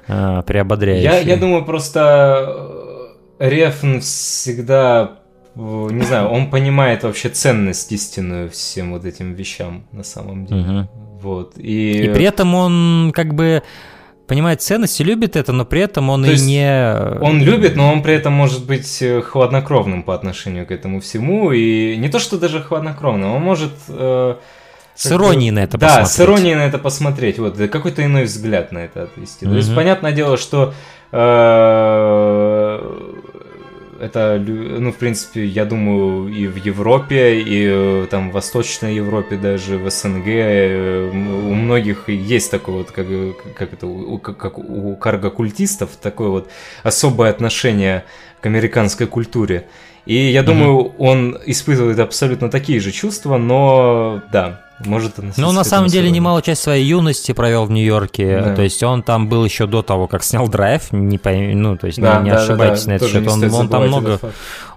а, 0.08 0.42
приободряющий. 0.42 1.04
Я, 1.04 1.18
я 1.20 1.36
думаю, 1.36 1.64
просто 1.64 2.46
э, 2.48 2.83
Рефн 3.48 3.98
всегда, 4.00 5.18
не 5.54 6.04
знаю, 6.04 6.28
он 6.28 6.50
понимает 6.50 7.02
вообще 7.02 7.28
ценность 7.28 7.92
истинную 7.92 8.48
всем 8.50 8.92
вот 8.92 9.04
этим 9.04 9.34
вещам 9.34 9.84
на 9.92 10.02
самом 10.04 10.46
деле. 10.46 10.62
Мгм. 10.62 10.88
Вот. 11.20 11.54
И, 11.56 12.04
И 12.04 12.08
при 12.08 12.24
этом 12.24 12.54
он 12.54 13.12
как 13.14 13.34
бы 13.34 13.62
понимает 14.26 14.62
ценность 14.62 15.00
и 15.00 15.04
любит 15.04 15.36
это, 15.36 15.52
но 15.52 15.64
при 15.64 15.82
этом 15.82 16.08
он 16.10 16.24
То 16.24 16.32
и 16.32 16.40
не... 16.40 16.94
он 17.20 17.42
любит, 17.42 17.76
но 17.76 17.92
он 17.92 18.02
при 18.02 18.14
этом 18.14 18.32
может 18.32 18.66
быть 18.66 19.02
э, 19.02 19.20
хладнокровным 19.20 20.02
по 20.02 20.14
отношению 20.14 20.66
к 20.66 20.70
этому 20.70 21.00
всему. 21.00 21.52
И 21.52 21.96
не 21.96 22.08
то, 22.08 22.18
что 22.18 22.38
даже 22.38 22.62
хладнокровным, 22.62 23.34
он 23.34 23.42
может... 23.42 23.72
э, 23.88 24.36
С 24.94 25.12
иронией 25.12 25.50
на 25.50 25.60
это 25.64 25.76
да, 25.76 25.86
посмотреть. 25.88 26.12
с 26.12 26.20
иронией 26.20 26.54
на 26.54 26.66
это 26.66 26.78
посмотреть, 26.78 27.38
вот, 27.38 27.58
какой-то 27.68 28.02
иной 28.02 28.24
взгляд 28.24 28.72
на 28.72 28.78
это 28.78 29.02
отвести. 29.02 29.44
То 29.44 29.54
есть, 29.54 29.74
понятное 29.74 30.12
дело, 30.12 30.38
что 30.38 30.72
э, 31.12 32.80
это, 34.00 34.42
ну, 34.46 34.92
в 34.92 34.96
принципе, 34.96 35.44
я 35.44 35.64
думаю, 35.64 36.28
и 36.28 36.46
в 36.46 36.56
Европе, 36.56 37.40
и 37.40 37.66
э, 37.66 38.06
там 38.10 38.30
в 38.30 38.34
Восточной 38.34 38.94
Европе 38.94 39.36
даже, 39.36 39.78
в 39.78 39.90
СНГ, 39.90 40.26
э, 40.26 41.10
у 41.10 41.54
многих 41.54 42.08
есть 42.08 42.50
такое 42.50 42.76
вот, 42.76 42.90
как, 42.90 43.06
как 43.56 43.72
это, 43.72 43.86
у, 43.86 44.18
как 44.18 44.58
у 44.58 44.96
каргокультистов, 44.96 45.90
такое 45.96 46.28
вот 46.28 46.50
особое 46.82 47.30
отношение 47.30 48.04
к 48.40 48.46
американской 48.46 49.06
культуре. 49.06 49.66
И 50.06 50.16
я 50.16 50.42
думаю, 50.42 50.92
он 50.98 51.38
испытывает 51.46 51.98
абсолютно 51.98 52.50
такие 52.50 52.78
же 52.78 52.92
чувства, 52.92 53.38
но 53.38 54.22
да, 54.30 54.63
может 54.80 55.18
относиться 55.18 55.40
Ну, 55.40 55.52
на 55.52 55.64
самом 55.64 55.88
деле, 55.88 56.08
с 56.08 56.12
немалую 56.12 56.42
часть 56.42 56.62
своей 56.62 56.84
юности 56.84 57.32
провел 57.32 57.64
в 57.66 57.70
Нью-Йорке. 57.70 58.40
Да. 58.40 58.54
То 58.56 58.62
есть 58.62 58.82
он 58.82 59.02
там 59.02 59.28
был 59.28 59.44
еще 59.44 59.66
до 59.66 59.82
того, 59.82 60.08
как 60.08 60.22
снял 60.24 60.48
драйв. 60.48 60.92
Не 60.92 61.18
пойми- 61.18 61.54
ну, 61.54 61.76
то 61.76 61.86
есть 61.86 62.00
Да, 62.00 62.18
не, 62.18 62.24
не 62.24 62.30
да, 62.30 62.42
ошибайтесь 62.42 62.84
да, 62.84 62.90
на 62.90 62.94
этот 62.96 63.12
тоже 63.12 63.24
счет. 63.24 63.32
Он, 63.32 63.54
он 63.54 63.68
там 63.68 63.86
много, 63.86 64.18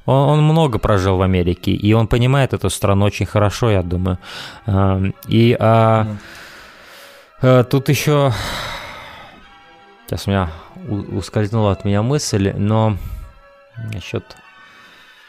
он, 0.05 0.15
он 0.29 0.43
много 0.43 0.77
прожил 0.77 1.17
в 1.17 1.21
Америке, 1.21 1.71
и 1.71 1.93
он 1.93 2.07
понимает 2.07 2.53
эту 2.53 2.69
страну 2.69 3.05
очень 3.05 3.25
хорошо, 3.25 3.71
я 3.71 3.81
думаю. 3.81 4.19
А, 4.65 5.01
И 5.27 5.55
а, 5.59 6.07
а, 7.41 7.63
тут 7.63 7.89
еще 7.89 8.33
сейчас 10.05 10.27
у 10.27 10.29
меня 10.29 10.49
ускользнула 11.11 11.71
от 11.71 11.85
меня 11.85 12.01
мысль, 12.01 12.53
но 12.55 12.97
насчет 13.93 14.23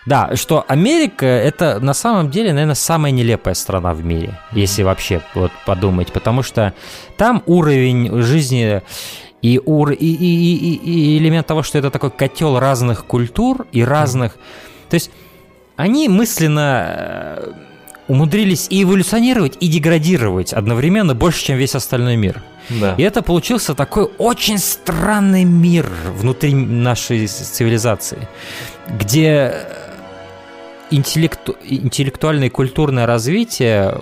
да, 0.09 0.37
что 0.37 0.65
Америка 0.69 1.27
это 1.27 1.79
на 1.81 1.95
самом 1.95 2.31
деле, 2.31 2.53
наверное, 2.53 2.75
самая 2.75 3.13
нелепая 3.13 3.55
страна 3.55 3.93
в 3.95 4.05
мире, 4.05 4.39
если 4.53 4.83
вообще 4.83 5.21
вот 5.35 5.53
подумать, 5.67 6.13
потому 6.13 6.43
что 6.43 6.73
там 7.17 7.43
уровень 7.47 8.23
жизни 8.23 8.83
и, 9.43 9.61
ур... 9.65 9.91
и, 9.93 9.97
и, 9.97 10.57
и- 10.57 10.75
и- 10.75 11.19
элемент 11.19 11.47
того, 11.47 11.63
что 11.63 11.79
это 11.79 11.91
такой 11.91 12.11
котел 12.11 12.59
разных 12.59 13.05
культур 13.05 13.67
и 13.73 13.85
разных... 13.85 14.33
То 14.89 14.95
есть 14.95 15.11
они 15.77 16.09
мысленно 16.09 16.85
э, 16.89 17.53
умудрились 18.09 18.67
и 18.71 18.83
эволюционировать, 18.83 19.57
и 19.61 19.69
деградировать 19.69 20.53
одновременно 20.53 21.15
больше, 21.15 21.45
чем 21.45 21.57
весь 21.57 21.75
остальной 21.77 22.17
мир. 22.17 22.43
Да. 22.69 22.95
И 22.99 23.03
это 23.03 23.23
получился 23.23 23.75
такой 23.75 24.11
очень 24.19 24.59
странный 24.59 25.45
мир 25.45 25.87
внутри 26.17 26.53
нашей 26.55 27.27
цивилизации, 27.27 28.27
где 28.89 29.55
интеллекту- 30.91 31.57
интеллектуальное 31.65 32.47
и 32.49 32.51
культурное 32.51 33.07
развитие 33.07 33.99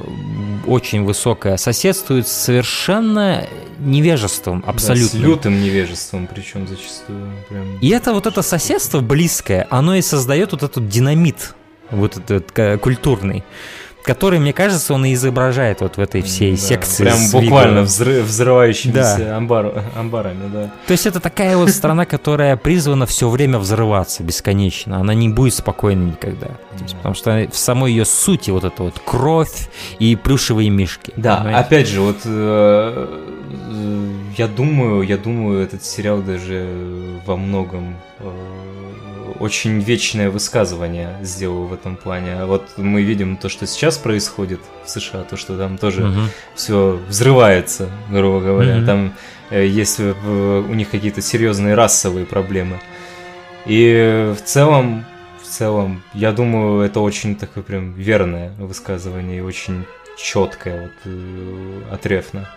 очень 0.66 1.04
высокое 1.04 1.56
соседствует 1.56 2.26
с 2.26 2.32
совершенно 2.32 3.46
невежеством 3.78 4.60
Да, 4.62 4.66
с 4.72 4.74
абсолютно. 4.74 5.18
лютым 5.18 5.60
невежеством, 5.62 6.26
причем 6.32 6.66
зачастую. 6.66 7.32
Прям. 7.48 7.78
И 7.80 7.88
это 7.90 8.12
вот 8.12 8.26
это 8.26 8.42
соседство 8.42 9.00
близкое, 9.00 9.66
оно 9.70 9.94
и 9.94 10.02
создает 10.02 10.52
вот 10.52 10.62
этот 10.62 10.88
динамит, 10.88 11.54
вот 11.90 12.16
этот 12.16 12.58
э, 12.58 12.78
культурный, 12.78 13.44
который, 14.06 14.38
мне 14.38 14.52
кажется, 14.52 14.94
он 14.94 15.04
и 15.04 15.12
изображает 15.14 15.80
вот 15.80 15.96
в 15.96 16.00
этой 16.00 16.22
всей 16.22 16.52
Да, 16.52 16.56
секции. 16.58 17.02
Прям 17.04 17.18
буквально 17.32 17.68
Вигором. 17.80 17.84
взры- 17.84 18.22
взрывающимися 18.22 19.16
Да. 19.18 19.36
амбар- 19.38 19.82
амбарами, 19.96 20.48
да. 20.52 20.70
То 20.86 20.92
есть 20.92 21.06
это 21.06 21.18
такая 21.20 21.56
вот 21.56 21.70
страна, 21.70 22.06
которая 22.06 22.56
призвана 22.56 23.04
все 23.06 23.28
время 23.28 23.58
взрываться 23.58 24.22
бесконечно. 24.22 24.98
Она 24.98 25.12
не 25.14 25.28
будет 25.28 25.54
спокойной 25.54 26.12
никогда. 26.12 26.48
Потому 26.96 27.14
что 27.14 27.48
в 27.52 27.56
самой 27.58 27.90
ее 27.92 28.04
сути 28.04 28.50
вот 28.50 28.64
это 28.64 28.82
вот 28.84 28.94
кровь 29.04 29.68
и 29.98 30.14
плюшевые 30.16 30.70
мишки. 30.70 31.12
Да, 31.16 31.38
понимаете? 31.38 31.60
опять 31.60 31.88
же, 31.88 32.00
вот 32.00 32.18
э, 32.24 33.06
я 34.36 34.46
думаю, 34.48 35.02
я 35.02 35.16
думаю, 35.16 35.62
этот 35.62 35.84
сериал 35.84 36.18
даже 36.22 36.66
во 37.26 37.36
многом 37.36 37.96
э, 38.20 38.30
очень 39.40 39.80
вечное 39.80 40.30
высказывание 40.30 41.16
сделал 41.22 41.66
в 41.66 41.72
этом 41.72 41.96
плане. 41.96 42.34
А 42.42 42.46
Вот 42.46 42.62
мы 42.76 43.02
видим 43.02 43.36
то, 43.36 43.48
что 43.48 43.66
сейчас 43.66 43.98
происходит 43.98 44.60
в 44.84 44.90
США, 44.90 45.22
то, 45.24 45.36
что 45.36 45.56
там 45.56 45.78
тоже 45.78 46.04
Мгм. 46.04 46.28
все 46.54 47.00
взрывается, 47.08 47.88
грубо 48.10 48.40
говоря. 48.40 48.76
Мгм. 48.76 48.86
Там 48.86 49.12
э, 49.50 49.66
есть 49.66 50.00
э, 50.00 50.12
у 50.68 50.74
них 50.74 50.90
какие-то 50.90 51.20
серьезные 51.22 51.74
расовые 51.74 52.26
проблемы. 52.26 52.80
И 53.66 54.32
в 54.36 54.42
целом, 54.42 55.04
в 55.42 55.46
целом, 55.46 56.02
я 56.14 56.32
думаю, 56.32 56.80
это 56.82 57.00
очень 57.00 57.34
такое 57.36 57.62
прям 57.64 57.92
верное 57.94 58.52
высказывание 58.58 59.38
и 59.38 59.42
очень 59.42 59.84
четкое 60.16 60.82
вот 60.82 60.92
э, 61.04 61.82
от 61.92 62.06
Рефна. 62.06 62.48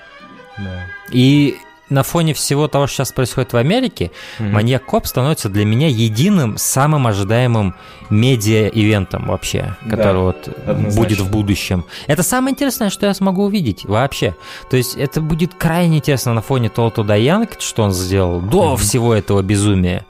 Да. 0.58 0.86
И 1.12 1.58
на 1.90 2.04
фоне 2.04 2.34
всего 2.34 2.68
того, 2.68 2.88
что 2.88 2.98
сейчас 2.98 3.12
происходит 3.12 3.54
в 3.54 3.58
Америке, 3.58 4.12
Мгм. 4.40 4.52
Маньяк 4.54 4.86
Коп 4.86 5.06
становится 5.08 5.50
для 5.50 5.66
меня 5.66 5.88
единым 5.88 6.58
самым 6.58 7.08
ожидаемым 7.08 7.76
медиа-ивентом 8.10 9.28
вообще, 9.28 9.76
Да, 9.84 9.98
который 9.98 10.22
вот 10.22 10.48
однозначно. 10.66 11.02
будет 11.02 11.20
в 11.20 11.30
будущем. 11.32 11.86
Это 12.08 12.24
самое 12.24 12.54
интересное, 12.54 12.90
что 12.90 13.06
я 13.06 13.14
смогу 13.14 13.46
увидеть 13.46 13.86
вообще. 13.86 14.36
То 14.70 14.78
есть 14.78 14.96
это 14.96 15.22
будет 15.22 15.54
крайне 15.54 15.98
интересно 15.98 16.34
на 16.34 16.42
фоне 16.42 16.70
Толту 16.70 17.04
Даянг, 17.04 17.58
что 17.60 17.84
он 17.84 17.92
сделал 17.92 18.40
до 18.42 18.70
Мгм. 18.70 18.78
всего 18.78 19.14
этого 19.14 19.42
безумия. 19.42 20.06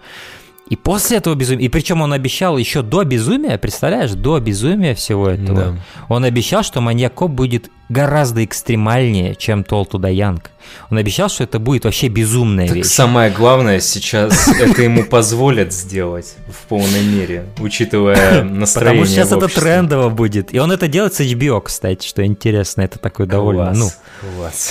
И 0.69 0.75
после 0.75 1.17
этого 1.17 1.33
безумия, 1.33 1.65
и 1.65 1.69
причем 1.69 2.01
он 2.01 2.13
обещал 2.13 2.57
еще 2.57 2.83
до 2.83 3.03
безумия, 3.03 3.57
представляешь, 3.57 4.11
до 4.11 4.39
безумия 4.39 4.93
всего 4.93 5.27
этого, 5.29 5.59
Да. 5.61 5.75
он 6.09 6.23
обещал, 6.25 6.61
что 6.63 6.79
Маньяк 6.79 7.15
Коп 7.15 7.31
будет 7.31 7.71
гораздо 7.89 8.45
экстремальнее, 8.45 9.33
чем 9.33 9.63
Толту 9.63 9.97
Даянг. 9.97 10.51
Он 10.91 10.99
обещал, 10.99 11.27
что 11.29 11.43
это 11.43 11.57
будет 11.57 11.85
вообще 11.85 12.07
безумная 12.07 12.67
Так 12.67 12.75
вещь. 12.75 12.85
самое 12.85 13.31
главное 13.31 13.79
сейчас 13.79 14.47
это 14.59 14.83
ему 14.83 15.05
позволят 15.05 15.73
сделать 15.73 16.35
в 16.47 16.67
полной 16.67 17.01
мере, 17.03 17.45
учитывая 17.57 18.43
настроение 18.43 19.05
Потому 19.05 19.05
что 19.05 19.13
сейчас 19.15 19.31
это 19.31 19.47
трендово 19.61 20.09
будет. 20.09 20.53
И 20.53 20.59
он 20.59 20.71
это 20.71 20.87
делает 20.87 21.15
с 21.15 21.19
HBO, 21.21 21.61
кстати, 21.61 22.07
что 22.07 22.23
интересно. 22.23 22.81
Это 22.83 22.99
такой 22.99 23.25
довольно, 23.25 23.73
ну, 23.73 23.89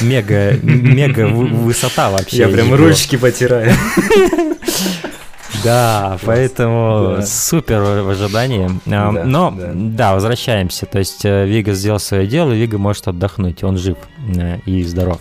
мега, 0.03 0.53
мега 0.63 1.27
вы- 1.27 1.47
высота 1.49 2.11
вообще. 2.11 2.37
Я 2.37 2.49
прям 2.49 2.73
ручки 2.73 3.17
потираю. 3.17 3.73
Да, 5.65 6.19
поэтому 6.25 7.19
супер 7.25 7.81
в 7.81 8.09
ожидании. 8.11 8.71
А, 8.87 9.11
Но, 9.11 9.55
да. 9.57 10.15
возвращаемся. 10.15 10.87
То 10.87 10.99
есть 10.99 11.25
э, 11.25 11.47
Вига 11.47 11.73
сделал 11.73 11.99
свое 11.99 12.27
дело, 12.27 12.53
и 12.53 12.59
Вига 12.59 12.79
может 12.79 13.09
отдохнуть. 13.09 13.65
Он 13.65 13.77
жив 13.77 13.97
э, 14.37 14.59
и 14.67 14.85
здоров. 14.85 15.19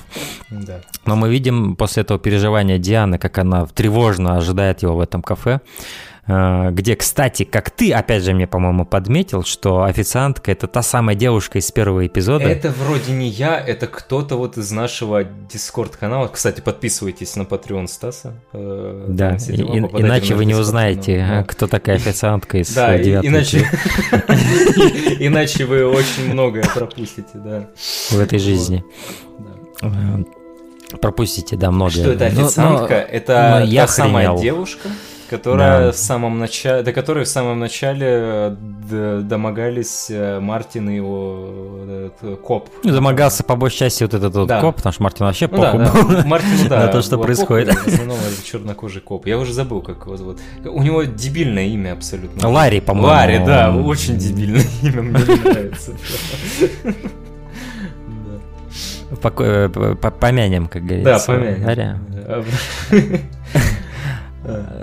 Но 1.06 1.16
мы 1.16 1.30
видим 1.30 1.76
после 1.76 2.04
этого 2.04 2.20
переживания 2.20 2.78
Дианы, 2.78 3.18
как 3.18 3.38
она 3.38 3.66
тревожно 3.66 4.38
ожидает 4.38 4.84
его 4.84 4.96
в 4.96 5.00
этом 5.02 5.22
кафе, 5.22 5.62
где, 6.28 6.96
кстати, 6.98 7.44
как 7.44 7.70
ты, 7.70 7.94
опять 7.94 8.24
же, 8.24 8.34
мне, 8.34 8.48
по-моему, 8.48 8.86
подметил, 8.86 9.44
что 9.44 9.84
официантка— 9.84 10.52
это 10.54 10.68
та 10.68 10.82
самая 10.82 11.16
девушка 11.16 11.60
из 11.60 11.72
первого 11.72 12.06
эпизода. 12.06 12.44
Это 12.44 12.70
вроде 12.70 13.14
не 13.14 13.30
я, 13.30 13.58
это 13.60 13.88
кто-то 13.88 14.36
вот 14.36 14.58
из 14.58 14.70
нашего 14.72 15.24
дискорд-канала. 15.24 16.28
Кстати, 16.28 16.60
подписывайтесь 16.60 17.36
на 17.38 17.44
Patreon 17.44 17.88
Стаса. 17.88 18.34
э, 18.52 19.06
Да, 19.08 19.36
и- 19.38 19.52
дела, 19.56 19.74
и- 19.76 19.82
попадайте 19.82 20.08
иначе 20.08 20.36
вы 20.36 20.44
не 20.46 20.56
узнаете, 20.56 21.14
Discord-канал. 21.14 21.44
э, 21.44 21.46
кто 21.46 21.68
такая 21.68 21.96
официантка 21.96 22.58
из 22.58 22.74
Да, 22.74 22.96
э, 22.96 23.04
девятого 23.04 23.30
иначе, 23.32 23.60
эпизода 23.60 25.18
иначе 25.26 25.66
вы 25.66 25.86
очень 25.88 26.32
многое 26.34 26.64
пропустите, 26.74 27.30
да. 27.36 27.68
в 28.12 28.20
этой 28.20 28.40
жизни. 28.40 28.84
Да. 29.82 29.88
Э, 29.88 30.24
Пропустите, 31.02 31.58
да, 31.58 31.70
многое. 31.72 31.92
Что 32.04 32.12
это 32.14 32.30
Но- 32.34 32.42
но- 32.42 32.46
официантка? 32.48 32.94
это 32.96 33.58
но 33.60 33.66
я 33.66 33.86
та 33.86 33.92
самая 33.92 34.28
охренел. 34.30 34.42
девушка, 34.42 34.90
которая 35.30 35.88
да. 35.88 35.92
в 35.92 35.96
самом 35.96 36.40
начале, 36.40 36.84
до 36.84 36.94
которой 36.94 37.26
в 37.26 37.28
самом 37.28 37.60
начале 37.60 38.08
э, 38.92 39.22
домогались 39.24 40.08
э, 40.10 40.40
Мартин 40.40 40.90
и 40.90 40.96
его 40.96 41.86
этот, 41.86 42.40
коп. 42.40 42.70
Ну, 42.84 42.94
домогался 42.94 43.44
по 43.44 43.56
большей 43.56 43.80
части 43.80 44.04
вот 44.04 44.14
этот 44.14 44.36
вот 44.36 44.48
да. 44.48 44.62
коп, 44.62 44.78
потому 44.78 44.94
что 44.94 45.04
Мартин 45.04 45.26
вообще 45.26 45.48
ну, 45.52 45.58
похуй 45.58 45.80
да, 45.80 45.92
был 45.92 46.08
да. 46.10 46.24
Мартину, 46.26 46.58
да, 46.70 46.86
на 46.86 46.88
то, 46.88 47.02
что 47.02 47.18
происходит. 47.18 47.70
Похуй, 47.70 47.92
в 47.92 47.94
основном 47.94 48.18
чернокожий 48.44 49.02
коп. 49.02 49.28
Я 49.28 49.38
уже 49.38 49.54
забыл, 49.54 49.82
как 49.82 50.06
его 50.06 50.18
зовут. 50.18 50.40
У 50.66 50.82
него 50.82 51.04
дебильное 51.04 51.66
имя 51.66 51.94
абсолютно. 51.94 52.50
Ларри, 52.50 52.80
по-моему. 52.80 53.08
Ларри, 53.08 53.40
да, 53.46 53.76
очень 53.76 54.18
дебильное 54.18 54.66
имя, 54.82 55.02
мне 55.02 55.20
нравится. 55.20 55.92
Помянем, 60.20 60.68
как 60.68 60.86
говорится. 60.86 61.28
Да, 61.28 61.34
помянем. 61.34 62.00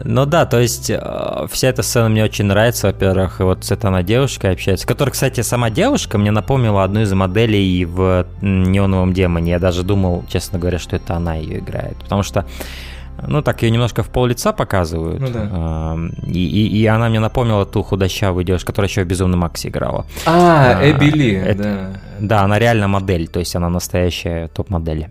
Ну 0.05 0.27
да, 0.27 0.47
то 0.47 0.61
есть 0.61 0.91
э, 0.91 1.47
вся 1.51 1.69
эта 1.69 1.83
сцена 1.83 2.09
мне 2.09 2.25
очень 2.25 2.45
нравится, 2.45 2.89
во-первых, 2.89 3.41
вот 3.41 3.65
с 3.65 3.71
этой 3.71 3.87
она 3.87 4.03
девушкой 4.03 4.53
общается, 4.53 4.87
которая, 4.87 5.13
кстати, 5.13 5.41
сама 5.41 5.71
девушка 5.71 6.19
мне 6.19 6.31
напомнила 6.31 6.85
одну 6.85 7.01
из 7.01 7.13
моделей 7.13 7.85
в 7.85 8.27
«Неоновом 8.43 9.15
демоне». 9.15 9.53
Я 9.53 9.59
даже 9.59 9.83
думал, 9.83 10.25
честно 10.29 10.59
говоря, 10.59 10.79
что 10.79 10.97
это 10.97 11.15
она 11.15 11.37
ее 11.37 11.59
играет, 11.61 11.97
потому 11.97 12.23
что 12.23 12.45
ну, 13.27 13.43
так 13.43 13.63
ее 13.63 13.71
немножко 13.71 14.03
в 14.03 14.09
пол 14.09 14.27
лица 14.27 14.53
показывают. 14.53 15.21
Ну, 15.21 15.29
да. 15.29 15.97
и, 16.27 16.39
и, 16.39 16.79
и 16.79 16.87
она 16.87 17.09
мне 17.09 17.21
напомнила 17.21 17.67
ту 17.67 17.83
худощавую 17.83 18.45
девушку, 18.45 18.69
которая 18.69 18.89
еще 18.89 19.05
в 19.05 19.07
«Безумном 19.07 19.41
Максе» 19.41 19.69
играла. 19.69 20.07
А, 20.27 20.79
а 20.79 20.91
Эбби 20.91 21.11
Ли, 21.11 21.33
это, 21.33 21.63
да. 21.63 22.01
Да, 22.21 22.43
она 22.43 22.59
реально 22.59 22.89
модель, 22.89 23.29
то 23.29 23.41
есть 23.41 23.57
она 23.57 23.69
настоящая 23.69 24.49
топ-модель, 24.49 25.09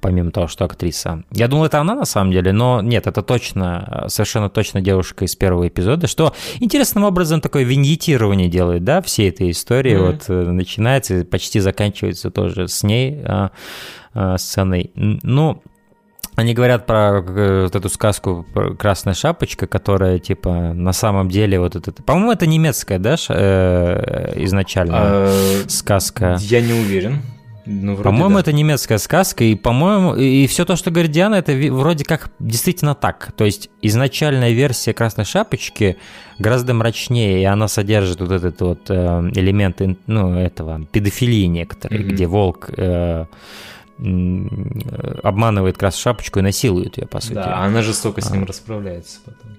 помимо 0.00 0.30
того, 0.30 0.46
что 0.46 0.64
актриса. 0.64 1.24
Я 1.30 1.48
думал, 1.48 1.64
это 1.64 1.80
она 1.80 1.94
на 1.94 2.04
самом 2.04 2.32
деле, 2.32 2.52
но 2.52 2.80
нет, 2.82 3.06
это 3.06 3.22
точно, 3.22 4.04
совершенно 4.08 4.50
точно 4.50 4.80
девушка 4.80 5.24
из 5.24 5.34
первого 5.36 5.68
эпизода, 5.68 6.06
что 6.06 6.34
интересным 6.60 7.04
образом 7.04 7.40
такое 7.40 7.64
виньетирование 7.64 8.48
делает, 8.48 8.84
да, 8.84 9.00
всей 9.02 9.30
этой 9.30 9.50
истории, 9.50 9.94
mm-hmm. 9.94 10.06
вот 10.06 10.24
э, 10.28 10.50
начинается 10.50 11.18
и 11.18 11.24
почти 11.24 11.60
заканчивается 11.60 12.30
тоже 12.30 12.68
с 12.68 12.82
ней 12.82 13.22
а, 13.24 13.50
а, 14.14 14.38
сценой. 14.38 14.90
Ну, 14.94 15.62
они 16.38 16.54
говорят 16.54 16.86
про 16.86 17.20
э, 17.20 17.62
вот 17.64 17.74
эту 17.74 17.88
сказку 17.88 18.46
«Красная 18.78 19.14
шапочка», 19.14 19.66
которая, 19.66 20.20
типа, 20.20 20.72
на 20.72 20.92
самом 20.92 21.28
деле 21.28 21.58
вот 21.58 21.74
это... 21.74 21.90
По-моему, 21.90 22.30
это 22.30 22.46
немецкая, 22.46 23.00
да, 23.00 23.16
э, 23.28 24.34
изначально 24.44 24.96
а, 25.00 25.64
сказка? 25.66 26.36
Я 26.38 26.60
не 26.60 26.74
уверен. 26.74 27.22
Ну, 27.66 27.96
по-моему, 27.96 28.36
да. 28.36 28.40
это 28.42 28.52
немецкая 28.52 28.98
сказка, 28.98 29.42
и, 29.42 29.56
по-моему, 29.56 30.14
и 30.14 30.46
все 30.46 30.64
то, 30.64 30.76
что 30.76 30.92
говорит 30.92 31.10
Диана, 31.10 31.34
это 31.34 31.52
вроде 31.72 32.04
как 32.04 32.30
действительно 32.38 32.94
так. 32.94 33.32
То 33.36 33.44
есть 33.44 33.68
изначальная 33.82 34.52
версия 34.52 34.94
«Красной 34.94 35.24
шапочки» 35.24 35.96
гораздо 36.38 36.72
мрачнее, 36.72 37.42
и 37.42 37.44
она 37.44 37.66
содержит 37.66 38.20
вот 38.20 38.30
этот 38.30 38.60
вот 38.60 38.90
э, 38.90 38.94
элемент, 39.34 39.82
ну, 40.06 40.38
этого, 40.38 40.86
педофилии 40.92 41.46
некоторые, 41.46 42.02
mm-hmm. 42.02 42.08
где 42.12 42.26
волк 42.28 42.70
обманывает 45.22 45.74
как 45.74 45.84
раз 45.84 45.96
шапочку 45.96 46.38
и 46.38 46.42
насилует 46.42 46.98
ее, 46.98 47.06
по 47.06 47.20
сути. 47.20 47.34
Да, 47.34 47.58
она 47.58 47.82
жестоко 47.82 48.20
с 48.20 48.30
ним 48.30 48.44
а. 48.44 48.46
расправляется 48.46 49.18
потом. 49.24 49.52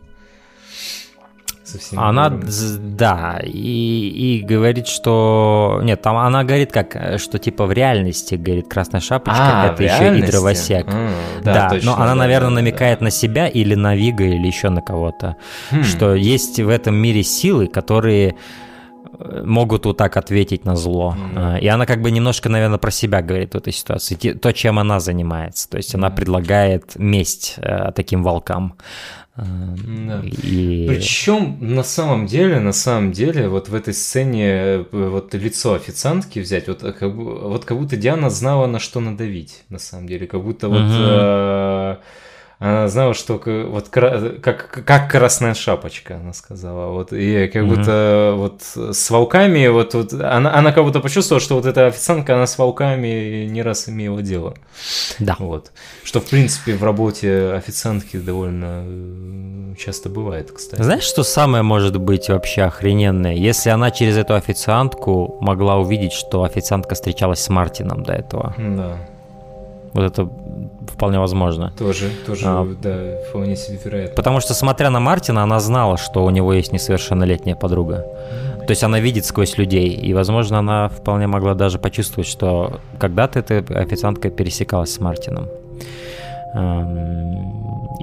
Совсем 1.69 1.99
она, 1.99 2.31
да, 2.79 3.39
и, 3.43 4.39
и 4.39 4.43
говорит, 4.43 4.87
что... 4.87 5.81
Нет, 5.83 6.01
там 6.01 6.17
она 6.17 6.43
говорит 6.43 6.71
как, 6.71 7.19
что 7.19 7.37
типа 7.37 7.67
в 7.67 7.71
реальности, 7.71 8.35
говорит, 8.35 8.67
Красная 8.67 9.01
Шапочка, 9.01 9.39
а, 9.39 9.73
это 9.73 9.83
еще 9.83 10.17
и 10.17 10.23
дровосек. 10.23 10.87
А, 10.89 11.11
да, 11.43 11.53
да 11.53 11.69
точно, 11.69 11.91
но 11.91 11.95
она, 11.97 12.07
да, 12.07 12.15
наверное, 12.15 12.49
да, 12.49 12.55
намекает 12.55 12.99
да. 12.99 13.05
на 13.05 13.11
себя 13.11 13.47
или 13.47 13.75
на 13.75 13.95
Вига, 13.95 14.23
или 14.23 14.47
еще 14.47 14.69
на 14.69 14.81
кого-то, 14.81 15.35
хм. 15.69 15.83
что 15.83 16.15
есть 16.15 16.59
в 16.59 16.69
этом 16.69 16.95
мире 16.95 17.21
силы, 17.21 17.67
которые 17.67 18.35
могут 19.43 19.85
вот 19.85 19.97
так 19.97 20.17
ответить 20.17 20.65
на 20.65 20.75
зло. 20.75 21.15
Mm-hmm. 21.17 21.59
И 21.61 21.67
она 21.67 21.85
как 21.85 22.01
бы 22.01 22.11
немножко, 22.11 22.49
наверное, 22.49 22.77
про 22.77 22.91
себя 22.91 23.21
говорит 23.21 23.53
в 23.53 23.57
этой 23.57 23.73
ситуации. 23.73 24.15
То, 24.15 24.51
чем 24.53 24.79
она 24.79 24.99
занимается. 24.99 25.69
То 25.69 25.77
есть 25.77 25.95
она 25.95 26.09
предлагает 26.09 26.95
месть 26.95 27.55
э, 27.57 27.91
таким 27.93 28.23
волкам. 28.23 28.75
Да. 29.35 30.21
И... 30.23 30.85
Причем 30.87 31.57
на 31.61 31.83
самом 31.83 32.25
деле, 32.25 32.59
на 32.59 32.73
самом 32.73 33.11
деле, 33.11 33.47
вот 33.47 33.69
в 33.69 33.75
этой 33.75 33.93
сцене 33.93 34.49
э, 34.49 34.85
вот 34.91 35.33
лицо 35.33 35.73
официантки 35.73 36.39
взять, 36.39 36.67
вот 36.67 36.81
как, 36.81 37.01
вот 37.13 37.65
как 37.65 37.77
будто 37.77 37.95
Диана 37.95 38.29
знала, 38.29 38.67
на 38.67 38.79
что 38.79 38.99
надавить, 38.99 39.63
на 39.69 39.79
самом 39.79 40.07
деле, 40.07 40.27
как 40.27 40.43
будто 40.43 40.67
вот 40.67 40.81
э, 40.81 41.95
она 42.59 42.89
знала, 42.89 43.13
что 43.13 43.41
вот 43.45 43.87
как, 43.87 44.83
как 44.85 45.09
красная 45.09 45.53
шапочка, 45.53 46.17
она 46.17 46.33
сказала. 46.33 46.91
Вот, 46.91 47.13
и 47.13 47.47
как 47.47 47.63
mm-hmm. 47.63 47.67
будто 47.67 48.33
вот 48.35 48.61
с 48.93 49.09
волками, 49.09 49.67
вот, 49.67 49.93
вот 49.93 50.11
она, 50.11 50.53
она 50.53 50.73
как 50.73 50.83
будто 50.83 50.99
почувствовала, 50.99 51.39
что 51.39 51.55
вот 51.55 51.65
эта 51.65 51.87
официантка, 51.87 52.35
она 52.35 52.45
с 52.45 52.57
волками 52.57 53.45
не 53.45 53.61
раз 53.61 53.87
имела 53.87 54.21
дело. 54.21 54.55
Да. 55.19 55.37
Вот. 55.39 55.71
Что, 56.03 56.19
в 56.19 56.25
принципе, 56.25 56.75
в 56.75 56.83
работе 56.83 57.53
официантки 57.53 58.17
довольно 58.17 58.83
э, 58.85 59.75
часто 59.77 60.09
бывает, 60.09 60.51
кстати. 60.51 60.81
Знаешь, 60.81 61.03
что 61.03 61.23
самое 61.23 61.63
может 61.63 61.95
быть 61.95 62.27
вообще 62.27 62.63
охрененное? 62.63 63.35
Если 63.35 63.69
она 63.69 63.89
через 63.89 64.17
эту 64.17 64.35
официантку 64.35 65.37
могла 65.39 65.77
увидеть, 65.77 66.11
что 66.11 66.43
официантка 66.43 66.95
встречалась 66.95 67.39
с 67.39 67.47
Мартином 67.47 68.03
до 68.03 68.11
этого. 68.11 68.53
Да. 68.57 68.97
Вот 69.93 70.03
это 70.03 70.29
вполне 70.87 71.19
возможно. 71.19 71.73
Тоже, 71.77 72.09
тоже, 72.25 72.43
а, 72.45 72.67
да, 72.81 73.21
вполне 73.29 73.55
себе 73.55 73.79
вероятно. 73.83 74.15
Потому 74.15 74.39
что, 74.39 74.53
смотря 74.53 74.89
на 74.89 74.99
Мартина, 74.99 75.43
она 75.43 75.59
знала, 75.59 75.97
что 75.97 76.23
у 76.23 76.29
него 76.29 76.53
есть 76.53 76.71
несовершеннолетняя 76.71 77.55
подруга. 77.55 78.05
То 78.67 78.71
есть 78.71 78.83
она 78.83 78.99
видит 78.99 79.25
сквозь 79.25 79.57
людей, 79.57 79.89
и, 79.89 80.13
возможно, 80.13 80.59
она 80.59 80.89
вполне 80.89 81.25
могла 81.25 81.55
даже 81.55 81.79
почувствовать, 81.79 82.27
что 82.27 82.79
когда-то 82.99 83.39
эта 83.39 83.79
официантка 83.79 84.29
пересекалась 84.29 84.93
с 84.93 84.99
Мартином. 84.99 85.47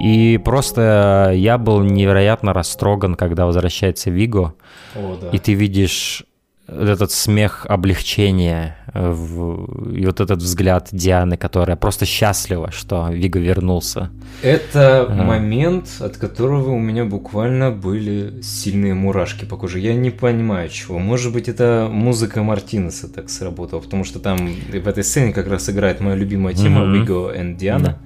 И 0.02 0.38
просто 0.44 1.32
я 1.34 1.56
был 1.58 1.80
невероятно 1.80 2.52
растроган, 2.52 3.14
когда 3.14 3.46
возвращается 3.46 4.10
Виго, 4.10 4.54
О, 4.94 5.16
да. 5.20 5.28
и 5.30 5.38
ты 5.38 5.54
видишь 5.54 6.24
этот 6.68 7.12
смех 7.12 7.64
облегчения 7.68 8.76
в... 8.92 9.92
и 9.92 10.04
вот 10.04 10.20
этот 10.20 10.40
взгляд 10.40 10.88
Дианы, 10.90 11.36
которая 11.36 11.76
просто 11.76 12.06
счастлива, 12.06 12.70
что 12.72 13.08
Вига 13.10 13.38
вернулся. 13.38 14.10
Это 14.42 15.06
а. 15.08 15.22
момент, 15.22 15.88
от 16.00 16.16
которого 16.16 16.70
у 16.70 16.78
меня 16.78 17.04
буквально 17.04 17.70
были 17.70 18.40
сильные 18.42 18.94
мурашки 18.94 19.44
по 19.44 19.56
коже. 19.56 19.78
Я 19.78 19.94
не 19.94 20.10
понимаю 20.10 20.68
чего. 20.68 20.98
Может 20.98 21.32
быть, 21.32 21.48
это 21.48 21.88
музыка 21.90 22.42
Мартинеса 22.42 23.12
так 23.12 23.30
сработала, 23.30 23.80
потому 23.80 24.04
что 24.04 24.18
там 24.18 24.38
в 24.72 24.88
этой 24.88 25.04
сцене 25.04 25.32
как 25.32 25.48
раз 25.48 25.68
играет 25.70 26.00
моя 26.00 26.16
любимая 26.16 26.54
тема 26.54 26.82
mm-hmm. 26.82 26.92
Виго 26.92 27.30
и 27.30 27.54
Диана. 27.54 27.84
Да. 27.84 27.98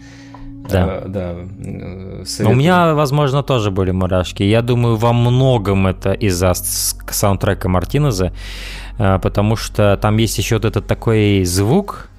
Да. 0.73 1.03
да. 1.07 1.35
Э, 1.65 2.45
у 2.45 2.55
меня, 2.55 2.95
возможно, 2.95 3.43
тоже 3.43 3.71
были 3.71 3.91
мурашки. 3.91 4.43
Я 4.43 4.63
думаю, 4.63 4.97
во 4.97 5.13
многом 5.13 5.87
это 5.87 6.13
из-за 6.13 6.53
саундтрека 6.55 7.69
Мартинеза, 7.69 8.33
э, 8.99 9.19
потому 9.23 9.57
что 9.57 9.97
там 10.01 10.19
есть 10.19 10.39
еще 10.39 10.57
вот 10.57 10.65
этот 10.65 10.87
такой 10.87 11.45
звук, 11.45 12.10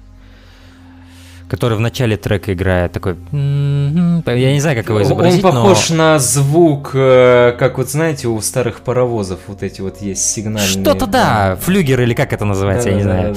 который 1.52 1.76
в 1.76 1.80
начале 1.80 2.16
трека 2.16 2.54
играет, 2.54 2.92
такой... 2.92 3.14
Я 3.30 4.52
не 4.52 4.60
знаю, 4.60 4.74
как 4.74 4.88
его 4.88 5.02
изобразить, 5.02 5.44
Он 5.44 5.52
похож 5.52 5.90
но... 5.90 5.96
на 5.96 6.18
звук, 6.18 6.92
э, 6.94 7.54
как 7.58 7.76
вот, 7.76 7.90
знаете, 7.90 8.28
у 8.28 8.40
старых 8.40 8.80
паровозов 8.80 9.40
вот 9.48 9.62
эти 9.62 9.82
вот 9.82 10.00
есть 10.00 10.30
сигнальные... 10.30 10.66
Что-то 10.66 11.06
да, 11.06 11.58
флюгер 11.60 12.00
или 12.00 12.14
как 12.14 12.32
это 12.32 12.46
называется, 12.46 12.88
да, 12.88 12.94
я 12.94 12.96
не 12.96 13.04
да, 13.04 13.10
знаю. 13.10 13.36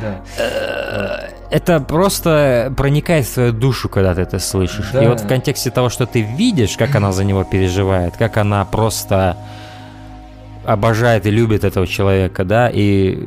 Да, 0.00 0.22
да, 0.38 1.30
это 1.50 1.80
просто 1.80 2.72
проникает 2.76 3.26
в 3.26 3.34
твою 3.34 3.52
душу, 3.52 3.88
когда 3.88 4.14
ты 4.14 4.20
это 4.20 4.38
слышишь. 4.38 4.92
И 4.94 5.04
вот 5.08 5.22
в 5.22 5.26
контексте 5.26 5.72
того, 5.72 5.88
что 5.88 6.06
ты 6.06 6.20
видишь, 6.20 6.76
как 6.76 6.94
она 6.94 7.10
за 7.10 7.24
него 7.24 7.42
переживает, 7.42 8.16
как 8.16 8.36
она 8.36 8.64
просто 8.66 9.36
обожает 10.68 11.24
и 11.26 11.30
любит 11.30 11.64
этого 11.64 11.86
человека, 11.86 12.44
да, 12.44 12.70
и 12.72 13.18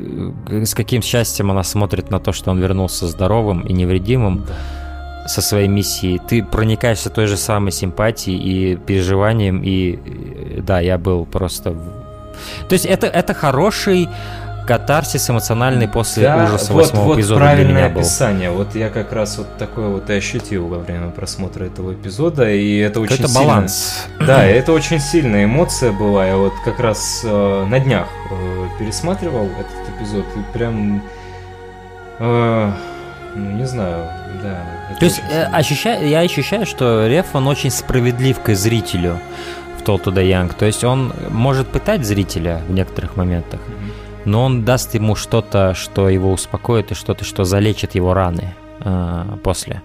с 0.48 0.74
каким 0.74 1.02
счастьем 1.02 1.50
она 1.50 1.64
смотрит 1.64 2.10
на 2.10 2.20
то, 2.20 2.32
что 2.32 2.52
он 2.52 2.60
вернулся 2.60 3.08
здоровым 3.08 3.62
и 3.62 3.72
невредимым 3.72 4.44
да. 4.46 5.28
со 5.28 5.42
своей 5.42 5.66
миссией. 5.66 6.20
Ты 6.28 6.44
проникаешься 6.44 7.10
той 7.10 7.26
же 7.26 7.36
самой 7.36 7.72
симпатией 7.72 8.38
и 8.38 8.76
переживанием, 8.76 9.60
и 9.64 9.98
да, 10.62 10.78
я 10.78 10.98
был 10.98 11.26
просто... 11.26 11.72
То 12.68 12.72
есть 12.74 12.86
это, 12.86 13.08
это 13.08 13.34
хороший 13.34 14.08
катарсис 14.66 15.28
эмоциональный 15.28 15.88
после 15.88 16.24
да, 16.24 16.44
ужаса 16.44 16.72
вот, 16.72 16.82
восьмого 16.84 17.04
вот 17.04 17.18
эпизода 17.18 17.40
правильное 17.40 17.64
для 17.64 17.74
меня 17.74 17.88
был. 17.88 18.00
описание. 18.00 18.50
Вот 18.50 18.74
я 18.74 18.88
как 18.90 19.12
раз 19.12 19.38
вот 19.38 19.56
такое 19.58 19.88
вот 19.88 20.08
и 20.10 20.14
ощутил 20.14 20.68
во 20.68 20.78
время 20.78 21.10
просмотра 21.10 21.64
этого 21.64 21.94
эпизода, 21.94 22.50
и 22.50 22.78
это 22.78 23.00
очень 23.00 23.16
Это 23.16 23.28
сильно... 23.28 23.40
баланс. 23.40 24.06
Да, 24.20 24.44
это 24.44 24.72
очень 24.72 25.00
сильная 25.00 25.44
эмоция 25.44 25.92
была. 25.92 26.26
Я 26.26 26.36
вот 26.36 26.52
как 26.64 26.80
раз 26.80 27.22
э, 27.24 27.64
на 27.66 27.80
днях 27.80 28.08
э, 28.30 28.66
пересматривал 28.78 29.46
этот 29.46 29.96
эпизод 29.96 30.24
и 30.36 30.56
прям... 30.56 31.02
Э, 32.18 32.72
ну 33.34 33.50
не 33.52 33.66
знаю, 33.66 34.08
да. 34.42 34.58
То 34.98 35.04
есть 35.04 35.22
э, 35.30 35.44
ощущаю, 35.44 36.08
я 36.08 36.20
ощущаю, 36.20 36.66
что 36.66 37.06
Реф, 37.06 37.26
он 37.34 37.48
очень 37.48 37.70
справедлив 37.70 38.40
к 38.40 38.54
зрителю 38.54 39.18
в 39.78 39.88
the 39.88 40.22
Young. 40.24 40.54
То 40.56 40.66
есть 40.66 40.84
он 40.84 41.12
может 41.30 41.68
пытать 41.68 42.04
зрителя 42.04 42.60
в 42.68 42.72
некоторых 42.72 43.16
моментах, 43.16 43.60
но 44.24 44.44
он 44.44 44.64
даст 44.64 44.94
ему 44.94 45.14
что-то, 45.14 45.74
что 45.74 46.08
его 46.08 46.32
успокоит, 46.32 46.92
и 46.92 46.94
что-то, 46.94 47.24
что 47.24 47.44
залечит 47.44 47.94
его 47.94 48.14
раны 48.14 48.54
э, 48.80 49.24
после. 49.42 49.82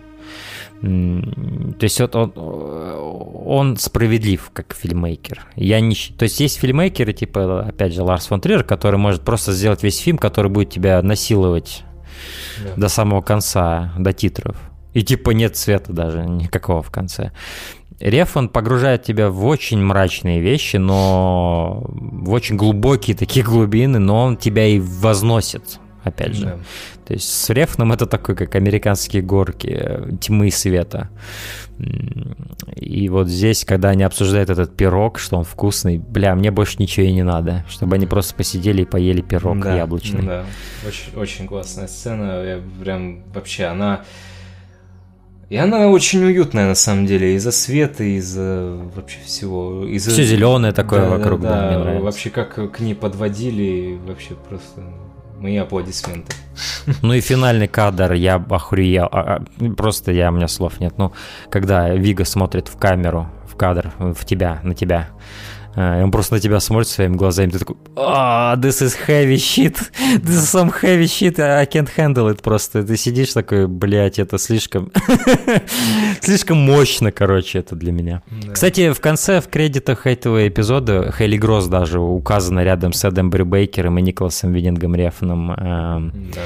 То 0.81 1.83
есть 1.83 1.99
вот 1.99 2.15
он, 2.15 2.33
он 2.35 3.77
справедлив 3.77 4.51
как 4.53 4.75
фильмейкер. 4.75 5.47
Я 5.55 5.79
не, 5.79 5.95
то 5.95 6.23
есть 6.23 6.39
есть 6.39 6.59
фильмейкеры, 6.59 7.13
типа, 7.13 7.61
опять 7.67 7.93
же, 7.93 8.03
Ларс 8.03 8.27
фон 8.27 8.41
Триер, 8.41 8.63
который 8.63 8.97
может 8.97 9.23
просто 9.23 9.53
сделать 9.53 9.81
весь 9.81 9.97
фильм, 9.97 10.19
который 10.19 10.51
будет 10.51 10.69
тебя 10.69 11.01
насиловать 11.01 11.83
да. 12.63 12.81
до 12.81 12.89
самого 12.89 13.21
конца, 13.21 13.91
до 13.97 14.13
титров. 14.13 14.55
И 14.93 15.03
типа 15.03 15.31
нет 15.31 15.55
цвета 15.55 15.93
даже 15.93 16.25
никакого 16.25 16.83
в 16.83 16.91
конце. 16.91 17.31
Реф, 18.00 18.38
он 18.38 18.50
погружает 18.50 19.04
тебя 19.04 19.30
в 19.30 19.45
очень 19.45 19.82
мрачные 19.82 20.39
вещи, 20.39 20.78
но 20.78 21.84
в 21.88 22.30
очень 22.30 22.56
глубокие 22.56 23.16
такие 23.16 23.43
глубины, 23.43 23.98
но 23.98 24.26
он 24.26 24.38
тебя 24.38 24.68
и 24.68 24.80
возносит, 24.80 25.80
опять 26.04 26.36
же. 26.36 26.45
Да. 26.45 26.58
То 27.08 27.14
есть 27.14 27.28
с 27.28 27.50
Рефном 27.50 27.93
это 27.93 28.06
такой, 28.06 28.36
как 28.36 28.54
американские 28.56 29.24
горки 29.24 30.18
тьмы 30.22 30.50
и 30.50 30.52
света. 30.52 31.10
И 32.76 33.08
вот 33.10 33.30
здесь, 33.30 33.66
когда 33.66 33.89
они 33.89 34.04
обсуждают 34.04 34.50
этот 34.50 34.76
пирог, 34.76 35.18
что 35.18 35.38
он 35.38 35.43
вкусный, 35.43 35.98
бля, 35.98 36.36
мне 36.36 36.52
больше 36.52 36.76
ничего 36.80 37.06
и 37.06 37.14
не 37.14 37.24
надо, 37.24 37.66
чтобы 37.70 37.95
они 37.95 38.06
просто 38.06 38.36
посидели 38.36 38.82
и 38.82 38.86
поели 38.86 39.22
пирог 39.22 39.60
да, 39.60 39.76
яблочный. 39.76 40.24
Да, 40.24 40.45
очень, 40.86 41.16
очень 41.16 41.48
классная 41.48 41.88
сцена, 41.88 42.43
я 42.43 42.62
прям 42.80 43.24
вообще, 43.34 43.66
она... 43.66 44.04
И 45.50 45.56
она 45.56 45.88
очень 45.88 46.24
уютная 46.24 46.68
на 46.68 46.76
самом 46.76 47.06
деле, 47.06 47.36
из-за 47.36 47.52
света, 47.52 48.04
из-за 48.04 48.78
вообще 48.95 49.20
всего. 49.26 49.86
Из-за... 49.86 50.12
Все 50.12 50.24
зеленое 50.24 50.74
такое 50.74 51.02
да, 51.02 51.10
вокруг, 51.10 51.41
да, 51.41 51.50
да, 51.50 51.68
мне 51.68 51.78
нравится. 51.78 52.04
Вообще 52.04 52.30
как 52.30 52.72
к 52.72 52.80
ней 52.80 52.95
подводили, 52.95 53.98
вообще 54.06 54.36
просто 54.36 54.84
Мои 55.39 55.58
аплодисменты. 55.58 56.34
Ну 57.02 57.14
и 57.14 57.22
финальный 57.22 57.68
кадр, 57.68 58.14
я 58.14 58.43
охуел. 58.50 59.08
А, 59.12 59.41
а, 59.60 59.70
просто 59.76 60.12
я, 60.12 60.32
у 60.32 60.34
меня 60.34 60.48
слов 60.48 60.80
нет. 60.80 60.98
Ну, 60.98 61.14
когда 61.50 61.89
Вига 61.89 62.26
смотрит 62.26 62.68
в 62.68 62.78
камеру, 62.78 63.28
в 63.48 63.56
кадр, 63.56 63.93
в 64.00 64.26
тебя, 64.26 64.60
на 64.64 64.74
тебя, 64.74 65.10
и 65.78 66.01
он 66.01 66.09
просто 66.09 66.34
на 66.34 66.39
тебя 66.39 66.59
смотрит 66.59 66.88
своими 66.88 67.15
глазами, 67.15 67.51
ты 67.51 67.59
такой, 67.59 67.75
а, 67.95 68.55
this 68.57 68.82
is 68.82 68.95
heavy 69.07 69.36
shit, 69.36 69.78
this 70.15 70.39
is 70.39 70.51
some 70.51 70.73
heavy 70.82 71.03
shit, 71.03 71.39
I 71.39 71.65
can't 71.67 71.89
handle 71.95 72.34
it 72.34 72.41
просто. 72.41 72.84
Ты 72.84 72.97
сидишь 72.97 73.34
такой, 73.34 73.67
блядь, 73.67 74.17
это 74.17 74.39
слишком, 74.39 74.91
слишком 76.21 76.57
мощно, 76.57 77.11
короче, 77.11 77.59
это 77.59 77.75
для 77.75 77.91
меня. 77.91 78.23
Да. 78.32 78.53
Кстати, 78.53 78.91
в 78.91 78.99
конце, 78.99 79.39
в 79.39 79.49
кредитах 79.49 80.07
этого 80.07 80.47
эпизода, 80.47 81.13
Хейли 81.15 81.38
Гросс 81.38 81.67
даже 81.67 81.99
указана 81.99 82.63
рядом 82.63 82.91
с 82.91 83.05
Эдом 83.05 83.30
Брюбейкером 83.30 83.99
и 83.99 84.01
Николасом 84.01 84.53
Виннингом 84.53 84.95
Рефном. 84.95 85.51
Эм, 85.51 86.32
да 86.34 86.41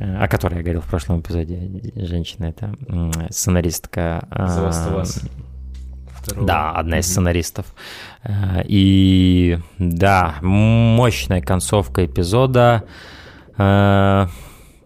о 0.00 0.28
которой 0.28 0.58
я 0.58 0.62
говорил 0.62 0.80
в 0.80 0.86
прошлом 0.86 1.22
эпизоде, 1.22 1.58
женщина 1.96 2.44
это 2.44 2.72
сценаристка. 3.30 4.28
The 4.30 4.68
Last 4.68 4.92
of 4.92 5.00
Us 5.00 5.28
второго. 6.28 6.46
Да, 6.46 6.72
одна 6.72 6.98
из 6.98 7.06
сценаристов. 7.06 7.66
Э, 8.22 8.62
и 8.64 9.58
да, 9.78 10.36
мощная 10.42 11.40
концовка 11.40 12.04
эпизода. 12.04 12.84
Э, 13.56 14.26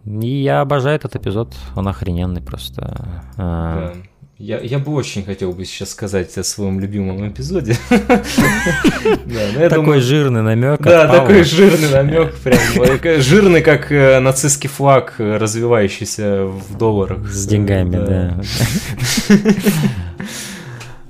и 0.05 0.43
я 0.43 0.61
обожаю 0.61 0.97
этот 0.97 1.17
эпизод, 1.17 1.55
он 1.77 1.89
охрененный 1.89 2.43
просто. 2.43 3.23
Э, 3.37 3.93
да. 3.93 3.93
Я, 4.39 4.59
я 4.59 4.81
бы 4.81 4.93
очень 4.93 5.25
хотел 5.25 5.53
бы 5.53 5.65
сейчас 5.65 5.91
сказать 5.91 6.37
о 6.37 6.43
своем 6.43 6.81
любимом 6.81 7.29
эпизоде. 7.29 7.77
Такой 9.71 10.01
жирный 10.01 10.43
намек. 10.43 10.81
Да, 10.81 11.07
такой 11.07 11.45
жирный 11.45 11.91
намек, 11.93 12.35
прям 12.39 13.21
жирный, 13.21 13.63
как 13.63 13.89
нацистский 13.91 14.69
флаг, 14.69 15.15
развивающийся 15.19 16.47
в 16.47 16.77
долларах. 16.77 17.29
С 17.29 17.47
деньгами, 17.47 17.97
да. 18.05 18.41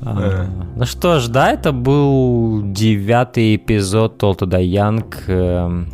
А, 0.05 0.49
ну 0.77 0.85
что 0.85 1.21
ж, 1.21 1.29
да, 1.29 1.53
это 1.53 1.73
был 1.73 2.63
девятый 2.73 3.57
эпизод 3.57 4.23
to 4.23 4.37
Die 4.39 4.65
Young 4.65 5.05
uh, 5.29 5.87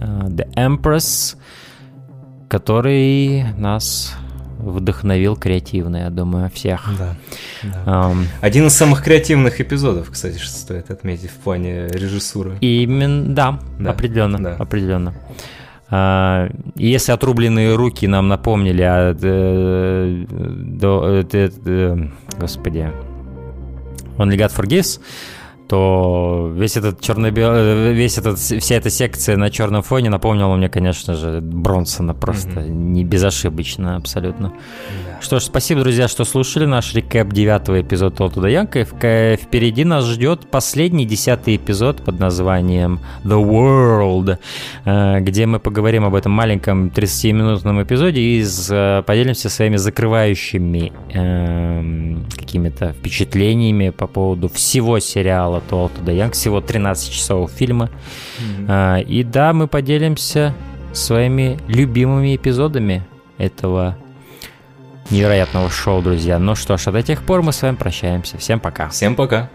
The 0.00 0.52
Empress, 0.56 1.36
который 2.48 3.44
нас 3.56 4.16
вдохновил 4.58 5.36
креативно, 5.36 5.98
я 5.98 6.10
думаю, 6.10 6.50
всех. 6.50 6.88
Да. 6.98 7.16
да. 7.62 8.10
Um, 8.10 8.24
Один 8.40 8.66
из 8.66 8.74
самых 8.74 9.04
креативных 9.04 9.60
эпизодов, 9.60 10.10
кстати, 10.10 10.38
что 10.38 10.56
стоит 10.58 10.90
отметить 10.90 11.30
в 11.30 11.36
плане 11.36 11.86
режиссуры. 11.88 12.56
Именно, 12.60 13.34
да, 13.34 13.60
да. 13.78 13.90
определенно, 13.90 14.38
да. 14.42 14.56
определенно. 14.56 15.14
Uh, 15.90 16.50
если 16.76 17.12
отрубленные 17.12 17.76
руки 17.76 18.06
нам 18.08 18.26
напомнили 18.28 18.82
о... 18.82 19.14
Э, 19.22 20.24
э, 20.82 21.48
э, 21.66 22.08
господи, 22.38 22.90
Only 24.16 24.36
God 24.36 24.52
Forgives, 24.56 25.00
то 25.68 26.52
весь 26.54 26.76
этот 26.76 27.00
черно 27.00 27.28
весь 27.28 28.18
этот 28.18 28.38
вся 28.38 28.74
эта 28.74 28.90
секция 28.90 29.36
на 29.36 29.50
черном 29.50 29.82
фоне 29.82 30.10
напомнила 30.10 30.54
мне, 30.56 30.68
конечно 30.68 31.14
же, 31.14 31.40
Бронсона 31.40 32.14
просто 32.14 32.60
mm-hmm. 32.60 32.68
не 32.68 33.04
безошибочно 33.04 33.96
абсолютно. 33.96 34.46
Yeah. 34.46 35.13
Что 35.24 35.40
ж, 35.40 35.44
спасибо, 35.44 35.80
друзья, 35.80 36.06
что 36.06 36.24
слушали 36.24 36.66
наш 36.66 36.92
рекэп 36.92 37.32
девятого 37.32 37.80
эпизода 37.80 38.14
Толту 38.14 38.44
Янка. 38.44 38.84
Впереди 38.84 39.82
нас 39.82 40.04
ждет 40.04 40.50
последний 40.50 41.06
десятый 41.06 41.56
эпизод 41.56 42.04
под 42.04 42.20
названием 42.20 43.00
The 43.24 43.42
World, 43.42 44.36
э, 44.84 45.20
где 45.20 45.46
мы 45.46 45.60
поговорим 45.60 46.04
об 46.04 46.14
этом 46.14 46.30
маленьком 46.30 46.88
30-минутном 46.88 47.82
эпизоде 47.82 48.20
и 48.20 48.44
э, 48.44 49.02
поделимся 49.06 49.48
своими 49.48 49.76
закрывающими 49.76 50.92
э, 51.14 52.16
какими-то 52.36 52.92
впечатлениями 52.92 53.88
по 53.88 54.06
поводу 54.06 54.50
всего 54.50 54.98
сериала 54.98 55.62
the 55.70 55.88
Young. 56.04 56.32
Всего 56.32 56.60
13 56.60 57.10
часов 57.10 57.50
фильма. 57.50 57.88
Mm-hmm. 58.68 59.04
И 59.04 59.24
да, 59.24 59.54
мы 59.54 59.68
поделимся 59.68 60.54
своими 60.92 61.56
любимыми 61.66 62.36
эпизодами 62.36 63.02
этого 63.38 63.96
невероятного 65.10 65.70
шоу, 65.70 66.02
друзья. 66.02 66.38
Ну 66.38 66.54
что 66.54 66.76
ж, 66.76 66.88
а 66.88 66.92
до 66.92 67.02
тех 67.02 67.22
пор 67.22 67.42
мы 67.42 67.52
с 67.52 67.62
вами 67.62 67.76
прощаемся. 67.76 68.38
Всем 68.38 68.60
пока. 68.60 68.88
Всем 68.88 69.14
пока. 69.14 69.50